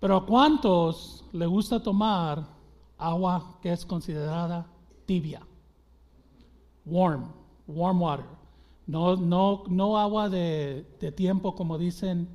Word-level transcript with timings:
Pero 0.00 0.16
¿a 0.16 0.26
cuántos 0.26 1.24
le 1.32 1.46
gusta 1.46 1.82
tomar 1.82 2.46
agua 2.96 3.58
que 3.60 3.70
es 3.70 3.84
considerada 3.84 4.66
tibia? 5.04 5.42
Warm, 6.86 7.30
warm 7.68 8.00
water. 8.00 8.26
No, 8.86 9.14
no, 9.14 9.64
no 9.68 9.98
agua 9.98 10.30
de, 10.30 10.86
de 10.98 11.12
tiempo 11.12 11.54
como 11.54 11.78
dicen 11.78 12.28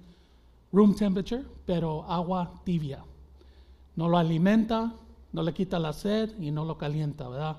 room 0.72 0.96
temperature, 0.96 1.44
pero 1.66 2.04
agua 2.08 2.62
tibia. 2.64 3.04
No 3.96 4.08
lo 4.08 4.18
alimenta, 4.18 4.94
no 5.34 5.42
le 5.42 5.54
quita 5.54 5.80
la 5.80 5.92
sed 5.92 6.40
y 6.40 6.52
no 6.52 6.66
lo 6.66 6.78
calienta, 6.78 7.28
¿verdad? 7.28 7.58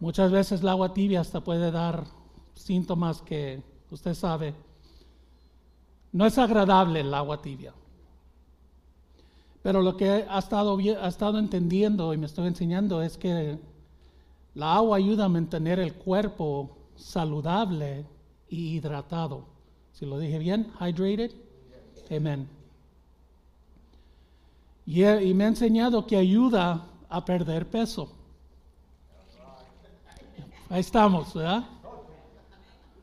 Muchas 0.00 0.30
veces 0.32 0.60
el 0.60 0.68
agua 0.68 0.92
tibia 0.92 1.20
hasta 1.20 1.40
puede 1.40 1.70
dar 1.70 2.04
síntomas 2.54 3.22
que 3.22 3.62
usted 3.90 4.14
sabe. 4.14 4.54
No 6.12 6.26
es 6.26 6.36
agradable 6.38 7.00
el 7.00 7.14
agua 7.14 7.40
tibia. 7.40 7.72
Pero 9.68 9.82
lo 9.82 9.98
que 9.98 10.08
ha 10.26 10.38
estado, 10.38 10.78
ha 10.78 11.08
estado 11.08 11.38
entendiendo 11.38 12.14
y 12.14 12.16
me 12.16 12.24
estoy 12.24 12.46
enseñando 12.46 13.02
es 13.02 13.18
que 13.18 13.58
la 14.54 14.76
agua 14.76 14.96
ayuda 14.96 15.26
a 15.26 15.28
mantener 15.28 15.78
el 15.78 15.92
cuerpo 15.92 16.70
saludable 16.96 18.06
y 18.48 18.76
hidratado. 18.76 19.44
Si 19.92 20.06
lo 20.06 20.18
dije 20.18 20.38
bien, 20.38 20.72
hydrated. 20.80 21.32
Amén. 22.10 22.48
Y, 24.86 25.04
y 25.04 25.34
me 25.34 25.44
ha 25.44 25.48
enseñado 25.48 26.06
que 26.06 26.16
ayuda 26.16 26.86
a 27.10 27.22
perder 27.26 27.66
peso. 27.66 28.10
Ahí 30.70 30.80
estamos, 30.80 31.34
¿verdad? 31.34 31.66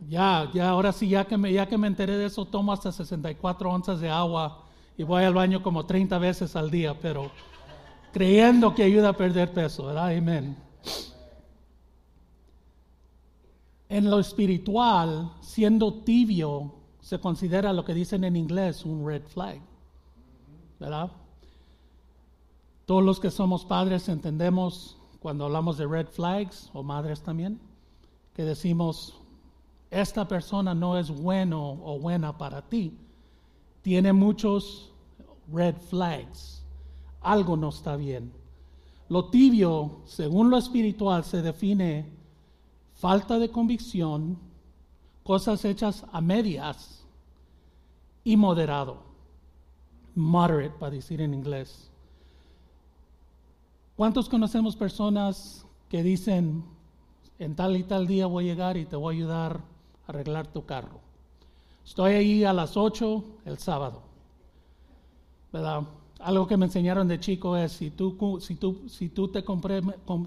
Ya, 0.10 0.50
ya, 0.52 0.70
ahora 0.70 0.92
sí, 0.92 1.10
ya 1.10 1.26
que 1.26 1.54
ya 1.54 1.68
que 1.68 1.78
me 1.78 1.86
enteré 1.86 2.18
de 2.18 2.26
eso, 2.26 2.44
tomo 2.44 2.74
hasta 2.74 2.92
64 2.92 3.70
onzas 3.70 4.00
de 4.00 4.10
agua 4.10 4.65
y 4.98 5.04
voy 5.04 5.24
al 5.24 5.34
baño 5.34 5.62
como 5.62 5.86
30 5.86 6.18
veces 6.20 6.56
al 6.56 6.72
día, 6.72 7.00
pero 7.00 7.32
creyendo 8.14 8.74
que 8.74 8.84
ayuda 8.84 9.10
a 9.10 9.14
perder 9.14 9.52
peso, 9.52 9.88
¿verdad? 9.88 10.16
Amén. 10.16 10.56
En 13.90 14.10
lo 14.10 14.20
espiritual, 14.20 15.34
siendo 15.42 15.94
tibio, 16.04 16.74
se 17.02 17.20
considera 17.20 17.74
lo 17.74 17.86
que 17.86 17.94
dicen 17.94 18.24
en 18.24 18.36
inglés 18.36 18.86
un 18.86 19.06
red 19.06 19.24
flag, 19.24 19.60
¿verdad? 20.80 21.12
Todos 22.86 23.04
los 23.04 23.20
que 23.20 23.32
somos 23.32 23.66
padres 23.66 24.08
entendemos 24.10 24.98
cuando 25.20 25.46
hablamos 25.46 25.78
de 25.78 25.88
red 25.88 26.08
flags, 26.08 26.70
o 26.74 26.84
madres 26.84 27.22
también, 27.22 27.60
que 28.34 28.44
decimos, 28.44 29.20
esta 29.92 30.28
persona 30.28 30.74
no 30.74 30.98
es 30.98 31.10
bueno 31.10 31.80
o 31.84 32.00
buena 32.00 32.38
para 32.38 32.62
ti 32.62 33.05
tiene 33.86 34.14
muchos 34.14 34.92
red 35.54 35.76
flags. 35.76 36.64
Algo 37.22 37.56
no 37.56 37.70
está 37.70 37.96
bien. 37.96 38.32
Lo 39.10 39.26
tibio, 39.26 40.02
según 40.06 40.50
lo 40.50 40.58
espiritual, 40.58 41.24
se 41.24 41.44
define 41.44 42.10
falta 42.96 43.38
de 43.38 43.50
convicción, 43.50 44.40
cosas 45.24 45.64
hechas 45.66 46.04
a 46.12 46.20
medias 46.20 47.06
y 48.24 48.36
moderado. 48.38 49.04
Moderate, 50.16 50.74
para 50.80 50.96
decir 50.96 51.22
en 51.22 51.36
inglés. 51.36 51.92
¿Cuántos 53.96 54.30
conocemos 54.30 54.76
personas 54.76 55.64
que 55.90 56.02
dicen, 56.02 56.64
en 57.38 57.56
tal 57.56 57.78
y 57.78 57.84
tal 57.84 58.08
día 58.08 58.26
voy 58.26 58.46
a 58.46 58.54
llegar 58.54 58.78
y 58.78 58.86
te 58.86 58.96
voy 58.96 59.14
a 59.14 59.18
ayudar 59.20 59.62
a 60.08 60.10
arreglar 60.12 60.48
tu 60.48 60.66
carro? 60.66 61.05
Estoy 61.86 62.14
ahí 62.14 62.44
a 62.44 62.52
las 62.52 62.76
8 62.76 63.24
el 63.46 63.60
sábado. 63.60 64.02
¿Verdad? 65.54 65.84
Algo 66.20 66.48
que 66.48 66.58
me 66.58 66.66
enseñaron 66.66 67.08
de 67.08 67.20
chico 67.20 67.56
es, 67.56 67.74
si 67.74 67.92
tú, 67.92 68.40
si 68.42 68.56
tú, 68.56 68.90
si 68.90 69.10
tú, 69.10 69.28
te, 69.28 69.44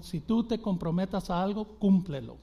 si 0.03 0.19
tú 0.21 0.43
te 0.43 0.61
comprometas 0.61 1.29
a 1.29 1.43
algo, 1.43 1.65
cúmplelo. 1.65 2.37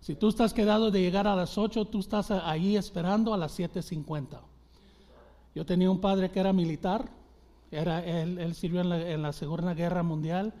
Si 0.00 0.16
tú 0.16 0.28
estás 0.28 0.52
quedado 0.52 0.90
de 0.90 1.00
llegar 1.00 1.26
a 1.26 1.36
las 1.36 1.56
8, 1.56 1.86
tú 1.86 2.00
estás 2.00 2.30
ahí 2.30 2.76
esperando 2.76 3.32
a 3.32 3.38
las 3.38 3.58
7.50. 3.58 4.38
Yo 5.54 5.64
tenía 5.64 5.90
un 5.90 6.00
padre 6.00 6.30
que 6.30 6.40
era 6.40 6.52
militar, 6.52 7.08
era, 7.70 8.04
él, 8.04 8.38
él 8.38 8.54
sirvió 8.54 8.80
en 8.80 8.88
la, 8.88 9.10
en 9.10 9.22
la 9.22 9.32
Segunda 9.32 9.72
Guerra 9.72 10.02
Mundial, 10.02 10.52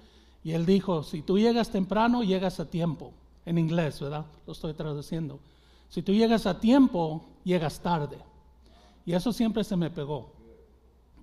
y 0.44 0.52
él 0.52 0.64
dijo, 0.64 1.02
si 1.02 1.22
tú 1.22 1.38
llegas 1.38 1.70
temprano, 1.70 2.22
llegas 2.22 2.60
a 2.60 2.70
tiempo. 2.70 3.12
En 3.44 3.58
inglés, 3.58 4.00
¿verdad? 4.00 4.24
Lo 4.46 4.52
estoy 4.52 4.72
traduciendo. 4.72 5.40
Si 5.94 6.02
tú 6.02 6.12
llegas 6.12 6.44
a 6.44 6.58
tiempo, 6.58 7.24
llegas 7.44 7.78
tarde. 7.78 8.18
Y 9.06 9.12
eso 9.12 9.32
siempre 9.32 9.62
se 9.62 9.76
me 9.76 9.90
pegó. 9.90 10.32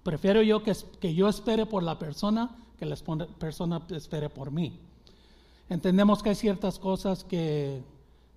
Prefiero 0.01 0.41
yo 0.43 0.63
que, 0.63 0.73
que 1.01 1.13
yo 1.13 1.27
espere 1.27 1.65
por 1.65 1.83
la 1.83 1.99
persona 1.99 2.55
que 2.79 2.85
la 2.85 2.95
persona 3.37 3.81
espere 3.89 4.29
por 4.29 4.49
mí. 4.49 4.79
Entendemos 5.67 6.23
que 6.23 6.29
hay 6.29 6.35
ciertas 6.35 6.79
cosas 6.79 7.25
que 7.25 7.83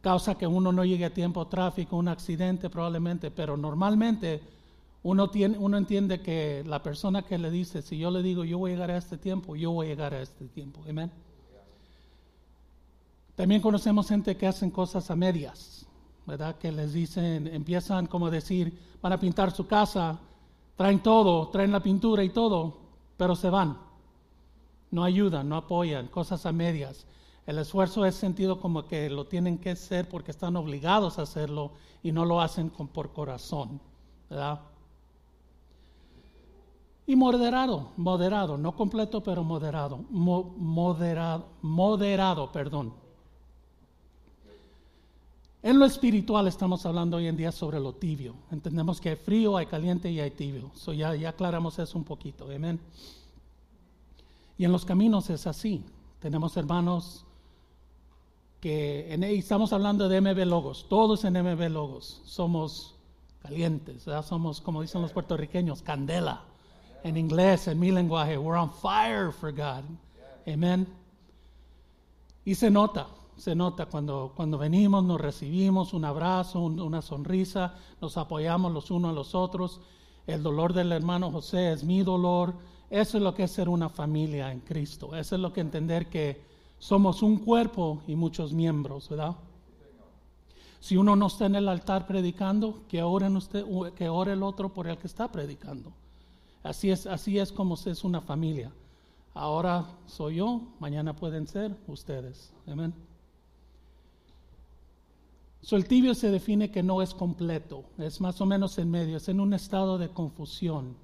causa 0.00 0.34
que 0.34 0.48
uno 0.48 0.72
no 0.72 0.84
llegue 0.84 1.04
a 1.04 1.14
tiempo, 1.14 1.46
tráfico, 1.46 1.96
un 1.96 2.08
accidente 2.08 2.68
probablemente, 2.68 3.30
pero 3.30 3.56
normalmente 3.56 4.42
uno, 5.04 5.30
tiene, 5.30 5.56
uno 5.56 5.78
entiende 5.78 6.20
que 6.20 6.64
la 6.66 6.82
persona 6.82 7.22
que 7.22 7.38
le 7.38 7.52
dice, 7.52 7.80
si 7.80 7.96
yo 7.96 8.10
le 8.10 8.24
digo 8.24 8.42
yo 8.44 8.58
voy 8.58 8.72
a 8.72 8.74
llegar 8.74 8.90
a 8.90 8.96
este 8.96 9.18
tiempo, 9.18 9.54
yo 9.54 9.70
voy 9.70 9.86
a 9.86 9.90
llegar 9.90 10.12
a 10.14 10.20
este 10.20 10.46
tiempo. 10.46 10.82
Amén. 10.90 11.12
También 13.36 13.60
conocemos 13.60 14.08
gente 14.08 14.36
que 14.36 14.48
hacen 14.48 14.72
cosas 14.72 15.12
a 15.12 15.14
medias. 15.14 15.86
¿Verdad? 16.26 16.56
Que 16.56 16.72
les 16.72 16.92
dicen, 16.92 17.46
empiezan 17.46 18.06
como 18.06 18.30
decir, 18.30 18.78
van 19.02 19.12
a 19.12 19.20
pintar 19.20 19.50
su 19.50 19.66
casa, 19.66 20.18
traen 20.76 21.02
todo, 21.02 21.48
traen 21.48 21.72
la 21.72 21.80
pintura 21.82 22.24
y 22.24 22.30
todo, 22.30 22.78
pero 23.16 23.36
se 23.36 23.50
van. 23.50 23.78
No 24.90 25.04
ayudan, 25.04 25.48
no 25.48 25.56
apoyan, 25.56 26.08
cosas 26.08 26.46
a 26.46 26.52
medias. 26.52 27.06
El 27.46 27.58
esfuerzo 27.58 28.06
es 28.06 28.14
sentido 28.14 28.60
como 28.60 28.86
que 28.86 29.10
lo 29.10 29.26
tienen 29.26 29.58
que 29.58 29.70
hacer 29.70 30.08
porque 30.08 30.30
están 30.30 30.56
obligados 30.56 31.18
a 31.18 31.22
hacerlo 31.22 31.72
y 32.02 32.12
no 32.12 32.24
lo 32.24 32.40
hacen 32.40 32.70
con, 32.70 32.88
por 32.88 33.12
corazón, 33.12 33.80
¿verdad? 34.30 34.60
Y 37.06 37.16
moderado, 37.16 37.90
moderado, 37.98 38.56
no 38.56 38.74
completo, 38.74 39.22
pero 39.22 39.44
moderado, 39.44 39.98
moderado, 40.08 41.48
moderado, 41.60 42.50
perdón. 42.50 42.94
En 45.64 45.78
lo 45.78 45.86
espiritual 45.86 46.46
estamos 46.46 46.84
hablando 46.84 47.16
hoy 47.16 47.26
en 47.26 47.38
día 47.38 47.50
sobre 47.50 47.80
lo 47.80 47.94
tibio. 47.94 48.34
Entendemos 48.50 49.00
que 49.00 49.08
hay 49.08 49.16
frío, 49.16 49.56
hay 49.56 49.64
caliente 49.64 50.10
y 50.10 50.20
hay 50.20 50.30
tibio. 50.30 50.70
So 50.74 50.92
ya, 50.92 51.14
ya 51.14 51.30
aclaramos 51.30 51.78
eso 51.78 51.96
un 51.96 52.04
poquito. 52.04 52.44
Amén. 52.54 52.78
Y 54.58 54.66
en 54.66 54.72
los 54.72 54.84
caminos 54.84 55.30
es 55.30 55.46
así. 55.46 55.82
Tenemos 56.20 56.54
hermanos 56.58 57.24
que 58.60 59.10
en, 59.10 59.24
estamos 59.24 59.72
hablando 59.72 60.06
de 60.06 60.20
MB 60.20 60.44
Logos. 60.44 60.84
Todos 60.86 61.24
en 61.24 61.32
MB 61.32 61.70
Logos 61.70 62.20
somos 62.26 62.94
calientes. 63.40 64.04
Somos, 64.26 64.60
como 64.60 64.82
dicen 64.82 65.00
los 65.00 65.12
puertorriqueños, 65.12 65.80
candela. 65.80 66.42
En 67.02 67.16
inglés, 67.16 67.68
en 67.68 67.80
mi 67.80 67.90
lenguaje, 67.90 68.36
we're 68.36 68.60
on 68.60 68.70
fire 68.70 69.32
for 69.32 69.50
God. 69.50 69.84
Amén. 70.46 70.86
Y 72.44 72.54
se 72.54 72.70
nota 72.70 73.06
se 73.36 73.54
nota 73.54 73.86
cuando, 73.86 74.32
cuando 74.34 74.58
venimos, 74.58 75.04
nos 75.04 75.20
recibimos 75.20 75.92
un 75.92 76.04
abrazo, 76.04 76.60
una 76.60 77.02
sonrisa, 77.02 77.74
nos 78.00 78.16
apoyamos 78.16 78.72
los 78.72 78.90
unos 78.90 79.10
a 79.10 79.14
los 79.14 79.34
otros. 79.34 79.80
El 80.26 80.42
dolor 80.42 80.72
del 80.72 80.92
hermano 80.92 81.30
José 81.30 81.72
es 81.72 81.84
mi 81.84 82.02
dolor. 82.02 82.54
Eso 82.90 83.18
es 83.18 83.24
lo 83.24 83.34
que 83.34 83.44
es 83.44 83.50
ser 83.50 83.68
una 83.68 83.88
familia 83.88 84.52
en 84.52 84.60
Cristo. 84.60 85.16
Eso 85.16 85.34
es 85.34 85.40
lo 85.40 85.52
que 85.52 85.60
entender 85.60 86.08
que 86.08 86.42
somos 86.78 87.22
un 87.22 87.38
cuerpo 87.38 88.02
y 88.06 88.14
muchos 88.14 88.52
miembros, 88.52 89.08
¿verdad? 89.08 89.36
Si 90.80 90.96
uno 90.96 91.16
no 91.16 91.26
está 91.26 91.46
en 91.46 91.56
el 91.56 91.68
altar 91.68 92.06
predicando, 92.06 92.82
que 92.88 93.02
ore, 93.02 93.28
usted, 93.28 93.64
que 93.96 94.08
ore 94.08 94.34
el 94.34 94.42
otro 94.42 94.72
por 94.72 94.86
el 94.86 94.98
que 94.98 95.06
está 95.06 95.32
predicando. 95.32 95.92
Así 96.62 96.90
es, 96.90 97.06
así 97.06 97.38
es 97.38 97.52
como 97.52 97.76
se 97.76 97.90
es 97.90 98.04
una 98.04 98.20
familia. 98.20 98.70
Ahora 99.32 99.86
soy 100.06 100.36
yo, 100.36 100.60
mañana 100.78 101.16
pueden 101.16 101.48
ser 101.48 101.74
ustedes. 101.88 102.52
Amén 102.66 103.13
el 105.72 105.86
tibio 105.86 106.14
se 106.14 106.30
define 106.30 106.70
que 106.70 106.82
no 106.82 107.00
es 107.00 107.14
completo, 107.14 107.84
es 107.98 108.20
más 108.20 108.40
o 108.40 108.46
menos 108.46 108.76
en 108.78 108.90
medio, 108.90 109.16
es 109.16 109.28
en 109.28 109.40
un 109.40 109.54
estado 109.54 109.96
de 109.98 110.10
confusión. 110.10 110.96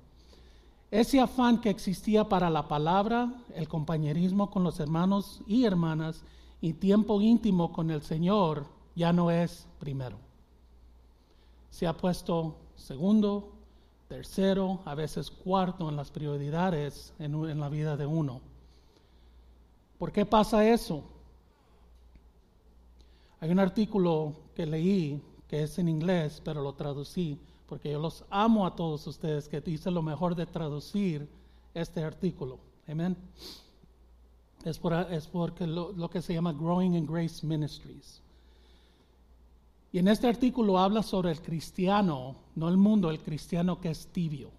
Ese 0.91 1.21
afán 1.21 1.61
que 1.61 1.71
existía 1.71 2.29
para 2.29 2.51
la 2.51 2.69
palabra, 2.69 3.33
el 3.55 3.69
compañerismo 3.69 4.51
con 4.51 4.65
los 4.65 4.81
hermanos 4.81 5.41
y 5.47 5.65
hermanas 5.65 6.25
y 6.61 6.75
tiempo 6.75 7.21
íntimo 7.21 7.73
con 7.73 7.91
el 7.91 8.03
Señor 8.03 8.67
ya 8.95 9.13
no 9.13 9.31
es 9.31 9.67
primero. 9.79 10.19
Se 11.71 11.87
ha 11.87 11.97
puesto 11.97 12.57
segundo, 12.75 13.53
tercero, 14.09 14.81
a 14.85 14.95
veces 14.95 15.31
cuarto 15.31 15.89
en 15.89 15.97
las 15.97 16.11
prioridades 16.11 17.15
en 17.19 17.61
la 17.61 17.69
vida 17.69 17.97
de 17.97 18.07
uno. 18.07 18.41
¿Por 19.99 20.11
qué 20.13 20.27
pasa 20.27 20.67
eso? 20.67 21.05
Hay 23.41 23.51
un 23.51 23.59
artículo 23.59 24.35
que 24.55 24.67
leí 24.67 25.23
que 25.49 25.65
es 25.65 25.79
en 25.79 25.89
inglés, 25.89 26.41
pero 26.45 26.63
lo 26.63 26.75
traducí, 26.75 27.37
porque 27.67 27.91
yo 27.91 27.99
los 27.99 28.25
amo 28.31 28.67
a 28.67 28.77
todos 28.77 29.07
ustedes, 29.07 29.49
que 29.49 29.63
hice 29.67 29.91
lo 29.91 30.03
mejor 30.03 30.37
de 30.37 30.47
traducir 30.47 31.29
este 31.75 32.05
artículo. 32.05 32.59
Amén. 32.87 33.17
Es, 34.65 34.79
por, 34.79 34.93
es 34.93 35.27
porque 35.27 35.67
lo, 35.67 35.91
lo 35.93 36.09
que 36.09 36.23
se 36.23 36.35
llama 36.35 36.53
Growing 36.53 36.95
in 36.95 37.07
Grace 37.07 37.45
Ministries. 37.45 38.21
Y 39.93 39.99
en 39.99 40.07
este 40.07 40.29
artículo 40.29 40.79
habla 40.79 41.03
sobre 41.03 41.33
el 41.33 41.41
cristiano, 41.41 42.37
no 42.55 42.69
el 42.69 42.77
mundo, 42.77 43.11
el 43.11 43.19
cristiano 43.21 43.81
que 43.81 43.91
es 43.91 44.07
tibio. 44.07 44.51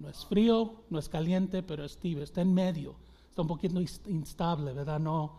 No 0.00 0.08
es 0.08 0.24
frío, 0.24 0.72
no 0.90 0.98
es 0.98 1.08
caliente, 1.08 1.62
pero 1.62 1.84
es 1.84 1.96
tibio, 1.96 2.24
está 2.24 2.40
en 2.40 2.52
medio, 2.52 2.96
está 3.28 3.42
un 3.42 3.48
poquito 3.48 3.80
instable, 3.80 4.72
¿verdad? 4.72 4.98
No, 4.98 5.30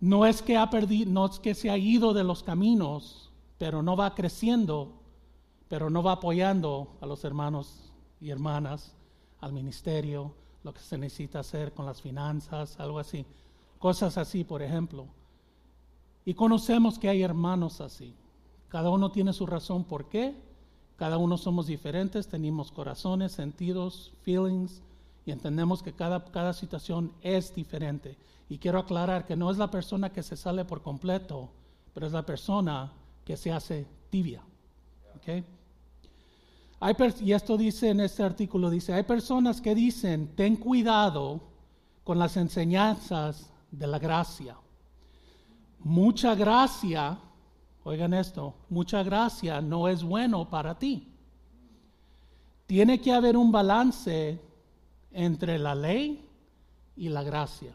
no 0.00 0.26
es 0.26 0.42
que 0.42 0.56
ha 0.56 0.68
perdido, 0.70 1.10
no 1.10 1.26
es 1.26 1.38
que 1.38 1.54
se 1.54 1.70
ha 1.70 1.78
ido 1.78 2.12
de 2.12 2.24
los 2.24 2.42
caminos, 2.42 3.30
pero 3.58 3.82
no 3.82 3.96
va 3.96 4.14
creciendo, 4.14 4.92
pero 5.68 5.90
no 5.90 6.02
va 6.02 6.12
apoyando 6.12 6.88
a 7.00 7.06
los 7.06 7.24
hermanos 7.24 7.92
y 8.20 8.30
hermanas, 8.30 8.94
al 9.40 9.52
ministerio, 9.52 10.32
lo 10.62 10.72
que 10.72 10.80
se 10.80 10.98
necesita 10.98 11.40
hacer 11.40 11.72
con 11.72 11.86
las 11.86 12.00
finanzas, 12.00 12.78
algo 12.80 12.98
así. 12.98 13.26
Cosas 13.78 14.16
así, 14.16 14.44
por 14.44 14.62
ejemplo. 14.62 15.06
Y 16.24 16.34
conocemos 16.34 16.98
que 16.98 17.08
hay 17.08 17.22
hermanos 17.22 17.80
así. 17.80 18.14
Cada 18.68 18.90
uno 18.90 19.10
tiene 19.10 19.32
su 19.32 19.46
razón 19.46 19.84
por 19.84 20.08
qué. 20.08 20.34
Cada 20.96 21.18
uno 21.18 21.36
somos 21.36 21.66
diferentes, 21.66 22.28
tenemos 22.28 22.72
corazones, 22.72 23.32
sentidos, 23.32 24.12
feelings, 24.22 24.82
y 25.26 25.30
entendemos 25.30 25.82
que 25.82 25.92
cada, 25.92 26.24
cada 26.24 26.52
situación 26.52 27.12
es 27.22 27.54
diferente. 27.54 28.16
Y 28.48 28.58
quiero 28.58 28.78
aclarar 28.78 29.26
que 29.26 29.36
no 29.36 29.50
es 29.50 29.56
la 29.56 29.70
persona 29.70 30.12
que 30.12 30.22
se 30.22 30.36
sale 30.36 30.64
por 30.64 30.82
completo, 30.82 31.50
pero 31.94 32.06
es 32.06 32.12
la 32.12 32.26
persona 32.26 32.92
que 33.24 33.36
se 33.36 33.50
hace 33.50 33.86
tibia. 34.10 34.42
¿Okay? 35.16 35.44
Hay 36.80 36.94
y 37.20 37.32
esto 37.32 37.56
dice 37.56 37.90
en 37.90 38.00
este 38.00 38.22
artículo, 38.22 38.68
dice, 38.68 38.92
hay 38.92 39.04
personas 39.04 39.60
que 39.60 39.74
dicen, 39.74 40.34
ten 40.36 40.56
cuidado 40.56 41.40
con 42.02 42.18
las 42.18 42.36
enseñanzas 42.36 43.50
de 43.70 43.86
la 43.86 43.98
gracia. 43.98 44.56
Mucha 45.78 46.34
gracia, 46.34 47.18
oigan 47.84 48.12
esto, 48.12 48.54
mucha 48.68 49.02
gracia 49.02 49.62
no 49.62 49.88
es 49.88 50.02
bueno 50.02 50.50
para 50.50 50.78
ti. 50.78 51.08
Tiene 52.66 53.00
que 53.00 53.12
haber 53.12 53.36
un 53.36 53.50
balance 53.50 54.40
entre 55.14 55.58
la 55.58 55.74
ley 55.74 56.28
y 56.96 57.08
la 57.08 57.22
gracia. 57.22 57.72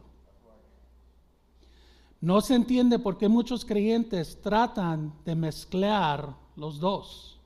No 2.21 2.41
se 2.41 2.55
entiende 2.55 2.99
por 2.99 3.17
qué 3.17 3.29
muchos 3.29 3.63
creyentes 3.63 4.41
tratan 4.41 5.13
de 5.25 5.35
mezclar 5.35 6.35
los 6.57 6.79
dos. 6.79 7.39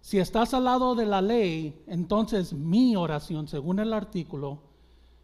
Si 0.00 0.18
estás 0.18 0.54
al 0.54 0.64
lado 0.64 0.94
de 0.94 1.06
la 1.06 1.20
ley, 1.20 1.82
entonces 1.86 2.52
mi 2.52 2.94
oración, 2.94 3.48
según 3.48 3.80
el 3.80 3.92
artículo, 3.92 4.60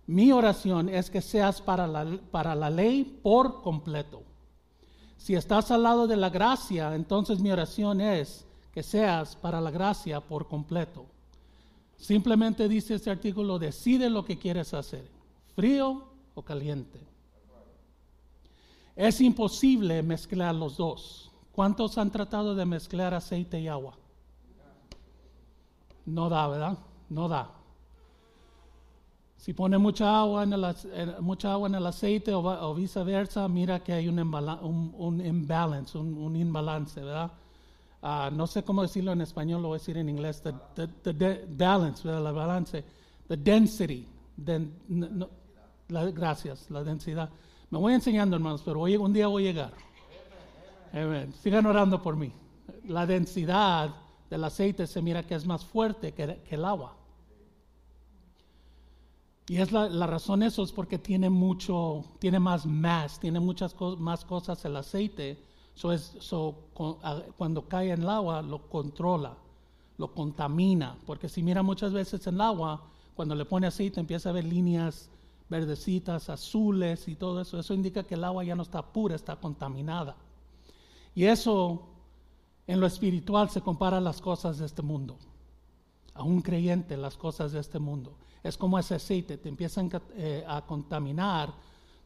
mi 0.07 0.33
oración 0.33 0.89
es 0.89 1.11
que 1.11 1.21
seas 1.21 1.63
para 1.63 1.87
la, 1.87 2.19
para 2.33 2.57
la 2.57 2.71
ley 2.71 3.05
por 3.23 3.63
completo. 3.63 4.23
Si 5.17 5.35
estás 5.35 5.71
al 5.71 5.85
lado 5.85 6.09
de 6.09 6.17
la 6.17 6.31
gracia, 6.31 6.95
entonces 6.97 7.41
mi 7.41 7.53
oración 7.53 8.01
es 8.01 8.47
que 8.73 8.83
seas 8.83 9.37
para 9.37 9.61
la 9.61 9.71
gracia 9.71 10.21
por 10.21 10.49
completo. 10.49 11.07
Simplemente 12.01 12.67
dice 12.67 12.95
este 12.95 13.11
artículo, 13.11 13.59
decide 13.59 14.09
lo 14.09 14.25
que 14.25 14.39
quieres 14.39 14.73
hacer, 14.73 15.07
frío 15.55 16.09
o 16.35 16.43
caliente. 16.43 16.99
Es 18.97 19.21
imposible 19.21 20.03
mezclar 20.03 20.55
los 20.55 20.79
dos. 20.79 21.31
¿Cuántos 21.53 21.99
han 21.99 22.11
tratado 22.11 22.55
de 22.55 22.65
mezclar 22.65 23.13
aceite 23.13 23.61
y 23.61 23.69
agua? 23.69 23.99
No 26.07 26.31
da, 26.31 26.49
¿verdad? 26.49 26.79
No 27.11 27.29
da. 27.29 27.51
Si 29.37 29.53
pone 29.53 29.77
mucha 29.77 30.21
agua 30.21 30.43
en 30.43 30.55
el, 30.55 30.75
mucha 31.21 31.53
agua 31.53 31.69
en 31.69 31.75
el 31.75 31.87
aceite 31.87 32.33
o, 32.33 32.75
viceversa, 32.75 33.47
mira 33.47 33.81
que 33.81 33.93
hay 33.93 34.09
un, 34.09 34.19
un, 34.19 35.25
imbalance, 35.25 35.99
un, 35.99 36.35
imbalance, 36.35 36.99
¿verdad? 37.01 37.31
Ah, 38.03 38.31
no 38.33 38.47
sé 38.47 38.63
cómo 38.63 38.83
decirlo 38.83 39.13
en 39.13 39.21
español, 39.21 39.61
lo 39.63 39.69
voy 39.69 39.77
a 39.77 39.79
decir 39.79 39.97
en 39.99 40.09
inglés. 40.09 40.43
The, 40.43 41.47
balance, 41.49 42.07
¿verdad? 42.07 42.23
La 42.23 42.33
balance. 42.33 42.85
The 43.29 43.37
density. 43.37 44.09
gracias, 45.89 46.71
la 46.71 46.83
densidad. 46.83 47.31
Me 47.71 47.79
voy 47.79 47.95
enseñando, 47.95 48.37
hermanos, 48.37 48.63
pero 48.65 48.81
hoy, 48.81 48.97
un 48.97 49.13
día 49.13 49.27
voy 49.27 49.49
a 49.49 49.53
llegar. 49.53 49.73
Sigan 51.43 51.67
orando 51.67 52.03
por 52.03 52.17
mí. 52.17 52.33
La 52.85 53.07
densidad 53.07 53.95
del 54.29 54.45
aceite 54.45 54.87
se 54.87 55.03
mira 55.03 55.23
que 55.23 55.35
es 55.35 55.47
más 55.47 55.65
fuerte 55.65 56.13
que, 56.13 56.41
el 56.49 56.65
agua. 56.65 56.97
Y 59.47 59.57
es 59.57 59.73
la, 59.73 60.07
razón 60.07 60.43
eso 60.43 60.63
es 60.63 60.73
porque 60.73 60.99
tiene 60.99 61.29
mucho, 61.29 62.05
tiene 62.21 62.39
más 62.39 62.67
mass, 62.67 63.19
tiene 63.19 63.41
muchas 63.41 63.75
más 63.99 64.25
cosas 64.25 64.65
el 64.65 64.77
aceite. 64.77 65.50
So 65.81 65.93
es, 65.95 66.15
cuando 67.39 67.67
cae 67.67 67.93
en 67.93 68.03
el 68.03 68.09
agua 68.11 68.43
lo 68.43 68.69
controla, 68.69 69.35
lo 69.97 70.13
contamina. 70.13 70.99
Porque 71.07 71.27
si 71.31 71.43
mira 71.43 71.63
muchas 71.63 71.95
veces 71.95 72.27
en 72.27 72.35
el 72.35 72.43
agua, 72.43 72.83
cuando 73.17 73.35
le 73.35 73.47
pone 73.47 73.67
aceite 73.67 73.99
empieza 73.99 74.29
a 74.29 74.33
ver 74.33 74.45
líneas 74.45 75.09
verdecitas, 75.49 76.29
azules 76.29 77.09
y 77.09 77.15
todo 77.15 77.41
eso. 77.41 77.59
Eso 77.59 77.73
indica 77.73 78.03
que 78.03 78.15
el 78.15 78.25
agua 78.25 78.45
ya 78.45 78.55
no 78.55 78.63
está 78.63 78.83
pura, 78.93 79.15
está 79.15 79.37
contaminada. 79.37 80.17
Y 81.15 81.25
eso 81.25 81.89
en 82.67 82.79
lo 82.79 82.87
espiritual 82.87 83.49
se 83.49 83.63
compara 83.63 83.97
a 83.97 84.03
las 84.03 84.21
cosas 84.21 84.59
de 84.59 84.67
este 84.67 84.83
mundo. 84.83 85.17
A 86.13 86.25
un 86.25 86.43
creyente 86.43 86.95
las 86.99 87.17
cosas 87.17 87.53
de 87.53 87.61
este 87.61 87.79
mundo. 87.79 88.19
Es 88.43 88.59
como 88.59 88.79
ese 88.79 88.97
aceite, 88.97 89.39
te 89.39 89.49
empiezan 89.49 89.91
eh, 90.15 90.45
a 90.47 90.61
contaminar. 90.61 91.55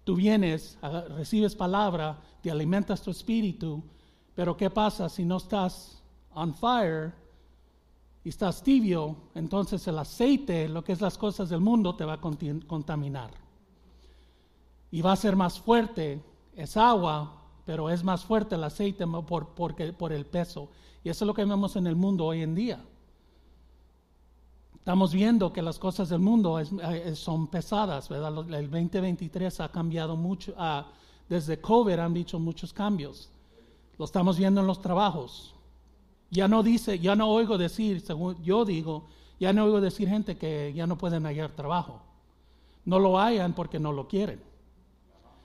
Tú 0.05 0.15
vienes, 0.15 0.79
recibes 1.17 1.55
palabra, 1.55 2.19
te 2.43 2.51
alimentas 2.51 3.03
tu 3.03 3.11
espíritu, 3.11 3.83
pero 4.35 4.57
¿qué 4.57 4.71
pasa 4.71 5.09
si 5.09 5.25
no 5.25 5.39
estás 5.39 6.03
on 6.35 6.55
fire? 6.55 7.25
y 8.25 8.31
estás 8.31 8.63
tibio, 8.63 9.17
entonces 9.35 9.87
el 9.87 9.99
aceite, 9.99 10.67
lo 10.67 10.83
que 10.83 10.93
es 10.93 11.03
las 11.03 11.19
cosas 11.19 11.51
del 11.51 11.61
mundo, 11.61 11.95
te 11.95 12.07
va 12.07 12.15
a 12.15 12.21
contaminar. 12.21 13.31
Y 14.91 15.03
va 15.03 15.13
a 15.13 15.17
ser 15.17 15.37
más 15.37 15.61
fuerte, 15.61 16.23
es 16.57 16.79
agua, 16.79 17.43
pero 17.67 17.91
es 17.91 18.03
más 18.03 18.25
fuerte 18.25 18.55
el 18.55 18.65
aceite 18.65 19.07
por, 19.07 19.49
porque, 19.49 19.93
por 19.93 20.11
el 20.11 20.25
peso. 20.25 20.71
Y 21.03 21.11
eso 21.11 21.25
es 21.25 21.27
lo 21.27 21.35
que 21.35 21.45
vemos 21.45 21.77
en 21.77 21.87
el 21.87 21.97
mundo 21.97 22.25
hoy 22.25 22.41
en 22.41 22.55
día. 22.55 22.83
Estamos 24.85 25.15
viendo 25.15 25.51
que 25.51 25.63
las 25.63 25.79
cosas 25.79 26.11
del 26.11 26.19
mundo 26.19 26.61
eh, 26.61 27.17
son 27.17 27.47
pesadas, 27.47 28.07
¿verdad? 28.11 28.45
El 28.53 28.71
2023 28.71 29.61
ha 29.61 29.71
cambiado 29.71 30.15
mucho, 30.15 30.53
ah, 30.59 30.89
desde 31.27 31.59
COVID 31.59 31.99
han 31.99 32.13
dicho 32.13 32.39
muchos 32.39 32.75
cambios. 32.75 33.31
Lo 33.97 34.05
estamos 34.05 34.37
viendo 34.37 34.61
en 34.61 34.67
los 34.67 34.83
trabajos, 34.83 35.55
ya 36.31 36.49
no 36.49 36.63
dice, 36.63 36.99
ya 36.99 37.17
no 37.17 37.31
oigo 37.31 37.57
decir, 37.57 38.03
según 38.03 38.37
yo 38.43 38.67
digo, 38.67 39.07
ya 39.41 39.55
no 39.55 39.65
oigo 39.65 39.81
decir 39.81 40.07
gente 40.07 40.37
que 40.37 40.75
ya 40.77 40.87
no 40.87 40.99
pueden 40.99 41.25
hallar 41.25 41.53
trabajo. 41.53 42.03
No 42.85 42.99
lo 42.99 43.19
hayan 43.19 43.55
porque 43.55 43.79
no 43.79 43.91
lo 43.91 44.07
quieren. 44.07 44.43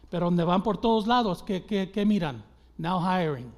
Pero 0.10 0.26
donde 0.26 0.44
van 0.44 0.64
por 0.64 0.82
todos 0.82 1.08
lados, 1.08 1.44
¿qué, 1.44 1.64
qué, 1.64 2.06
miran? 2.06 2.44
Now 2.78 3.00
hiring. 3.00 3.50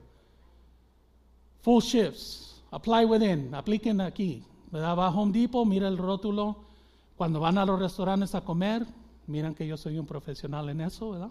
Full 1.64 1.82
shifts. 1.82 2.62
Apply 2.70 3.06
within. 3.06 3.56
Apliquen 3.56 4.00
aquí. 4.00 4.46
¿Verdad? 4.72 4.98
Va 4.98 5.08
a 5.08 5.10
Home 5.10 5.32
Depot, 5.32 5.66
mira 5.66 5.88
el 5.88 5.98
rótulo. 5.98 6.56
Cuando 7.18 7.40
van 7.40 7.58
a 7.58 7.66
los 7.66 7.80
restaurantes 7.80 8.34
a 8.36 8.42
comer, 8.42 8.86
miran 9.28 9.54
que 9.54 9.68
yo 9.68 9.78
soy 9.78 10.00
un 10.00 10.06
profesional 10.06 10.70
en 10.70 10.82
eso, 10.82 11.12
¿verdad? 11.12 11.30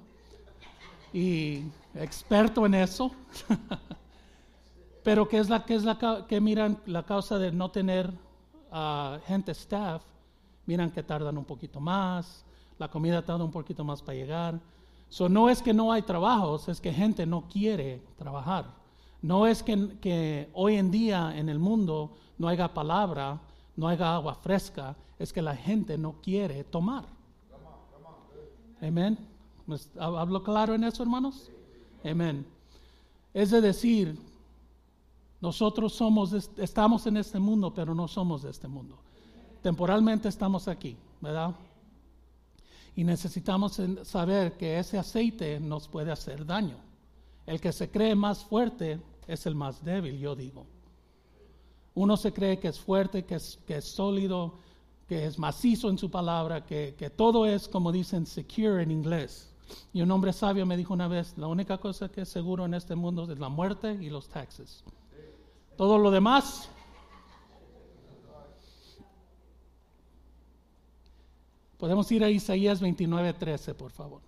Y 1.13 1.63
experto 1.95 2.67
en 2.67 2.75
eso. 2.75 3.11
Pero 5.03 5.29
¿qué 5.29 5.39
es 5.39 5.49
la 5.49 5.65
que 5.65 5.75
es 5.75 5.83
la 5.83 6.27
que 6.29 6.41
miran 6.41 6.79
la 6.87 7.05
causa 7.05 7.39
de 7.39 7.51
no 7.51 7.71
tener 7.71 8.11
uh, 8.71 9.19
gente 9.27 9.53
staff? 9.53 10.03
Miran 10.67 10.91
que 10.91 11.03
tardan 11.03 11.39
un 11.39 11.45
poquito 11.45 11.81
más, 11.81 12.45
la 12.79 12.89
comida 12.89 13.25
tarda 13.25 13.43
un 13.43 13.51
poquito 13.51 13.83
más 13.83 14.03
para 14.03 14.17
llegar. 14.17 14.61
So, 15.09 15.29
no 15.29 15.49
es 15.49 15.63
que 15.63 15.75
no 15.75 15.91
hay 15.91 16.03
trabajos, 16.03 16.69
es 16.69 16.81
que 16.81 16.93
gente 16.93 17.27
no 17.27 17.49
quiere 17.49 18.03
trabajar. 18.17 18.80
No 19.23 19.47
es 19.47 19.63
que, 19.63 20.49
hoy 20.55 20.77
en 20.77 20.91
día 20.91 21.37
en 21.37 21.49
el 21.49 21.59
mundo 21.59 22.17
no 22.39 22.49
haya 22.49 22.73
palabra, 22.73 23.41
no 23.77 23.89
haya 23.89 24.15
agua 24.15 24.35
fresca, 24.35 24.97
es 25.19 25.33
que 25.33 25.43
la 25.43 25.55
gente 25.55 25.99
no 25.99 26.15
quiere 26.23 26.65
tomar. 26.65 27.05
Amén. 28.81 29.19
¿Hablo 29.99 30.43
claro 30.43 30.75
en 30.75 30.85
eso, 30.85 31.03
hermanos? 31.03 31.51
Amén. 32.03 32.47
Es 33.35 33.51
de 33.51 33.61
decir, 33.61 34.19
nosotros 35.41 35.93
somos, 35.93 36.33
estamos 36.57 37.07
en 37.07 37.19
este 37.19 37.39
mundo, 37.39 37.73
pero 37.73 37.95
no 37.95 38.09
somos 38.09 38.43
de 38.43 38.51
este 38.51 38.69
mundo. 38.69 38.99
Temporalmente 39.63 40.29
estamos 40.29 40.67
aquí, 40.67 40.97
¿verdad? 41.21 41.55
Y 42.97 43.05
necesitamos 43.05 43.81
saber 44.05 44.57
que 44.57 44.79
ese 44.79 44.99
aceite 44.99 45.61
nos 45.61 45.89
puede 45.89 46.11
hacer 46.11 46.47
daño. 46.47 46.77
El 47.47 47.61
que 47.61 47.73
se 47.73 47.91
cree 47.91 48.15
más 48.15 48.45
fuerte 48.45 49.01
es 49.33 49.47
el 49.47 49.55
más 49.55 49.85
débil, 49.85 50.19
yo 50.19 50.35
digo. 50.35 50.67
Uno 51.95 52.17
se 52.17 52.33
cree 52.33 52.59
que 52.59 52.69
es 52.69 52.79
fuerte, 52.79 53.25
que 53.25 53.37
es, 53.37 53.59
que 53.67 53.77
es 53.77 53.85
sólido, 53.85 54.55
que 55.09 55.27
es 55.27 55.39
macizo 55.39 55.91
en 55.91 55.99
su 55.99 56.11
palabra, 56.11 56.65
que, 56.65 56.95
que 56.97 57.11
todo 57.11 57.47
es, 57.47 57.69
como 57.69 57.93
dicen, 57.93 58.27
secure 58.27 58.83
en 58.83 58.91
inglés. 58.91 59.53
Y 59.93 60.03
un 60.03 60.11
hombre 60.11 60.33
sabio 60.33 60.67
me 60.67 60.77
dijo 60.77 60.95
una 60.95 61.09
vez, 61.09 61.37
la 61.37 61.47
única 61.47 61.79
cosa 61.79 62.09
que 62.09 62.23
es 62.23 62.29
seguro 62.29 62.65
en 62.65 62.75
este 62.75 62.95
mundo 62.95 63.31
es 63.31 63.39
la 63.39 63.49
muerte 63.49 63.99
y 64.01 64.11
los 64.11 64.29
taxes. 64.29 64.85
Todo 65.77 65.99
lo 65.99 66.11
demás 66.11 66.69
Podemos 71.81 72.13
ir 72.13 72.23
a 72.23 72.29
Isaías 72.29 72.83
29:13, 72.83 73.75
por 73.75 73.91
favor. 73.91 74.21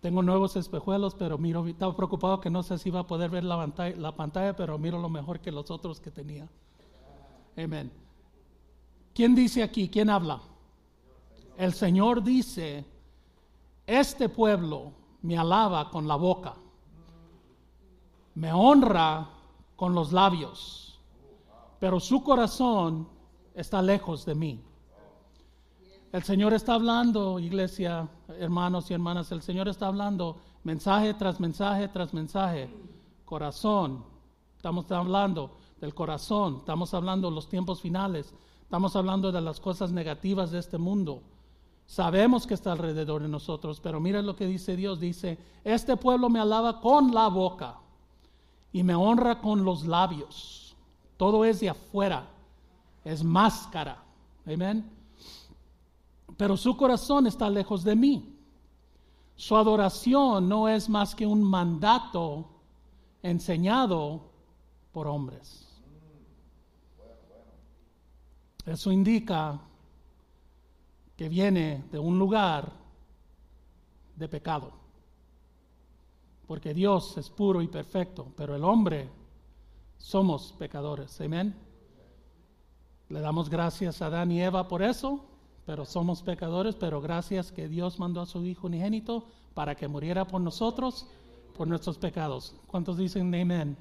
Tengo 0.00 0.22
nuevos 0.22 0.56
espejuelos, 0.56 1.14
pero 1.14 1.38
miro, 1.38 1.66
estaba 1.66 1.96
preocupado 1.96 2.40
que 2.40 2.50
no 2.50 2.62
sé 2.62 2.78
si 2.78 2.88
iba 2.88 3.00
a 3.00 3.06
poder 3.06 3.30
ver 3.30 3.44
la 3.44 3.56
pantalla, 3.56 3.96
la 3.96 4.14
pantalla, 4.14 4.54
pero 4.54 4.78
miro 4.78 4.98
lo 4.98 5.08
mejor 5.08 5.40
que 5.40 5.50
los 5.50 5.70
otros 5.70 6.00
que 6.00 6.10
tenía. 6.10 6.48
Amén. 7.56 7.90
¿Quién 9.14 9.34
dice 9.34 9.62
aquí? 9.62 9.88
¿Quién 9.88 10.10
habla? 10.10 10.40
El 11.56 11.72
Señor 11.72 12.22
dice, 12.22 12.84
este 13.86 14.28
pueblo 14.28 14.92
me 15.22 15.36
alaba 15.36 15.90
con 15.90 16.06
la 16.06 16.14
boca, 16.14 16.54
me 18.36 18.52
honra 18.52 19.28
con 19.74 19.94
los 19.94 20.12
labios 20.12 20.88
pero 21.78 22.00
su 22.00 22.22
corazón 22.22 23.08
está 23.54 23.80
lejos 23.82 24.24
de 24.24 24.34
mí. 24.34 24.64
El 26.12 26.22
Señor 26.22 26.54
está 26.54 26.74
hablando, 26.74 27.38
iglesia, 27.38 28.08
hermanos 28.38 28.90
y 28.90 28.94
hermanas, 28.94 29.30
el 29.32 29.42
Señor 29.42 29.68
está 29.68 29.88
hablando 29.88 30.36
mensaje 30.64 31.14
tras 31.14 31.38
mensaje 31.38 31.88
tras 31.88 32.14
mensaje. 32.14 32.70
Corazón, 33.24 34.04
estamos 34.56 34.90
hablando 34.90 35.50
del 35.80 35.94
corazón, 35.94 36.56
estamos 36.58 36.94
hablando 36.94 37.28
de 37.28 37.34
los 37.34 37.48
tiempos 37.48 37.80
finales, 37.80 38.34
estamos 38.62 38.96
hablando 38.96 39.30
de 39.30 39.40
las 39.40 39.60
cosas 39.60 39.92
negativas 39.92 40.50
de 40.50 40.58
este 40.58 40.78
mundo. 40.78 41.22
Sabemos 41.86 42.46
que 42.46 42.54
está 42.54 42.72
alrededor 42.72 43.22
de 43.22 43.28
nosotros, 43.28 43.80
pero 43.80 44.00
mira 44.00 44.22
lo 44.22 44.36
que 44.36 44.46
dice 44.46 44.76
Dios, 44.76 45.00
dice, 45.00 45.38
este 45.64 45.96
pueblo 45.96 46.28
me 46.30 46.40
alaba 46.40 46.80
con 46.80 47.12
la 47.12 47.28
boca 47.28 47.76
y 48.72 48.82
me 48.82 48.94
honra 48.94 49.40
con 49.40 49.64
los 49.64 49.86
labios 49.86 50.68
todo 51.18 51.44
es 51.44 51.60
de 51.60 51.68
afuera, 51.68 52.26
es 53.04 53.22
máscara. 53.22 53.98
Amén. 54.46 54.88
Pero 56.38 56.56
su 56.56 56.76
corazón 56.76 57.26
está 57.26 57.50
lejos 57.50 57.82
de 57.82 57.96
mí. 57.96 58.34
Su 59.34 59.56
adoración 59.56 60.48
no 60.48 60.68
es 60.68 60.88
más 60.88 61.14
que 61.14 61.26
un 61.26 61.42
mandato 61.42 62.48
enseñado 63.22 64.22
por 64.92 65.08
hombres. 65.08 65.68
Eso 68.64 68.92
indica 68.92 69.60
que 71.16 71.28
viene 71.28 71.84
de 71.90 71.98
un 71.98 72.18
lugar 72.18 72.72
de 74.14 74.28
pecado. 74.28 74.70
Porque 76.46 76.72
Dios 76.72 77.18
es 77.18 77.28
puro 77.30 77.62
y 77.62 77.66
perfecto, 77.66 78.32
pero 78.36 78.54
el 78.54 78.62
hombre 78.62 79.08
somos 79.96 80.54
pecadores. 80.56 81.20
Amén. 81.20 81.54
Le 83.08 83.20
damos 83.20 83.50
gracias 83.50 84.00
a 84.00 84.06
Adán 84.06 84.30
y 84.30 84.40
Eva 84.40 84.68
por 84.68 84.82
eso, 84.82 85.24
pero 85.68 85.84
somos 85.84 86.22
pecadores, 86.22 86.76
pero 86.76 87.02
gracias 87.02 87.52
que 87.52 87.68
Dios 87.68 87.98
mandó 87.98 88.22
a 88.22 88.26
su 88.26 88.42
Hijo 88.46 88.68
unigénito 88.68 89.26
para 89.52 89.74
que 89.74 89.86
muriera 89.86 90.26
por 90.26 90.40
nosotros, 90.40 91.06
por 91.58 91.68
nuestros 91.68 91.98
pecados. 91.98 92.54
¿Cuántos 92.68 92.96
dicen 92.96 93.34
amén? 93.34 93.76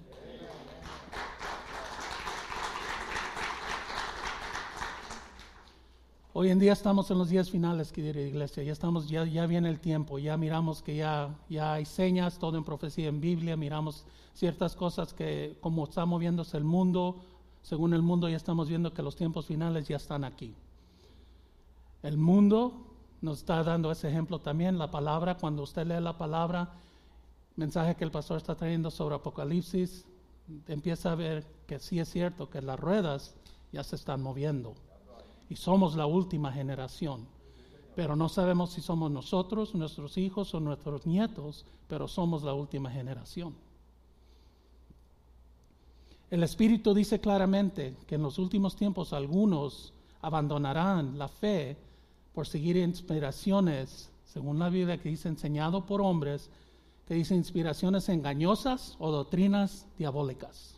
Hoy 6.34 6.50
en 6.50 6.60
día 6.60 6.74
estamos 6.74 7.10
en 7.10 7.20
los 7.20 7.30
días 7.30 7.50
finales, 7.50 7.94
querida 7.94 8.20
iglesia, 8.20 8.64
ya 8.64 8.74
estamos, 8.74 9.08
ya, 9.08 9.24
ya 9.24 9.46
viene 9.46 9.70
el 9.70 9.80
tiempo, 9.80 10.20
ya 10.20 10.36
miramos 10.36 10.82
que 10.82 10.98
ya, 10.98 11.34
ya 11.48 11.72
hay 11.72 11.86
señas, 11.86 12.38
todo 12.38 12.58
en 12.58 12.66
profecía 12.66 13.08
en 13.08 13.22
Biblia, 13.22 13.56
miramos 13.56 14.04
ciertas 14.34 14.76
cosas 14.76 15.14
que 15.14 15.58
como 15.62 15.86
está 15.86 16.06
moviéndose 16.06 16.58
el 16.58 16.66
mundo, 16.66 17.22
según 17.62 17.94
el 17.94 18.02
mundo 18.02 18.28
ya 18.28 18.36
estamos 18.36 18.68
viendo 18.68 18.94
que 18.94 19.02
los 19.02 19.16
tiempos 19.16 19.46
finales 19.46 19.88
ya 19.88 19.96
están 19.96 20.26
aquí. 20.26 20.54
El 22.08 22.18
mundo 22.18 22.86
nos 23.20 23.40
está 23.40 23.62
dando 23.64 23.92
ese 23.92 24.08
ejemplo 24.08 24.40
también, 24.40 24.78
la 24.78 24.90
palabra, 24.90 25.36
cuando 25.36 25.64
usted 25.64 25.86
lee 25.86 26.00
la 26.00 26.18
palabra, 26.18 26.72
mensaje 27.58 27.96
que 27.96 28.06
el 28.06 28.12
pastor 28.12 28.38
está 28.38 28.56
trayendo 28.56 28.90
sobre 28.90 29.16
Apocalipsis, 29.16 30.06
empieza 30.70 31.12
a 31.12 31.16
ver 31.16 31.46
que 31.68 31.80
sí 31.80 32.00
es 32.00 32.08
cierto 32.08 32.50
que 32.50 32.62
las 32.62 32.80
ruedas 32.80 33.36
ya 33.74 33.84
se 33.84 33.98
están 33.98 34.22
moviendo 34.22 34.74
y 35.50 35.58
somos 35.58 35.98
la 35.98 36.06
última 36.06 36.50
generación. 36.54 37.28
Pero 37.94 38.16
no 38.16 38.30
sabemos 38.30 38.72
si 38.72 38.80
somos 38.80 39.12
nosotros, 39.12 39.76
nuestros 39.76 40.18
hijos 40.18 40.54
o 40.54 40.62
nuestros 40.62 41.06
nietos, 41.06 41.66
pero 41.90 42.08
somos 42.08 42.42
la 42.42 42.54
última 42.54 42.90
generación. 42.90 43.54
El 46.32 46.42
Espíritu 46.42 46.94
dice 46.94 47.20
claramente 47.20 47.98
que 48.08 48.16
en 48.16 48.24
los 48.24 48.40
últimos 48.40 48.78
tiempos 48.78 49.12
algunos 49.12 49.92
abandonarán 50.22 51.18
la 51.18 51.28
fe 51.28 51.76
por 52.38 52.46
seguir 52.46 52.78
inspiraciones, 52.78 54.12
según 54.26 54.60
la 54.60 54.70
Biblia 54.70 55.00
que 55.00 55.10
dice 55.10 55.28
enseñado 55.28 55.88
por 55.88 56.02
hombres, 56.02 56.52
que 57.08 57.16
dice 57.16 57.34
inspiraciones 57.34 58.10
engañosas 58.10 58.96
o 59.00 59.10
doctrinas 59.10 59.88
diabólicas. 59.98 60.76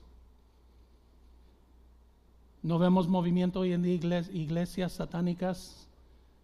No 2.63 2.79
vemos 2.79 3.09
movimiento 3.09 3.59
hoy 3.59 3.73
en 3.73 3.83
día, 3.83 4.23
iglesias, 4.31 4.93
satánicas 4.93 5.85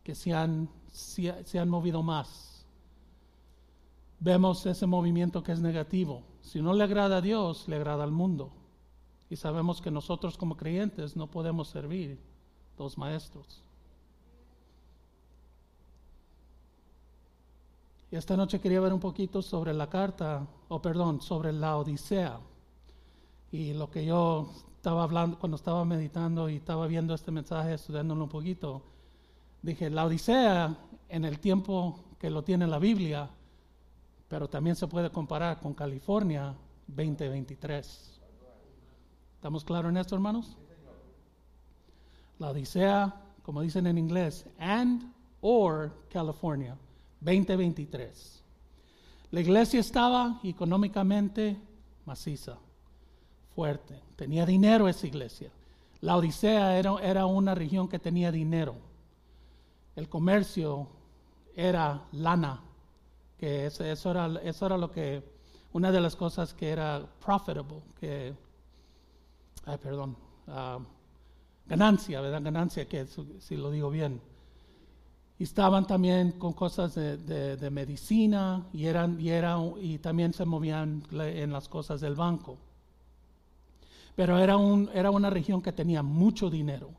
que 0.04 0.16
se 0.16 0.34
han, 0.34 0.68
se 0.92 1.60
han 1.60 1.70
movido 1.70 2.04
más. 2.04 2.66
Vemos 4.20 4.66
ese 4.66 4.86
movimiento 4.86 5.44
que 5.44 5.54
es 5.54 5.62
negativo. 5.62 6.24
Si 6.42 6.62
no 6.62 6.74
le 6.74 6.84
agrada 6.84 7.20
a 7.20 7.22
Dios, 7.22 7.70
le 7.70 7.78
agrada 7.78 8.04
al 8.04 8.12
mundo. 8.12 8.52
Y 9.30 9.38
sabemos 9.38 9.82
que 9.82 9.92
nosotros 9.92 10.36
como 10.36 10.58
creyentes 10.58 11.16
no 11.16 11.28
podemos 11.28 11.70
servir 11.70 12.20
dos 12.78 12.98
maestros. 12.98 13.65
Y 18.12 18.16
esta 18.16 18.38
noche 18.38 18.60
quería 18.60 18.80
ver 18.80 18.94
un 18.94 19.00
poquito 19.00 19.42
sobre 19.42 19.74
la 19.74 19.90
carta, 19.90 20.46
o 20.68 20.82
perdón, 20.82 21.22
sobre 21.22 21.52
la 21.52 21.78
Odisea. 21.78 22.40
Y 23.52 23.74
lo 23.74 23.90
que 23.90 24.06
yo 24.06 24.52
estaba 24.76 25.04
hablando, 25.04 25.40
cuando 25.40 25.56
estaba 25.56 25.84
meditando 25.86 26.50
y 26.50 26.58
estaba 26.58 26.88
viendo 26.88 27.14
este 27.14 27.32
mensaje, 27.32 27.74
estudiándolo 27.74 28.24
un 28.24 28.30
poquito, 28.30 28.84
dije, 29.62 29.90
la 29.90 30.06
Odisea 30.06 30.78
en 31.10 31.26
el 31.26 31.40
tiempo 31.40 32.00
que 32.20 32.30
lo 32.30 32.44
tiene 32.44 32.68
la 32.68 32.78
Biblia, 32.78 33.30
pero 34.28 34.48
también 34.48 34.76
se 34.76 34.88
puede 34.88 35.10
comparar 35.10 35.60
con 35.60 35.74
California 35.74 36.54
2023. 36.88 38.22
¿Estamos 39.36 39.66
claros 39.66 39.90
en 39.90 39.98
esto, 39.98 40.16
hermanos? 40.16 40.58
La 42.38 42.52
Odisea, 42.52 43.16
como 43.42 43.62
dicen 43.62 43.88
en 43.88 43.98
inglés, 43.98 44.46
and 44.60 45.12
or 45.42 45.92
California 46.10 46.78
2023. 47.26 48.44
La 49.32 49.42
iglesia 49.42 49.80
estaba 49.80 50.40
económicamente 50.44 51.58
maciza 52.06 52.58
fuerte, 53.56 54.00
tenía 54.16 54.46
dinero 54.46 54.88
esa 54.88 55.08
iglesia. 55.08 55.50
La 56.02 56.18
Odisea 56.18 56.78
era, 56.78 56.96
era 57.02 57.26
una 57.26 57.56
región 57.56 57.88
que 57.88 57.98
tenía 57.98 58.32
dinero. 58.32 58.76
El 59.96 60.08
comercio 60.08 60.88
era 61.56 62.04
lana, 62.12 62.62
que 63.40 63.66
eso, 63.66 63.84
era, 63.84 64.28
eso 64.44 64.66
era 64.66 64.78
lo 64.78 64.92
que, 64.92 65.24
una 65.74 65.92
de 65.92 66.02
las 66.02 66.16
cosas 66.16 66.54
que 66.54 66.70
era 66.70 67.06
profitable, 67.26 67.82
que, 68.00 68.36
ay, 69.66 69.78
perdón, 69.78 70.16
ah, 70.48 70.80
ganancia, 71.66 72.22
¿verdad? 72.22 72.44
Ganancia, 72.44 72.88
que 72.88 73.08
si 73.40 73.56
lo 73.56 73.72
digo 73.72 73.90
bien. 73.90 74.22
Estaban 75.38 75.86
también 75.86 76.32
con 76.34 76.54
cosas 76.54 76.96
de, 76.96 77.18
de, 77.58 77.70
medicina 77.70 78.66
y, 78.72 78.86
eran, 78.86 79.20
y, 79.20 79.30
era, 79.30 79.58
y 79.82 79.98
también 79.98 80.34
se 80.34 80.46
movían 80.46 81.04
en 81.12 81.52
las 81.52 81.68
cosas 81.68 82.00
del 82.00 82.16
banco. 82.16 82.58
Pero 84.16 84.38
era, 84.40 84.56
un, 84.56 84.90
era 84.94 85.12
una 85.12 85.30
región 85.30 85.62
que 85.62 85.74
tenía 85.74 86.02
mucho 86.02 86.50
dinero. 86.50 86.90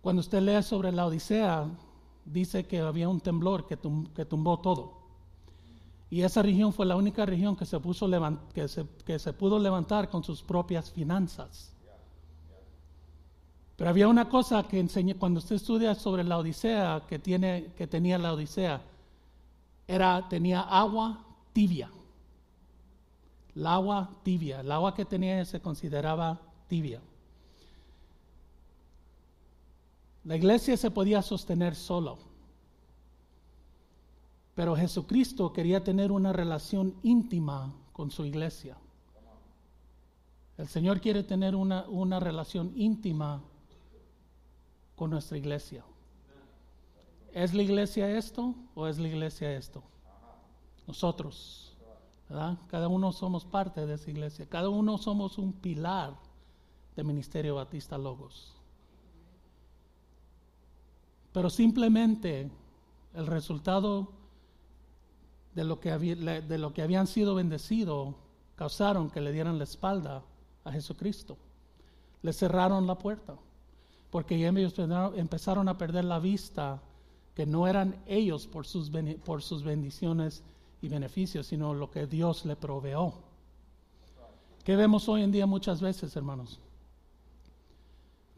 Cuando 0.00 0.20
usted 0.20 0.40
lee 0.40 0.62
sobre 0.62 0.92
la 0.92 1.06
Odisea, 1.06 1.66
dice 2.24 2.66
que 2.66 2.78
había 2.78 3.08
un 3.08 3.20
temblor 3.20 3.66
que, 3.66 3.76
que 4.14 4.24
tumbó 4.24 4.60
todo. 4.60 4.98
Y 6.10 6.22
esa 6.22 6.40
región 6.40 6.72
fue 6.72 6.86
la 6.86 6.96
única 6.96 7.26
región 7.26 7.56
que 7.56 7.66
se, 7.66 7.78
puso 7.80 8.08
que 8.54 8.68
se, 8.68 8.86
que 9.04 9.18
se 9.18 9.32
pudo 9.32 9.58
levantar 9.58 10.08
con 10.08 10.22
sus 10.22 10.42
propias 10.42 10.90
finanzas. 10.90 11.74
Pero 13.78 13.88
había 13.88 14.08
una 14.08 14.28
cosa 14.28 14.68
que 14.68 14.78
enseñé 14.78 15.14
cuando 15.14 15.38
usted 15.38 15.56
estudia 15.56 15.94
sobre 15.94 16.24
la 16.24 16.36
Odisea 16.36 17.04
que, 17.08 17.18
tiene, 17.18 17.72
que 17.78 17.86
tenía 17.86 18.18
la 18.18 18.34
Odisea, 18.34 18.82
era, 19.86 20.28
tenía 20.28 20.60
agua 20.60 21.24
tibia 21.54 21.90
el 23.58 23.66
agua 23.66 24.08
tibia, 24.22 24.60
el 24.60 24.70
agua 24.70 24.94
que 24.94 25.04
tenía 25.04 25.44
se 25.44 25.60
consideraba 25.60 26.40
tibia. 26.68 27.00
La 30.22 30.36
iglesia 30.36 30.76
se 30.76 30.92
podía 30.92 31.22
sostener 31.22 31.74
solo, 31.74 32.18
pero 34.54 34.76
Jesucristo 34.76 35.52
quería 35.52 35.82
tener 35.82 36.12
una 36.12 36.32
relación 36.32 36.94
íntima 37.02 37.74
con 37.92 38.12
su 38.12 38.24
iglesia. 38.24 38.76
El 40.56 40.68
Señor 40.68 41.00
quiere 41.00 41.24
tener 41.24 41.56
una, 41.56 41.88
una 41.88 42.20
relación 42.20 42.72
íntima 42.76 43.42
con 44.98 45.10
nuestra 45.10 45.38
iglesia. 45.38 45.84
¿Es 47.32 47.54
la 47.54 47.62
iglesia 47.62 48.10
esto 48.10 48.54
o 48.74 48.86
es 48.86 48.98
la 48.98 49.08
iglesia 49.08 49.56
esto? 49.56 49.82
Nosotros, 50.86 51.76
¿verdad? 52.28 52.58
Cada 52.66 52.88
uno 52.88 53.12
somos 53.12 53.44
parte 53.44 53.86
de 53.86 53.94
esa 53.94 54.10
iglesia. 54.10 54.46
Cada 54.46 54.68
uno 54.68 54.98
somos 54.98 55.38
un 55.38 55.52
pilar 55.52 56.16
del 56.96 57.06
Ministerio 57.06 57.54
Batista 57.54 57.96
Logos. 57.96 58.56
Pero 61.32 61.48
simplemente 61.48 62.50
el 63.14 63.26
resultado 63.26 64.12
de 65.54 65.64
lo 65.64 65.78
que, 65.78 65.96
de 65.96 66.58
lo 66.58 66.74
que 66.74 66.82
habían 66.82 67.06
sido 67.06 67.36
bendecidos 67.36 68.14
causaron 68.56 69.10
que 69.10 69.20
le 69.20 69.30
dieran 69.30 69.58
la 69.58 69.64
espalda 69.64 70.24
a 70.64 70.72
Jesucristo. 70.72 71.36
Le 72.22 72.32
cerraron 72.32 72.86
la 72.86 72.98
puerta, 72.98 73.36
porque 74.10 74.36
ellos 74.36 74.74
empezaron 75.16 75.68
a 75.68 75.76
perder 75.76 76.04
la 76.04 76.18
vista 76.18 76.80
que 77.34 77.46
no 77.46 77.66
eran 77.66 78.02
ellos 78.06 78.46
por 78.46 78.66
sus, 78.66 78.90
por 79.24 79.42
sus 79.42 79.62
bendiciones 79.62 80.42
y 80.80 80.88
beneficios, 80.88 81.46
sino 81.46 81.74
lo 81.74 81.90
que 81.90 82.06
Dios 82.06 82.44
le 82.44 82.56
proveó. 82.56 83.14
¿Qué 84.64 84.76
vemos 84.76 85.08
hoy 85.08 85.22
en 85.22 85.32
día 85.32 85.46
muchas 85.46 85.80
veces, 85.80 86.14
hermanos? 86.16 86.60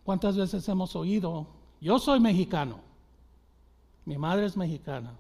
¿Cuántas 0.04 0.36
veces 0.36 0.68
hemos 0.68 0.96
oído, 0.96 1.46
yo 1.80 1.98
soy 1.98 2.20
mexicano, 2.20 2.80
mi 4.04 4.18
madre 4.18 4.46
es 4.46 4.56
mexicana, 4.56 5.14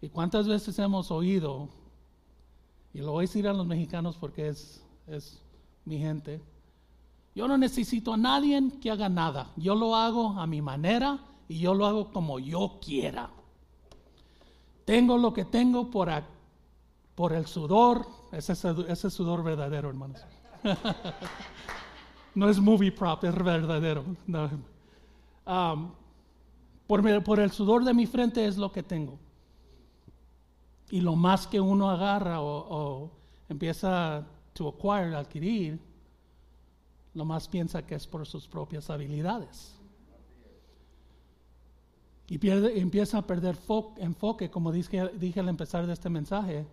y 0.00 0.08
cuántas 0.08 0.46
veces 0.46 0.78
hemos 0.78 1.10
oído, 1.10 1.68
y 2.94 2.98
lo 3.00 3.12
voy 3.12 3.22
a 3.22 3.28
decir 3.28 3.46
a 3.46 3.52
los 3.52 3.66
mexicanos 3.66 4.16
porque 4.16 4.48
es, 4.48 4.82
es 5.06 5.40
mi 5.84 5.98
gente, 5.98 6.40
yo 7.36 7.46
no 7.46 7.58
necesito 7.58 8.14
a 8.14 8.16
nadie 8.16 8.58
que 8.80 8.90
haga 8.90 9.10
nada, 9.10 9.52
yo 9.56 9.74
lo 9.74 9.94
hago 9.94 10.40
a 10.40 10.46
mi 10.46 10.62
manera 10.62 11.18
y 11.46 11.58
yo 11.58 11.74
lo 11.74 11.84
hago 11.84 12.10
como 12.10 12.38
yo 12.38 12.78
quiera. 12.82 13.28
Tengo 14.86 15.18
lo 15.18 15.34
que 15.34 15.44
tengo 15.44 15.90
por, 15.90 16.10
por 17.14 17.34
el 17.34 17.46
sudor, 17.46 18.06
ese, 18.32 19.10
sudor 19.10 19.44
verdadero, 19.44 19.90
hermanos. 19.90 20.24
no 22.34 22.48
es 22.48 22.58
movie 22.58 22.90
prop, 22.90 23.22
es 23.24 23.34
verdadero. 23.34 24.02
Um, 25.46 25.90
por, 26.86 27.22
por, 27.22 27.38
el 27.38 27.50
sudor 27.50 27.84
de 27.84 27.92
mi 27.92 28.06
frente 28.06 28.46
es 28.46 28.56
lo 28.56 28.72
que 28.72 28.82
tengo. 28.82 29.18
Y 30.88 31.02
lo 31.02 31.14
más 31.16 31.46
que 31.46 31.60
uno 31.60 31.90
agarra 31.90 32.40
o, 32.40 33.10
empieza 33.46 34.16
a 34.16 34.26
acquire, 34.54 35.16
adquirir, 35.16 35.95
lo 37.16 37.24
más 37.24 37.48
piensa 37.48 37.86
que 37.86 37.94
es 37.94 38.06
por 38.06 38.26
sus 38.26 38.46
propias 38.46 38.90
habilidades. 38.90 39.74
Y 42.28 42.38
empieza 42.50 43.18
a 43.18 43.26
perder 43.26 43.56
enfoque, 43.96 44.50
como 44.50 44.70
dije, 44.70 45.08
dije 45.14 45.40
al 45.40 45.48
empezar 45.48 45.86
de 45.86 45.94
este 45.94 46.10
mensaje, 46.10 46.66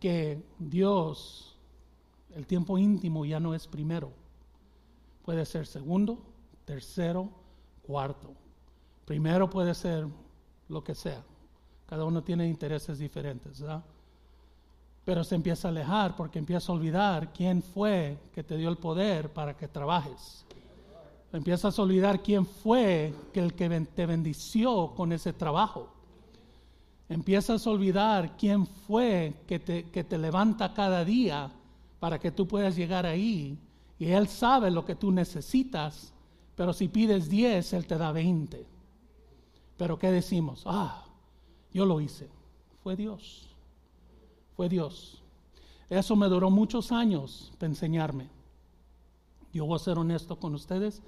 que 0.00 0.42
Dios, 0.58 1.56
el 2.34 2.46
tiempo 2.46 2.76
íntimo 2.76 3.24
ya 3.24 3.38
no 3.38 3.54
es 3.54 3.68
primero. 3.68 4.10
Puede 5.24 5.46
ser 5.46 5.66
segundo, 5.66 6.18
tercero, 6.64 7.30
cuarto. 7.86 8.32
Primero 9.04 9.48
puede 9.48 9.74
ser 9.74 10.08
lo 10.68 10.82
que 10.82 10.96
sea. 10.96 11.22
Cada 11.86 12.04
uno 12.04 12.24
tiene 12.24 12.48
intereses 12.48 12.98
diferentes, 12.98 13.60
¿verdad? 13.60 13.84
Pero 15.04 15.24
se 15.24 15.34
empieza 15.34 15.68
a 15.68 15.70
alejar 15.70 16.14
porque 16.16 16.38
empieza 16.38 16.70
a 16.70 16.74
olvidar 16.74 17.32
quién 17.32 17.62
fue 17.62 18.18
que 18.32 18.44
te 18.44 18.56
dio 18.56 18.68
el 18.68 18.76
poder 18.76 19.32
para 19.32 19.56
que 19.56 19.66
trabajes. 19.66 20.44
Empiezas 21.32 21.78
a 21.78 21.82
olvidar 21.82 22.22
quién 22.22 22.44
fue 22.44 23.14
el 23.34 23.54
que 23.54 23.86
te 23.94 24.06
bendició 24.06 24.92
con 24.96 25.12
ese 25.12 25.32
trabajo. 25.32 25.88
Empiezas 27.08 27.66
a 27.66 27.70
olvidar 27.70 28.36
quién 28.36 28.66
fue 28.66 29.34
que 29.46 29.58
te, 29.58 29.90
que 29.90 30.04
te 30.04 30.18
levanta 30.18 30.74
cada 30.74 31.04
día 31.04 31.50
para 32.00 32.18
que 32.18 32.30
tú 32.30 32.46
puedas 32.46 32.76
llegar 32.76 33.06
ahí. 33.06 33.58
Y 33.98 34.06
Él 34.06 34.28
sabe 34.28 34.70
lo 34.70 34.84
que 34.84 34.94
tú 34.94 35.12
necesitas, 35.12 36.12
pero 36.56 36.72
si 36.72 36.88
pides 36.88 37.28
10, 37.28 37.72
Él 37.74 37.86
te 37.86 37.96
da 37.96 38.10
20. 38.12 38.66
Pero 39.76 39.98
¿qué 39.98 40.10
decimos? 40.10 40.62
Ah, 40.66 41.04
yo 41.72 41.86
lo 41.86 42.00
hice. 42.00 42.28
Fue 42.82 42.96
Dios. 42.96 43.49
Fue 44.60 44.68
Dios. 44.68 45.22
Eso 45.88 46.16
me 46.16 46.28
duró 46.28 46.50
muchos 46.50 46.92
años 46.92 47.50
para 47.56 47.68
enseñarme. 47.70 48.28
Yo 49.54 49.64
voy 49.64 49.76
a 49.76 49.78
ser 49.78 49.96
honesto 49.96 50.38
con 50.38 50.54
ustedes. 50.54 51.00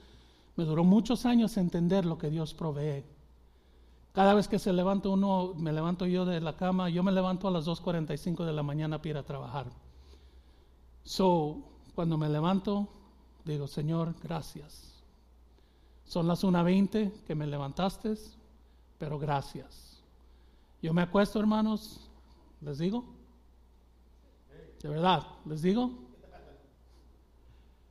Me 0.57 0.65
duró 0.65 0.85
muchos 0.85 1.27
años 1.27 1.59
entender 1.59 2.07
lo 2.07 2.17
que 2.17 2.31
Dios 2.31 2.55
provee. 2.55 3.05
Cada 4.15 4.33
vez 4.33 4.49
que 4.49 4.59
se 4.59 4.73
levanta 4.73 5.11
uno, 5.11 5.53
me 5.55 5.71
levanto 5.71 6.07
yo 6.07 6.25
de 6.25 6.41
la 6.41 6.57
cama, 6.57 6.89
yo 6.89 7.03
me 7.03 7.13
levanto 7.13 7.47
a 7.47 7.51
las 7.51 7.67
2.45 7.67 8.47
de 8.47 8.55
la 8.55 8.63
mañana 8.63 8.97
para 8.97 9.11
ir 9.11 9.17
a 9.19 9.23
trabajar. 9.23 9.67
So, 11.05 11.59
cuando 11.95 12.17
me 12.17 12.31
levanto, 12.31 12.89
digo, 13.45 13.67
Señor, 13.67 14.15
gracias. 14.23 14.95
Son 16.07 16.27
las 16.27 16.43
1.20 16.43 17.13
que 17.27 17.35
me 17.35 17.47
levantaste, 17.47 18.15
pero 18.97 19.19
gracias. 19.19 20.03
Yo 20.81 20.95
me 20.95 21.03
acuesto, 21.03 21.39
hermanos, 21.39 22.09
les 22.63 22.79
digo, 22.79 23.21
de 24.83 24.89
verdad, 24.89 25.23
les 25.47 25.63
digo, 25.63 25.93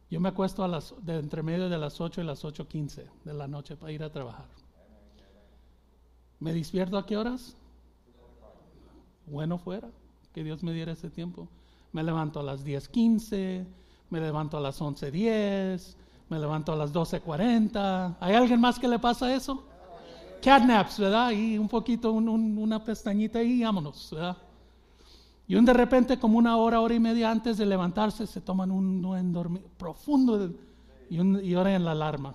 yo 0.09 0.19
me 0.19 0.27
acuesto 0.27 0.63
a 0.63 0.67
las, 0.67 0.93
de 1.01 1.19
entre 1.19 1.41
medio 1.41 1.69
de 1.69 1.77
las 1.77 2.01
8 2.01 2.21
y 2.21 2.23
las 2.25 2.43
8.15 2.43 3.05
de 3.23 3.33
la 3.33 3.47
noche 3.47 3.77
para 3.77 3.93
ir 3.93 4.03
a 4.03 4.11
trabajar. 4.11 4.45
¿Me 6.39 6.53
despierto 6.53 6.97
a 6.97 7.05
qué 7.05 7.15
horas? 7.15 7.55
Bueno 9.25 9.57
fuera, 9.57 9.89
que 10.33 10.43
Dios 10.43 10.63
me 10.63 10.73
diera 10.73 10.91
ese 10.91 11.09
tiempo. 11.09 11.47
Me 11.93 12.03
levanto 12.03 12.41
a 12.41 12.43
las 12.43 12.65
10.15, 12.65 13.65
me 14.09 14.19
levanto 14.19 14.57
a 14.57 14.59
las 14.59 14.81
11.10, 14.81 15.95
me 16.29 16.39
levanto 16.39 16.73
a 16.73 16.75
las 16.75 16.93
12.40. 16.93 18.17
¿Hay 18.19 18.35
alguien 18.35 18.59
más 18.59 18.77
que 18.79 18.89
le 18.89 18.99
pasa 18.99 19.33
eso? 19.33 19.63
Catnaps, 20.41 20.99
¿verdad? 20.99 21.31
Y 21.31 21.57
un 21.57 21.69
poquito, 21.69 22.11
una 22.11 22.83
pestañita 22.83 23.41
y 23.41 23.63
vámonos, 23.63 24.09
¿verdad? 24.11 24.37
Y 25.51 25.55
un 25.55 25.65
de 25.65 25.73
repente, 25.73 26.17
como 26.17 26.37
una 26.37 26.55
hora, 26.55 26.79
hora 26.79 26.93
y 26.93 26.99
media 27.01 27.29
antes 27.29 27.57
de 27.57 27.65
levantarse, 27.65 28.25
se 28.25 28.39
toman 28.39 28.71
un 28.71 29.33
dormir 29.33 29.61
profundo 29.75 30.49
y, 31.09 31.19
un, 31.19 31.43
y 31.43 31.53
en 31.53 31.83
la 31.83 31.91
alarma. 31.91 32.33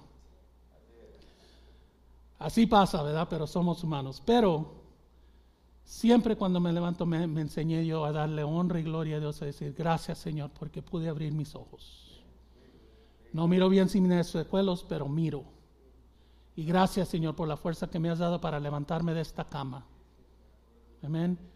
Así 2.39 2.67
pasa, 2.67 3.03
¿verdad? 3.03 3.27
Pero 3.31 3.47
somos 3.47 3.83
humanos. 3.83 4.23
Pero 4.23 4.71
siempre 5.83 6.37
cuando 6.37 6.61
me 6.61 6.75
levanto 6.75 7.07
me, 7.07 7.23
enseñé 7.41 7.87
yo 7.87 8.05
a 8.05 8.13
darle 8.13 8.45
honra 8.45 8.81
y 8.81 8.83
gloria 8.83 9.17
a 9.17 9.21
Dios, 9.21 9.41
a 9.41 9.47
decir, 9.47 9.73
gracias 9.73 10.19
Señor, 10.19 10.51
porque 10.51 10.83
pude 10.83 11.09
abrir 11.09 11.33
mis 11.33 11.55
ojos. 11.55 12.23
No 13.33 13.49
miro 13.49 13.71
bien 13.71 13.89
sin 13.89 14.13
espejuelos, 14.13 14.85
pero 14.87 15.09
miro. 15.09 15.43
Y 16.55 16.65
gracias 16.67 17.09
Señor 17.09 17.35
por 17.35 17.49
la 17.49 17.57
fuerza 17.57 17.89
que 17.89 17.99
me 17.99 18.11
has 18.11 18.19
dado 18.19 18.43
para 18.43 18.61
levantarme 18.61 19.15
de 19.15 19.23
esta 19.23 19.45
cama. 19.45 19.87
Amén. 21.03 21.56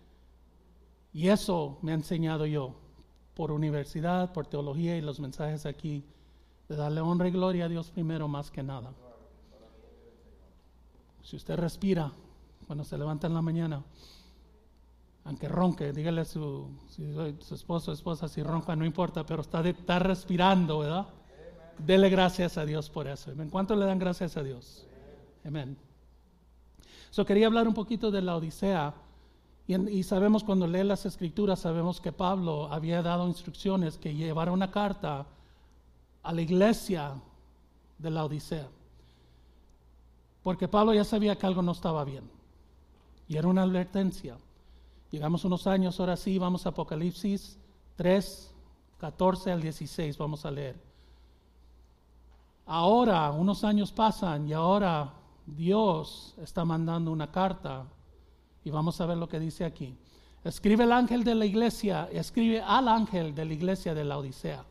Y 1.12 1.29
eso 1.29 1.79
me 1.83 1.92
ha 1.92 1.94
enseñado 1.94 2.46
yo 2.46 2.75
por 3.35 3.53
universidad, 3.53 4.33
por 4.33 4.46
teología 4.46 4.96
y 4.96 5.01
los 5.01 5.18
mensajes 5.18 5.66
aquí, 5.66 6.05
de 6.68 6.77
darle 6.77 7.01
honra 7.01 7.29
y 7.29 7.33
gloria 7.33 7.64
a 7.64 7.68
Dios 7.68 7.90
primero 7.90 8.29
más 8.29 8.51
que 8.51 8.62
nada. 8.62 8.92
Si 11.23 11.37
usted 11.37 11.57
respira 11.57 12.12
cuando 12.66 12.85
se 12.85 12.96
levanta 12.96 13.27
en 13.27 13.35
la 13.35 13.42
mañana, 13.42 13.83
aunque 15.25 15.49
ronque, 15.49 15.92
dígale 15.92 16.23
a 16.23 16.25
su, 16.25 16.68
esposo 17.51 17.90
o 17.90 17.94
esposa 17.94 18.29
si 18.29 18.42
ronca, 18.42 18.75
no 18.77 18.85
importa, 18.85 19.25
pero 19.27 19.42
está, 19.42 19.66
está 19.68 19.99
respirando, 19.99 20.79
¿verdad? 20.79 21.07
Dele 21.79 22.09
gracias 22.11 22.59
a 22.59 22.64
Dios 22.64 22.90
por 22.90 23.07
eso. 23.07 23.33
¿En 23.33 23.51
cuánto 23.51 23.75
le 23.75 23.87
dan 23.87 23.99
gracias 23.99 24.37
a 24.37 24.42
Dios? 24.42 24.87
Amén. 25.44 25.77
So 27.11 27.25
quería 27.25 27.46
hablar 27.46 27.66
un 27.66 27.75
poquito 27.75 28.11
de 28.11 28.23
la 28.23 28.37
Odisea 28.37 28.94
y, 29.76 30.02
sabemos 30.02 30.42
cuando 30.42 30.66
lee 30.66 30.83
las 30.83 31.06
escrituras, 31.06 31.61
sabemos 31.61 32.00
que 32.00 32.11
Pablo 32.11 32.72
había 32.72 33.02
dado 33.02 33.28
instrucciones 33.28 33.98
que 33.98 34.14
llevara 34.14 34.50
una 34.50 34.70
carta 34.70 35.26
a 36.22 36.33
la 36.33 36.42
iglesia 36.42 37.14
de 37.98 38.11
la 38.11 38.24
Odisea. 38.24 38.66
Porque 40.42 40.66
Pablo 40.66 40.92
ya 40.92 41.04
sabía 41.04 41.37
que 41.37 41.46
algo 41.46 41.62
no 41.62 41.72
estaba 41.72 42.04
bien. 42.04 42.28
Y 43.28 43.37
era 43.37 43.46
una 43.46 43.62
advertencia. 43.62 44.37
Llegamos 45.12 45.44
unos 45.44 45.66
años, 45.66 46.00
ahora 46.00 46.16
sí, 46.16 46.38
vamos 46.38 46.66
a 46.66 46.70
Apocalipsis 46.70 47.56
3, 47.94 48.52
14 48.98 49.52
al 49.52 49.61
16, 49.61 50.18
vamos 50.18 50.44
a 50.44 50.50
leer. 50.50 50.76
Ahora, 52.66 53.30
unos 53.30 53.62
años 53.62 53.92
pasan 53.92 54.48
y 54.48 54.52
ahora 54.52 55.12
Dios 55.46 56.35
está 56.38 56.64
mandando 56.64 57.12
una 57.12 57.30
carta 57.30 57.85
y 58.64 58.70
vamos 58.70 59.01
a 59.01 59.07
ver 59.07 59.16
lo 59.16 59.29
que 59.29 59.40
dice 59.40 59.64
aquí. 59.64 59.96
Escribe 60.44 60.85
el 60.85 60.92
ángel 60.92 61.23
de 61.25 61.35
la 61.35 61.44
iglesia, 61.44 62.09
escribe 62.12 62.62
al 62.62 62.88
ángel 62.88 63.35
de 63.35 63.44
la 63.44 63.53
iglesia 63.53 63.94
de 63.94 64.05
la 64.05 64.18
Odisea. 64.18 64.64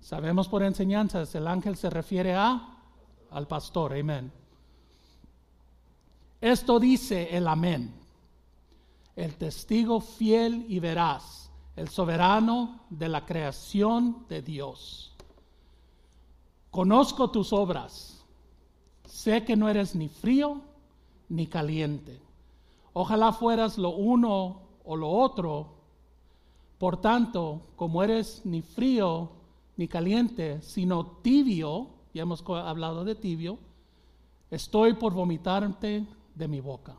Sabemos 0.00 0.48
por 0.48 0.62
enseñanzas, 0.62 1.34
el 1.34 1.46
ángel 1.46 1.76
se 1.76 1.90
refiere 1.90 2.34
a 2.34 2.74
al 3.30 3.46
pastor, 3.46 3.92
amén. 3.98 4.32
Esto 6.40 6.78
dice 6.78 7.36
el 7.36 7.48
amén, 7.48 7.92
el 9.16 9.34
testigo 9.36 10.00
fiel 10.00 10.66
y 10.68 10.78
veraz, 10.78 11.50
el 11.74 11.88
soberano 11.88 12.84
de 12.90 13.08
la 13.08 13.26
creación 13.26 14.24
de 14.28 14.42
Dios. 14.42 15.14
Conozco 16.70 17.30
tus 17.30 17.52
obras, 17.52 18.24
sé 19.04 19.44
que 19.44 19.56
no 19.56 19.68
eres 19.68 19.94
ni 19.94 20.08
frío 20.08 20.60
ni 21.28 21.46
caliente. 21.46 22.27
Ojalá 23.00 23.32
fueras 23.32 23.78
lo 23.78 23.90
uno 23.90 24.62
o 24.84 24.96
lo 24.96 25.08
otro. 25.08 25.68
Por 26.78 27.00
tanto, 27.00 27.68
como 27.76 28.02
eres 28.02 28.42
ni 28.44 28.60
frío 28.60 29.30
ni 29.76 29.86
caliente, 29.86 30.60
sino 30.62 31.06
tibio, 31.22 31.90
ya 32.12 32.22
hemos 32.22 32.42
hablado 32.48 33.04
de 33.04 33.14
tibio, 33.14 33.60
estoy 34.50 34.94
por 34.94 35.14
vomitarte 35.14 36.08
de 36.34 36.48
mi 36.48 36.60
boca. 36.60 36.96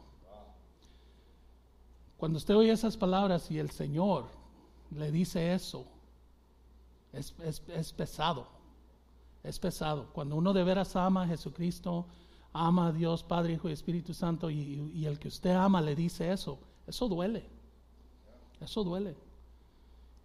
Cuando 2.15 2.37
usted 2.37 2.55
oye 2.55 2.71
esas 2.71 2.95
palabras 2.95 3.51
y 3.51 3.59
el 3.59 3.69
Señor 3.69 4.27
le 4.91 5.11
dice 5.11 5.53
eso, 5.53 5.85
es, 7.11 7.33
pesado, 7.91 8.47
es 9.43 9.59
pesado. 9.59 10.07
Cuando 10.13 10.37
uno 10.37 10.53
de 10.53 10.63
veras 10.63 10.95
ama 10.95 11.23
a 11.23 11.27
Jesucristo, 11.27 12.05
ama 12.59 12.87
a 12.87 12.91
Dios, 12.91 13.23
Padre, 13.23 13.53
Hijo 13.53 13.69
y 13.69 13.71
Espíritu 13.71 14.13
Santo, 14.13 14.49
y, 14.49 15.05
el 15.05 15.17
que 15.17 15.29
usted 15.29 15.51
ama 15.51 15.81
le 15.81 15.95
dice 15.95 16.31
eso, 16.31 16.59
eso 16.85 17.07
duele, 17.07 17.47
eso 18.59 18.83
duele. 18.83 19.15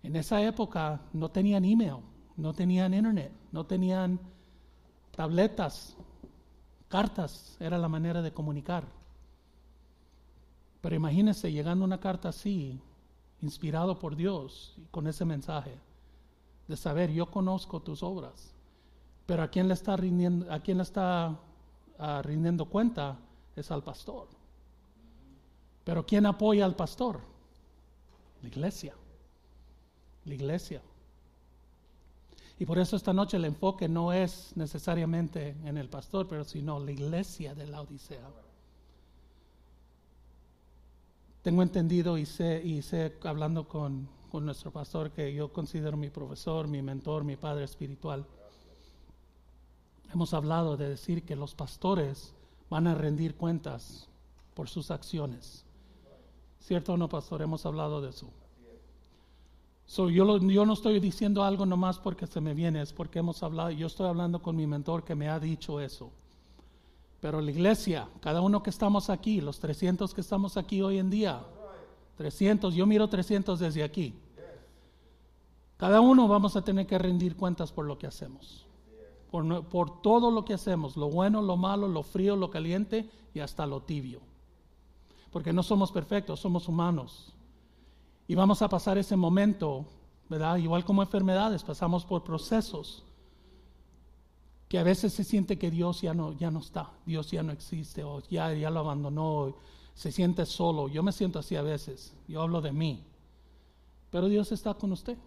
En 0.03 0.17
esa 0.17 0.43
época 0.43 1.01
no 1.13 1.31
tenían 1.31 1.65
email, 1.65 1.99
no 2.37 2.53
tenían 2.53 2.93
internet, 2.93 3.33
no 3.53 3.65
tenían 3.65 4.19
tabletas, 5.15 5.97
cartas, 6.89 7.57
era 7.61 7.79
la 7.79 7.89
manera 7.89 8.21
de 8.21 8.33
comunicar. 8.33 8.85
Pero 10.81 10.97
imagínese 10.97 11.53
llegando 11.53 11.85
una 11.85 12.01
carta 12.01 12.31
así, 12.31 12.81
inspirado 13.41 13.99
por 13.99 14.17
Dios, 14.17 14.77
con 14.91 15.07
ese 15.07 15.25
mensaje, 15.25 15.79
de 16.67 16.77
saber, 16.77 17.13
yo 17.13 17.31
conozco 17.31 17.81
tus 17.81 18.03
obras, 18.03 18.53
pero 19.25 19.45
a 19.45 19.49
quién 19.49 19.69
le 19.69 19.75
está 19.75 19.97
rindiendo, 19.97 20.53
a 20.53 20.59
quién 20.61 20.79
le 20.79 20.83
está 20.83 21.39
ah, 21.99 22.23
rindiendo 22.23 22.67
cuenta 22.67 23.19
es 23.57 23.71
al 23.71 23.83
pastor. 23.83 24.29
Pero 25.85 26.05
¿quién 26.07 26.27
apoya 26.27 26.65
al 26.65 26.75
pastor? 26.75 27.21
La 28.43 28.49
iglesia. 28.49 28.95
La 30.25 30.35
iglesia. 30.35 30.83
Y 32.59 32.67
por 32.67 32.79
eso 32.79 32.97
esta 32.97 33.13
noche 33.13 33.37
el 33.37 33.45
enfoque 33.45 33.89
no 33.89 34.13
es 34.13 34.53
necesariamente 34.57 35.57
en 35.65 35.77
el 35.77 35.89
pastor, 35.89 36.29
pero 36.29 36.45
sino 36.45 36.79
la 36.79 36.93
iglesia 36.93 37.55
de 37.55 37.67
la 37.67 37.83
Odisea. 37.83 38.31
Tengo 41.43 41.63
entendido 41.63 42.17
y 42.17 42.25
sé, 42.25 42.63
y 42.65 42.81
sé 42.81 43.19
hablando 43.25 43.69
con, 43.69 44.09
con 44.31 44.47
nuestro 44.47 44.71
pastor 44.71 45.11
que 45.11 45.35
yo 45.35 45.53
considero 45.53 45.97
mi 45.97 46.11
profesor, 46.11 46.69
mi 46.69 46.81
mentor, 46.81 47.25
mi 47.25 47.37
padre 47.37 47.65
espiritual. 47.65 48.25
Hemos 50.15 50.33
hablado 50.33 50.77
de 50.77 50.91
decir 50.91 51.25
que 51.25 51.35
los 51.35 51.57
pastores 51.57 52.33
van 52.71 52.87
a 52.87 52.95
rendir 52.95 53.35
cuentas 53.35 54.09
por 54.55 54.69
sus 54.69 54.93
acciones. 54.93 55.65
¿Cierto 56.61 56.93
o 56.93 56.97
no, 56.97 57.09
pastor? 57.09 57.43
Hemos 57.43 57.67
hablado 57.67 58.01
de 58.01 58.11
eso. 58.11 58.31
So, 59.87 60.09
yo, 60.11 60.39
yo, 60.39 60.67
no 60.67 60.73
estoy 60.73 61.01
diciendo 61.01 61.43
algo 61.43 61.67
nomás 61.67 61.99
porque 61.99 62.29
se 62.29 62.41
me 62.41 62.55
viene, 62.55 62.81
es 62.81 62.93
porque 62.93 63.19
hemos 63.19 63.43
hablado, 63.43 63.73
yo 63.73 63.89
estoy 63.89 64.07
hablando 64.07 64.41
con 64.41 64.55
mi 64.55 64.69
mentor 64.69 65.03
que 65.03 65.17
me 65.17 65.29
ha 65.29 65.41
dicho 65.41 65.81
eso. 65.81 66.13
Pero 67.21 67.41
la 67.41 67.51
iglesia, 67.51 68.09
cada 68.21 68.41
uno 68.41 68.63
que 68.63 68.71
estamos 68.71 69.11
aquí, 69.11 69.41
los 69.41 69.59
300 69.59 70.15
que 70.15 70.21
estamos 70.21 70.57
aquí 70.57 70.81
hoy 70.81 70.99
en 70.99 71.11
día, 71.11 71.43
300, 72.19 72.73
yo 72.73 72.87
miro 72.87 73.09
300 73.09 73.59
desde 73.59 73.83
aquí. 73.83 74.15
Cada 75.77 76.01
uno 76.01 76.29
vamos 76.29 76.55
a 76.55 76.63
tener 76.63 76.87
que 76.87 76.99
rendir 76.99 77.35
cuentas 77.35 77.73
por 77.73 77.85
lo 77.85 77.99
que 77.99 78.07
hacemos. 78.07 78.65
Por, 79.43 80.01
todo 80.01 80.31
lo 80.31 80.45
que 80.45 80.55
hacemos, 80.55 80.97
lo 80.97 81.11
bueno, 81.11 81.43
lo 81.43 81.57
malo, 81.57 81.89
lo 81.89 82.05
frío, 82.05 82.37
lo 82.37 82.51
caliente 82.51 83.11
y 83.35 83.41
hasta 83.41 83.67
lo 83.67 83.83
tibio. 83.83 84.21
Porque 85.33 85.53
no 85.53 85.65
somos 85.65 85.91
perfectos, 85.91 86.39
somos 86.39 86.69
humanos. 86.69 87.33
Y 88.29 88.37
vamos 88.37 88.63
a 88.63 88.69
pasar 88.69 88.97
ese 88.97 89.17
momento, 89.17 89.87
¿verdad? 90.29 90.59
Igual 90.59 90.85
como 90.85 91.03
enfermedades, 91.03 91.65
pasamos 91.65 92.05
por 92.05 92.23
procesos 92.23 93.03
que 94.69 94.79
a 94.79 94.85
veces 94.85 95.13
se 95.13 95.25
siente 95.25 95.59
que 95.59 95.69
Dios 95.69 96.01
ya 96.01 96.15
no, 96.15 96.33
ya 96.35 96.53
no 96.53 96.61
está, 96.61 96.93
Dios 97.05 97.29
ya 97.33 97.43
no 97.43 97.51
existe, 97.51 98.05
o 98.05 98.21
ya, 98.31 98.55
ya 98.55 98.71
lo 98.71 98.81
abandonó, 98.81 99.57
se 99.95 100.13
siente 100.13 100.47
solo. 100.47 100.87
Yo 100.87 101.03
me 101.03 101.11
siento 101.11 101.41
así 101.41 101.57
a 101.57 101.63
veces, 101.63 102.15
yo 102.29 102.41
hablo 102.41 102.61
de 102.61 102.71
mí. 102.71 103.03
Pero 104.11 104.29
Dios 104.29 104.53
está 104.53 104.75
con 104.75 104.93
usted. 104.93 105.19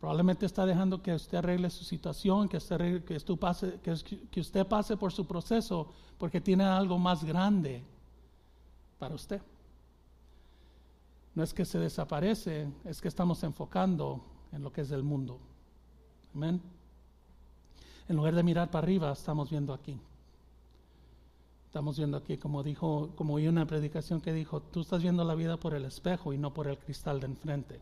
Probablemente 0.00 0.46
está 0.46 0.64
dejando 0.64 1.02
que 1.02 1.14
usted 1.14 1.38
arregle 1.38 1.68
su 1.68 1.84
situación, 1.84 2.48
que 2.48 2.56
usted, 2.56 3.36
pase, 3.38 3.78
que 3.82 4.40
usted 4.40 4.66
pase 4.66 4.96
por 4.96 5.12
su 5.12 5.26
proceso, 5.26 5.88
porque 6.16 6.40
tiene 6.40 6.64
algo 6.64 6.98
más 6.98 7.22
grande 7.22 7.84
para 8.98 9.14
usted. 9.14 9.42
No 11.34 11.42
es 11.42 11.52
que 11.52 11.66
se 11.66 11.78
desaparece, 11.78 12.66
es 12.84 13.00
que 13.00 13.08
estamos 13.08 13.42
enfocando 13.42 14.24
en 14.52 14.62
lo 14.62 14.72
que 14.72 14.80
es 14.80 14.88
del 14.88 15.02
mundo. 15.02 15.38
Amén. 16.34 16.62
En 18.08 18.16
lugar 18.16 18.34
de 18.34 18.42
mirar 18.42 18.70
para 18.70 18.84
arriba, 18.84 19.12
estamos 19.12 19.50
viendo 19.50 19.74
aquí. 19.74 20.00
Estamos 21.66 21.98
viendo 21.98 22.16
aquí, 22.16 22.38
como 22.38 22.62
dijo, 22.62 23.10
como 23.16 23.34
oí 23.34 23.46
una 23.46 23.66
predicación 23.66 24.20
que 24.20 24.32
dijo, 24.32 24.60
tú 24.60 24.80
estás 24.80 25.02
viendo 25.02 25.24
la 25.24 25.34
vida 25.34 25.58
por 25.58 25.74
el 25.74 25.84
espejo 25.84 26.32
y 26.32 26.38
no 26.38 26.54
por 26.54 26.68
el 26.68 26.78
cristal 26.78 27.20
de 27.20 27.26
enfrente. 27.26 27.80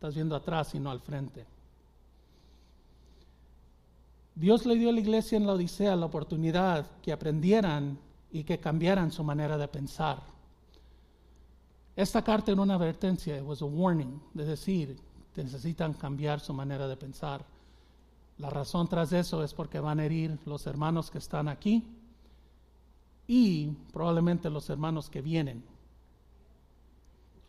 Estás 0.00 0.14
viendo 0.14 0.34
atrás 0.34 0.74
y 0.74 0.80
no 0.80 0.90
al 0.90 1.00
frente. 1.00 1.44
Dios 4.34 4.64
le 4.64 4.76
dio 4.76 4.88
a 4.88 4.92
la 4.92 5.00
iglesia 5.00 5.36
en 5.36 5.46
la 5.46 5.52
Odisea 5.52 5.94
la 5.94 6.06
oportunidad 6.06 6.86
que 7.02 7.12
aprendieran 7.12 7.98
y 8.32 8.42
que 8.44 8.58
cambiaran 8.58 9.12
su 9.12 9.22
manera 9.22 9.58
de 9.58 9.68
pensar. 9.68 10.22
Esta 11.94 12.24
carta 12.24 12.50
era 12.50 12.62
una 12.62 12.76
advertencia, 12.76 13.36
it 13.36 13.44
was 13.44 13.60
a 13.60 13.66
warning, 13.66 14.18
de 14.32 14.46
decir, 14.46 14.96
necesitan 15.36 15.92
cambiar 15.92 16.40
su 16.40 16.54
manera 16.54 16.88
de 16.88 16.96
pensar. 16.96 17.44
La 18.38 18.48
razón 18.48 18.88
tras 18.88 19.12
eso 19.12 19.44
es 19.44 19.52
porque 19.52 19.80
van 19.80 20.00
a 20.00 20.06
herir 20.06 20.38
los 20.46 20.66
hermanos 20.66 21.10
que 21.10 21.18
están 21.18 21.46
aquí 21.46 21.84
y 23.26 23.66
probablemente 23.92 24.48
los 24.48 24.70
hermanos 24.70 25.10
que 25.10 25.20
vienen. 25.20 25.62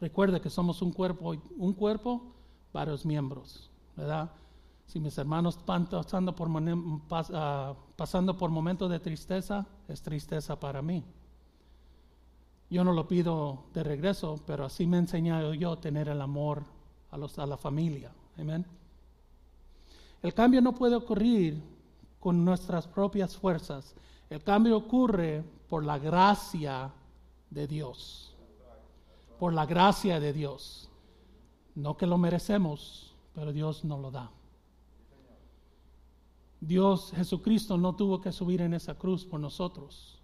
Recuerde 0.01 0.41
que 0.41 0.49
somos 0.49 0.81
un 0.81 0.91
cuerpo, 0.91 1.33
un 1.55 1.71
cuerpo, 1.71 2.33
varios 2.73 3.05
miembros, 3.05 3.69
¿verdad? 3.95 4.31
Si 4.85 4.99
mis 4.99 5.17
hermanos 5.17 5.57
están 5.57 5.85
pasando 5.87 6.35
por, 6.35 6.49
ah, 7.33 7.73
pasando 7.95 8.37
por 8.37 8.49
momentos 8.49 8.89
de 8.89 8.99
tristeza, 8.99 9.65
es 9.87 10.01
tristeza 10.01 10.59
para 10.59 10.81
mí. 10.81 11.03
Yo 12.69 12.83
no 12.83 12.93
lo 12.93 13.07
pido 13.07 13.65
de 13.73 13.83
regreso, 13.83 14.39
pero 14.45 14.65
así 14.65 14.87
me 14.87 14.97
he 14.97 14.99
enseñado 14.99 15.53
yo 15.53 15.77
tener 15.77 16.09
el 16.09 16.21
amor 16.21 16.63
a, 17.11 17.17
los, 17.17 17.37
a 17.39 17.45
la 17.45 17.57
familia. 17.57 18.11
Amén. 18.37 18.65
El 20.21 20.33
cambio 20.33 20.61
no 20.61 20.73
puede 20.73 20.95
ocurrir 20.95 21.61
con 22.19 22.45
nuestras 22.45 22.87
propias 22.87 23.35
fuerzas. 23.35 23.95
El 24.29 24.43
cambio 24.43 24.77
ocurre 24.77 25.43
por 25.67 25.83
la 25.83 25.97
gracia 25.97 26.91
de 27.49 27.67
Dios. 27.67 28.35
Por 29.39 29.53
la 29.53 29.65
gracia 29.65 30.19
de 30.19 30.31
Dios. 30.31 30.90
No 31.75 31.97
que 31.97 32.05
lo 32.05 32.17
merecemos, 32.17 33.13
pero 33.33 33.53
Dios 33.53 33.83
nos 33.83 33.99
lo 33.99 34.11
da. 34.11 34.31
Dios, 36.59 37.11
Jesucristo, 37.15 37.77
no 37.77 37.95
tuvo 37.95 38.21
que 38.21 38.31
subir 38.31 38.61
en 38.61 38.73
esa 38.73 38.95
cruz 38.95 39.25
por 39.25 39.39
nosotros. 39.39 40.19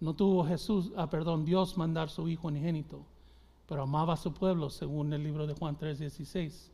No 0.00 0.14
tuvo 0.14 0.44
Jesús, 0.44 0.92
ah, 0.96 1.08
perdón, 1.08 1.44
Dios 1.44 1.76
mandar 1.76 2.10
su 2.10 2.28
Hijo 2.28 2.48
unigénito, 2.48 3.04
pero 3.66 3.82
amaba 3.82 4.14
a 4.14 4.18
su 4.18 4.32
pueblo, 4.32 4.70
según 4.70 5.12
el 5.12 5.24
libro 5.24 5.46
de 5.46 5.54
Juan 5.54 5.76
3:16, 5.76 6.70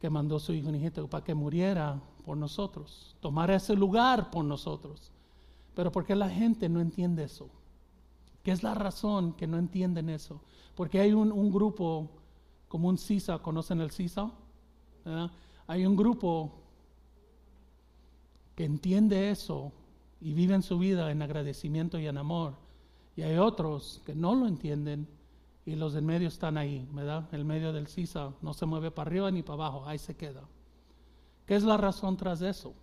que 0.00 0.10
mandó 0.10 0.38
su 0.38 0.52
Hijo 0.52 0.68
unigénito 0.68 1.08
para 1.08 1.24
que 1.24 1.34
muriera 1.34 2.00
por 2.24 2.36
nosotros, 2.36 3.14
tomara 3.20 3.56
ese 3.56 3.74
lugar 3.76 4.30
por 4.30 4.44
nosotros. 4.44 5.12
Pero 5.74 5.92
¿por 5.92 6.04
qué 6.04 6.14
la 6.14 6.30
gente 6.30 6.68
no 6.68 6.80
entiende 6.80 7.24
eso? 7.24 7.48
¿Qué 8.42 8.52
es 8.52 8.62
la 8.62 8.74
razón 8.74 9.32
que 9.32 9.46
no 9.46 9.58
entienden 9.58 10.08
eso? 10.08 10.40
Porque 10.74 11.00
hay 11.00 11.12
un, 11.12 11.50
grupo 11.52 12.10
como 12.74 12.88
un 12.88 12.98
CISA, 12.98 13.38
¿conocen 13.38 13.80
el 13.80 13.92
CISA? 13.92 14.32
Hay 15.68 15.86
un 15.86 15.94
grupo 15.94 16.50
que 18.56 18.64
entiende 18.64 19.30
eso 19.30 19.70
y 20.20 20.34
viven 20.34 20.60
su 20.60 20.76
vida 20.76 21.12
en 21.12 21.22
agradecimiento 21.22 22.00
y 22.00 22.08
en 22.08 22.18
amor. 22.18 22.54
Y 23.14 23.22
hay 23.22 23.36
otros 23.36 24.02
que 24.04 24.16
no 24.16 24.34
lo 24.34 24.48
entienden 24.48 25.06
y 25.64 25.76
los 25.76 25.92
del 25.92 26.02
medio 26.02 26.26
están 26.26 26.58
ahí, 26.58 26.84
¿verdad? 26.90 27.32
El 27.32 27.44
medio 27.44 27.72
del 27.72 27.86
sisa 27.86 28.34
no 28.42 28.52
se 28.52 28.66
mueve 28.66 28.90
para 28.90 29.08
arriba 29.08 29.30
ni 29.30 29.44
para 29.44 29.54
abajo, 29.54 29.86
ahí 29.86 29.98
se 29.98 30.16
queda. 30.16 30.42
¿Qué 31.46 31.54
es 31.54 31.62
la 31.62 31.76
razón 31.76 32.16
tras 32.16 32.42
eso? 32.42 32.74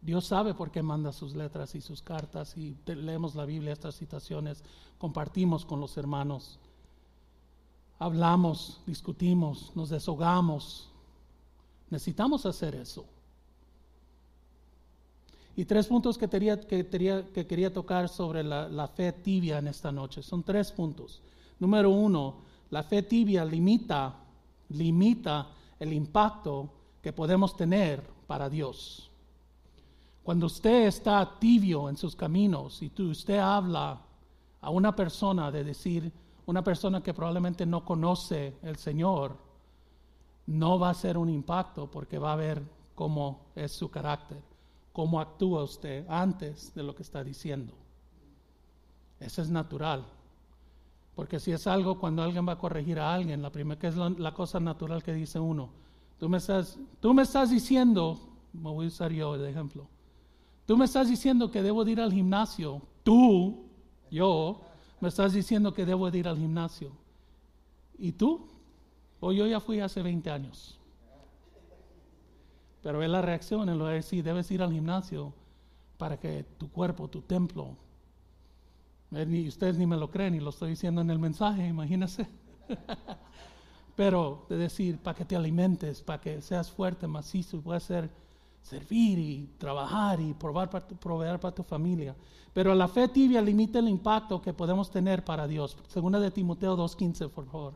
Dios 0.00 0.24
sabe 0.24 0.54
por 0.54 0.70
qué 0.70 0.84
manda 0.84 1.12
sus 1.12 1.34
letras 1.34 1.74
y 1.74 1.80
sus 1.80 2.00
cartas 2.00 2.56
y 2.56 2.76
leemos 2.86 3.34
la 3.34 3.44
Biblia, 3.44 3.72
estas 3.72 3.96
citaciones, 3.96 4.62
compartimos 4.98 5.64
con 5.64 5.80
los 5.80 5.96
hermanos, 5.96 6.60
hablamos, 7.98 8.80
discutimos, 8.86 9.72
nos 9.74 9.90
deshogamos. 9.90 10.88
Necesitamos 11.90 12.46
hacer 12.46 12.74
eso. 12.74 13.04
Y 15.56 15.64
tres 15.64 15.88
puntos 15.88 16.16
que, 16.16 16.28
quería, 16.28 16.60
que, 16.60 17.70
tocar 17.70 18.08
sobre 18.08 18.44
la, 18.44 18.68
la 18.68 18.86
fe 18.86 19.12
tibia 19.12 19.58
en 19.58 19.66
esta 19.66 19.90
noche. 19.90 20.22
Son 20.22 20.42
tres 20.42 20.70
puntos. 20.70 21.20
Número 21.58 21.90
uno, 21.90 22.36
la 22.70 22.84
fe 22.84 23.02
tibia 23.02 23.44
limita, 23.44 24.14
limita 24.68 25.48
el 25.80 25.92
impacto 25.92 26.70
que 27.02 27.12
podemos 27.12 27.56
tener 27.56 28.02
para 28.26 28.48
Dios. 28.48 29.10
Cuando 30.22 30.46
usted 30.46 30.86
está 30.86 31.38
tibio 31.40 31.88
en 31.88 31.96
sus 31.96 32.14
caminos 32.14 32.82
y 32.82 32.90
tú, 32.90 33.10
usted 33.10 33.38
habla 33.38 34.00
a 34.60 34.70
una 34.70 34.94
persona 34.94 35.50
de 35.50 35.64
decir, 35.64 36.12
una 36.48 36.64
persona 36.64 37.02
que 37.02 37.12
probablemente 37.12 37.66
no 37.66 37.84
conoce 37.84 38.56
el 38.62 38.76
Señor, 38.76 39.36
no 40.46 40.78
va 40.78 40.90
a 40.90 40.94
ser 40.94 41.18
un 41.18 41.28
impacto 41.28 41.90
porque 41.90 42.18
va 42.18 42.32
a 42.32 42.36
ver 42.36 42.62
cómo 42.94 43.50
es 43.54 43.72
su 43.72 43.90
carácter, 43.90 44.38
cómo 44.92 45.20
actúa 45.20 45.62
usted 45.62 46.06
antes 46.08 46.74
de 46.74 46.82
lo 46.82 46.94
que 46.94 47.02
está 47.02 47.22
diciendo. 47.22 47.74
Eso 49.20 49.42
es 49.42 49.50
natural. 49.50 50.06
Porque 51.14 51.38
si 51.38 51.52
es 51.52 51.66
algo 51.66 51.98
cuando 51.98 52.22
alguien 52.22 52.48
va 52.48 52.52
a 52.52 52.58
corregir 52.58 52.98
a 52.98 53.12
alguien, 53.12 53.42
la 53.42 53.52
primera 53.52 53.78
que 53.78 53.88
es 53.88 53.96
la, 53.96 54.32
cosa 54.32 54.58
natural 54.58 55.02
que 55.02 55.12
dice 55.12 55.38
uno, 55.38 55.68
tú 56.18 56.30
me 56.30 56.38
estás, 56.38 56.78
tú 57.00 57.12
me 57.12 57.22
estás 57.24 57.50
diciendo, 57.50 58.18
me 58.54 58.70
voy 58.70 58.86
a 58.86 58.88
usar 58.88 59.12
yo 59.12 59.36
de 59.36 59.50
ejemplo, 59.50 59.86
Tú 60.68 60.76
me 60.76 60.84
estás 60.84 61.08
diciendo 61.08 61.50
que 61.50 61.62
debo 61.62 61.82
de 61.82 61.92
ir 61.92 62.00
al 62.02 62.12
gimnasio. 62.12 62.82
Tú, 63.02 63.64
yo, 64.10 64.60
me 65.00 65.08
estás 65.08 65.32
diciendo 65.32 65.72
que 65.72 65.86
debo 65.86 66.10
de 66.10 66.18
ir 66.18 66.28
al 66.28 66.36
gimnasio. 66.36 66.92
¿Y 67.98 68.12
tú? 68.12 68.48
O 69.20 69.32
yo 69.32 69.46
ya 69.46 69.60
fui 69.60 69.80
hace 69.80 70.02
20 70.02 70.30
años. 70.30 70.78
Pero 72.82 73.02
es 73.02 73.10
la 73.10 73.22
reacción, 73.22 73.68
él 73.68 73.78
lo 73.78 73.86
a 73.86 73.92
decir, 73.92 74.22
debes 74.22 74.50
ir 74.50 74.62
al 74.62 74.72
gimnasio 74.72 75.32
para 75.96 76.18
que 76.18 76.44
tu 76.58 76.70
cuerpo, 76.70 77.08
tu 77.08 77.22
templo, 77.22 77.76
eh, 79.10 79.26
ni 79.26 79.48
ustedes 79.48 79.76
ni 79.78 79.86
me 79.86 79.96
lo 79.96 80.10
creen, 80.10 80.34
y 80.34 80.40
lo 80.40 80.50
estoy 80.50 80.70
diciendo 80.70 81.00
en 81.00 81.10
el 81.10 81.18
mensaje, 81.18 81.66
imagínense. 81.66 82.28
Pero 83.96 84.46
de 84.48 84.56
decir, 84.56 84.98
para 84.98 85.16
que 85.16 85.24
te 85.24 85.34
alimentes, 85.34 86.02
para 86.02 86.20
que 86.20 86.40
seas 86.40 86.70
fuerte, 86.70 87.08
macizo, 87.08 87.60
puedas 87.60 87.82
ser 87.82 88.08
servir 88.62 89.18
y 89.18 89.46
trabajar 89.58 90.20
y 90.20 90.34
probar 90.34 90.68
para 90.68 90.86
proveer 90.86 91.40
para 91.40 91.54
tu 91.54 91.62
familia. 91.62 92.14
Pero 92.52 92.74
la 92.74 92.88
fe 92.88 93.08
tibia 93.08 93.40
limita 93.40 93.78
el 93.78 93.88
impacto 93.88 94.42
que 94.42 94.52
podemos 94.52 94.90
tener 94.90 95.24
para 95.24 95.46
Dios. 95.46 95.76
Segunda 95.88 96.20
de 96.20 96.30
Timoteo 96.30 96.76
2.15, 96.76 97.30
por 97.30 97.46
favor. 97.46 97.74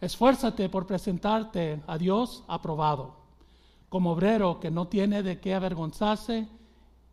Esfuérzate 0.00 0.68
por 0.68 0.86
presentarte 0.86 1.82
a 1.86 1.96
Dios 1.96 2.44
aprobado, 2.48 3.14
como 3.88 4.12
obrero 4.12 4.58
que 4.58 4.70
no 4.70 4.88
tiene 4.88 5.22
de 5.22 5.38
qué 5.38 5.54
avergonzarse 5.54 6.48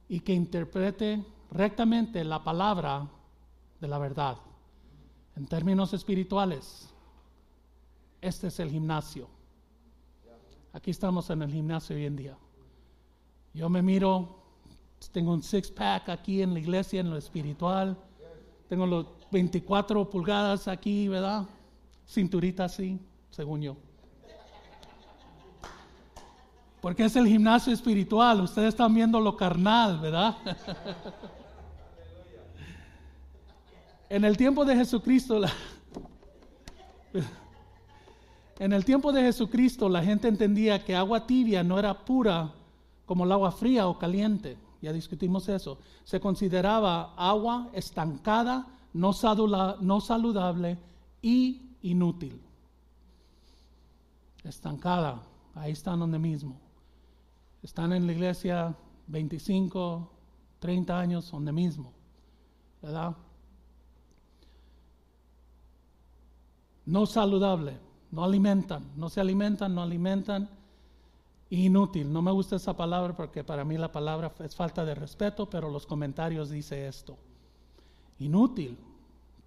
y 0.08 0.22
que 0.22 0.34
interprete 0.34 1.24
rectamente 1.52 2.24
la 2.24 2.44
palabra 2.44 3.08
de 3.80 3.88
la 3.88 4.00
verdad. 4.00 4.38
En 5.36 5.46
términos 5.46 5.94
espirituales, 5.94 6.90
este 8.22 8.48
es 8.48 8.60
el 8.60 8.72
gimnasio 8.72 9.39
Aquí 10.72 10.92
estamos 10.92 11.28
en 11.32 11.42
el 11.42 11.52
gimnasio 11.52 11.96
hoy 11.96 12.06
en 12.06 12.16
día. 12.16 12.38
Yo 13.54 13.70
me 13.70 13.82
miro, 13.82 14.44
tengo 15.12 15.34
un 15.34 15.42
six 15.42 15.72
pack 15.72 16.10
aquí 16.10 16.44
en 16.44 16.54
la 16.54 16.60
iglesia, 16.60 17.02
en 17.02 17.10
lo 17.10 17.18
espiritual. 17.18 17.98
Tengo 18.68 18.86
los 18.86 19.08
24 19.32 20.08
pulgadas 20.10 20.68
aquí, 20.68 21.08
¿verdad? 21.08 21.48
Cinturita 22.08 22.66
así, 22.66 23.00
según 23.32 23.62
yo. 23.62 23.78
Porque 26.82 27.06
es 27.06 27.16
el 27.16 27.28
gimnasio 27.28 27.74
espiritual. 27.74 28.42
Ustedes 28.42 28.68
están 28.70 28.94
viendo 28.94 29.20
lo 29.20 29.36
carnal, 29.36 30.00
¿verdad? 30.00 30.38
en 34.10 34.24
el 34.24 34.38
tiempo 34.38 34.64
de 34.64 34.76
Jesucristo, 34.76 35.40
la 35.40 35.52
en 38.60 38.74
el 38.74 38.84
tiempo 38.84 39.14
de 39.14 39.22
Jesucristo 39.22 39.88
la 39.88 40.04
gente 40.04 40.28
entendía 40.28 40.84
que 40.84 40.94
agua 40.94 41.26
tibia 41.26 41.64
no 41.64 41.80
era 41.80 42.06
pura 42.06 42.54
como 43.06 43.24
el 43.24 43.32
agua 43.32 43.54
fría 43.54 43.88
o 43.88 43.98
caliente. 43.98 44.58
Ya 44.82 44.92
discutimos 44.92 45.48
eso. 45.48 45.80
Se 46.04 46.20
consideraba 46.20 47.14
agua 47.16 47.70
estancada, 47.72 48.68
no, 48.94 49.14
saludable 49.14 50.78
y 51.22 51.62
inútil. 51.82 52.42
Estancada, 54.44 55.24
ahí 55.56 55.72
están 55.72 56.00
donde 56.00 56.20
mismo. 56.20 56.60
Están 57.64 57.94
en 57.94 58.08
la 58.08 58.12
iglesia 58.12 58.76
25, 59.08 60.12
30 60.60 61.00
años 61.00 61.32
donde 61.32 61.54
mismo. 61.54 61.94
¿Verdad? 62.82 63.16
No 66.86 67.06
saludable 67.06 67.89
no 68.12 68.24
alimentan, 68.24 68.84
no 68.96 69.10
se 69.10 69.22
alimentan, 69.22 69.76
no 69.76 69.82
alimentan. 69.82 70.50
Inútil, 71.52 72.12
no 72.12 72.22
me 72.22 72.32
gusta 72.32 72.58
esa 72.58 72.78
palabra 72.78 73.16
porque 73.16 73.44
para 73.44 73.66
mí 73.66 73.78
la 73.78 73.92
palabra 73.92 74.32
es 74.40 74.56
falta 74.56 74.86
de 74.86 74.94
respeto, 74.94 75.50
pero 75.50 75.70
los 75.70 75.86
comentarios 75.86 76.50
dice 76.50 76.88
esto. 76.88 77.18
Inútil. 78.20 78.78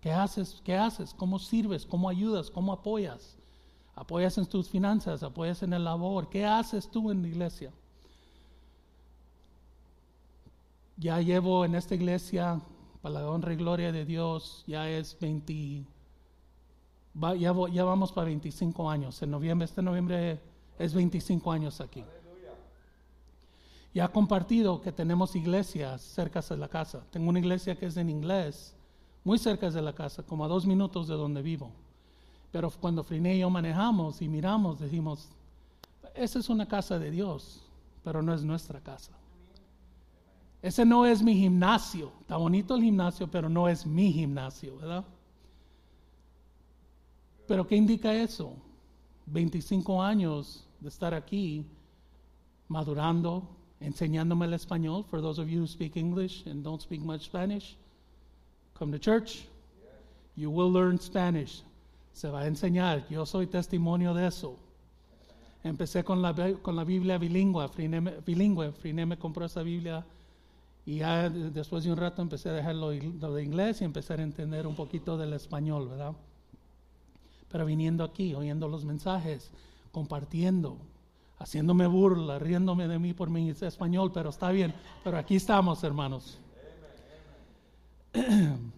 ¿Qué 0.01 0.13
haces? 0.13 0.61
¿Qué 0.65 0.77
haces? 0.77 1.15
¿Cómo 1.15 1.39
sirves? 1.39 1.87
¿Cómo 1.87 2.09
ayudas? 2.09 2.51
¿Cómo 2.51 2.73
apoyas? 2.73 3.37
¿Apoyas 3.95 4.37
en 4.37 4.47
tus 4.47 4.69
finanzas? 4.69 5.23
¿Apoyas 5.23 5.63
en 5.63 5.73
el 5.73 5.85
labor? 5.85 6.29
¿Qué 6.29 6.45
haces 6.45 6.91
tú 6.91 7.13
en 7.13 7.23
la 7.23 7.29
iglesia? 7.29 7.71
Ya 10.97 11.21
llevo 11.21 11.65
en 11.65 11.77
esta 11.77 11.95
iglesia, 11.95 12.61
para 13.01 13.21
la 13.21 13.31
honra 13.31 13.53
y 13.53 13.57
gloria 13.57 13.93
de 13.93 14.05
Dios, 14.05 14.65
ya 14.67 14.89
es 14.89 15.17
20, 15.21 15.85
ya, 17.15 17.55
ya, 17.71 17.85
vamos 17.85 18.13
para 18.13 18.27
25 18.27 18.91
años. 18.91 19.23
En 19.23 19.31
noviembre, 19.31 19.65
este 19.65 19.83
noviembre 19.83 20.41
es 20.79 20.95
25 20.95 21.53
años 21.53 21.81
aquí. 21.81 22.05
Ya 23.95 24.07
he 24.07 24.09
compartido 24.09 24.81
que 24.81 24.91
tenemos 24.91 25.37
iglesias 25.37 26.01
cerca 26.01 26.41
de 26.41 26.57
la 26.57 26.69
casa. 26.69 27.05
Tengo 27.11 27.29
una 27.29 27.39
iglesia 27.39 27.77
que 27.77 27.87
es 27.87 27.97
en 27.99 28.09
inglés, 28.09 28.75
muy 29.23 29.39
cerca 29.39 29.71
de 29.71 29.83
la 29.83 29.93
casa, 29.93 30.23
como 30.23 30.45
a 30.45 30.49
dos 30.49 30.65
minutos 30.67 31.09
de 31.09 31.15
donde 31.15 31.43
vivo. 31.43 31.71
Pero 32.51 32.71
cuando 32.71 33.05
Friné 33.05 33.37
y 33.37 33.41
yo 33.41 33.51
manejamos 33.51 34.23
y 34.23 34.29
miramos, 34.29 34.81
decimos, 34.81 35.29
esa 36.15 36.39
es 36.39 36.49
una 36.49 36.67
casa 36.67 36.99
de 36.99 37.11
Dios, 37.11 37.63
pero 38.03 38.23
no 38.23 38.33
es 38.33 38.43
nuestra 38.43 38.81
casa. 38.81 39.13
Ese 40.63 40.85
no 40.87 41.05
es 41.05 41.23
mi 41.23 41.35
gimnasio. 41.35 42.13
Está 42.21 42.37
bonito 42.37 42.75
el 42.75 42.83
gimnasio, 42.83 43.29
pero 43.31 43.49
no 43.49 43.69
es 43.69 43.85
mi 43.85 44.13
gimnasio, 44.13 44.77
¿verdad? 44.77 45.05
Pero 47.53 47.67
¿qué 47.67 47.77
indica 47.77 48.15
eso? 48.15 48.57
25 49.27 50.03
años 50.03 50.67
de 50.81 50.89
estar 50.89 51.13
aquí, 51.13 51.67
madurando, 52.67 53.47
enseñándome 53.79 54.47
el 54.47 54.55
español. 54.55 55.05
For 55.05 55.21
those 55.21 55.39
of 55.39 55.49
you 55.51 55.61
who 55.61 55.67
speak 55.67 55.99
English 55.99 56.47
and 56.47 56.65
don't 56.65 56.81
speak 56.81 57.03
much 57.03 57.27
Spanish, 57.27 57.77
come 58.73 58.91
to 58.91 58.99
church. 58.99 59.47
You 60.35 60.51
will 60.51 60.73
learn 60.73 60.99
Spanish. 60.99 61.63
Se 62.15 62.31
va 62.31 62.41
a 62.41 62.47
enseñar. 62.47 63.07
Yo 63.11 63.27
soy 63.27 63.47
testimonio 63.47 64.15
de 64.15 64.29
eso. 64.29 64.57
Empecé 65.63 66.05
con 66.05 66.23
la, 66.23 66.33
con 66.63 66.75
la 66.75 66.85
Biblia 66.85 67.19
bilingüe. 67.19 67.69
Bilingüe. 68.25 68.73
Frine 68.73 69.05
me 69.05 69.19
compró 69.19 69.45
esa 69.45 69.63
Biblia 69.63 70.07
y 70.87 71.01
ya 71.01 71.29
después 71.29 71.85
de 71.85 71.91
un 71.91 71.99
rato 71.99 72.23
empecé 72.23 72.49
a 72.49 72.55
dejarlo 72.55 72.89
de 72.89 73.45
inglés 73.45 73.83
y 73.83 73.85
empecé 73.85 74.15
a 74.15 74.23
entender 74.23 74.67
un 74.67 74.75
poquito 74.75 75.19
del 75.19 75.35
español, 75.35 75.89
¿verdad? 75.91 76.15
Pero 77.53 77.67
viniendo 77.67 78.03
aquí, 78.03 78.35
oyendo 78.35 78.67
los 78.67 78.85
mensajes, 78.85 79.53
compartiendo, 79.93 80.79
haciéndome 81.39 81.87
burla, 81.87 82.39
riéndome 82.39 82.89
de 82.89 82.99
mí 82.99 83.13
por 83.13 83.29
mi 83.31 83.51
español, 83.51 84.11
pero 84.13 84.31
está 84.31 84.51
bien. 84.51 84.75
Pero 85.05 85.19
aquí 85.19 85.37
estamos, 85.37 85.85
hermanos. 85.85 86.39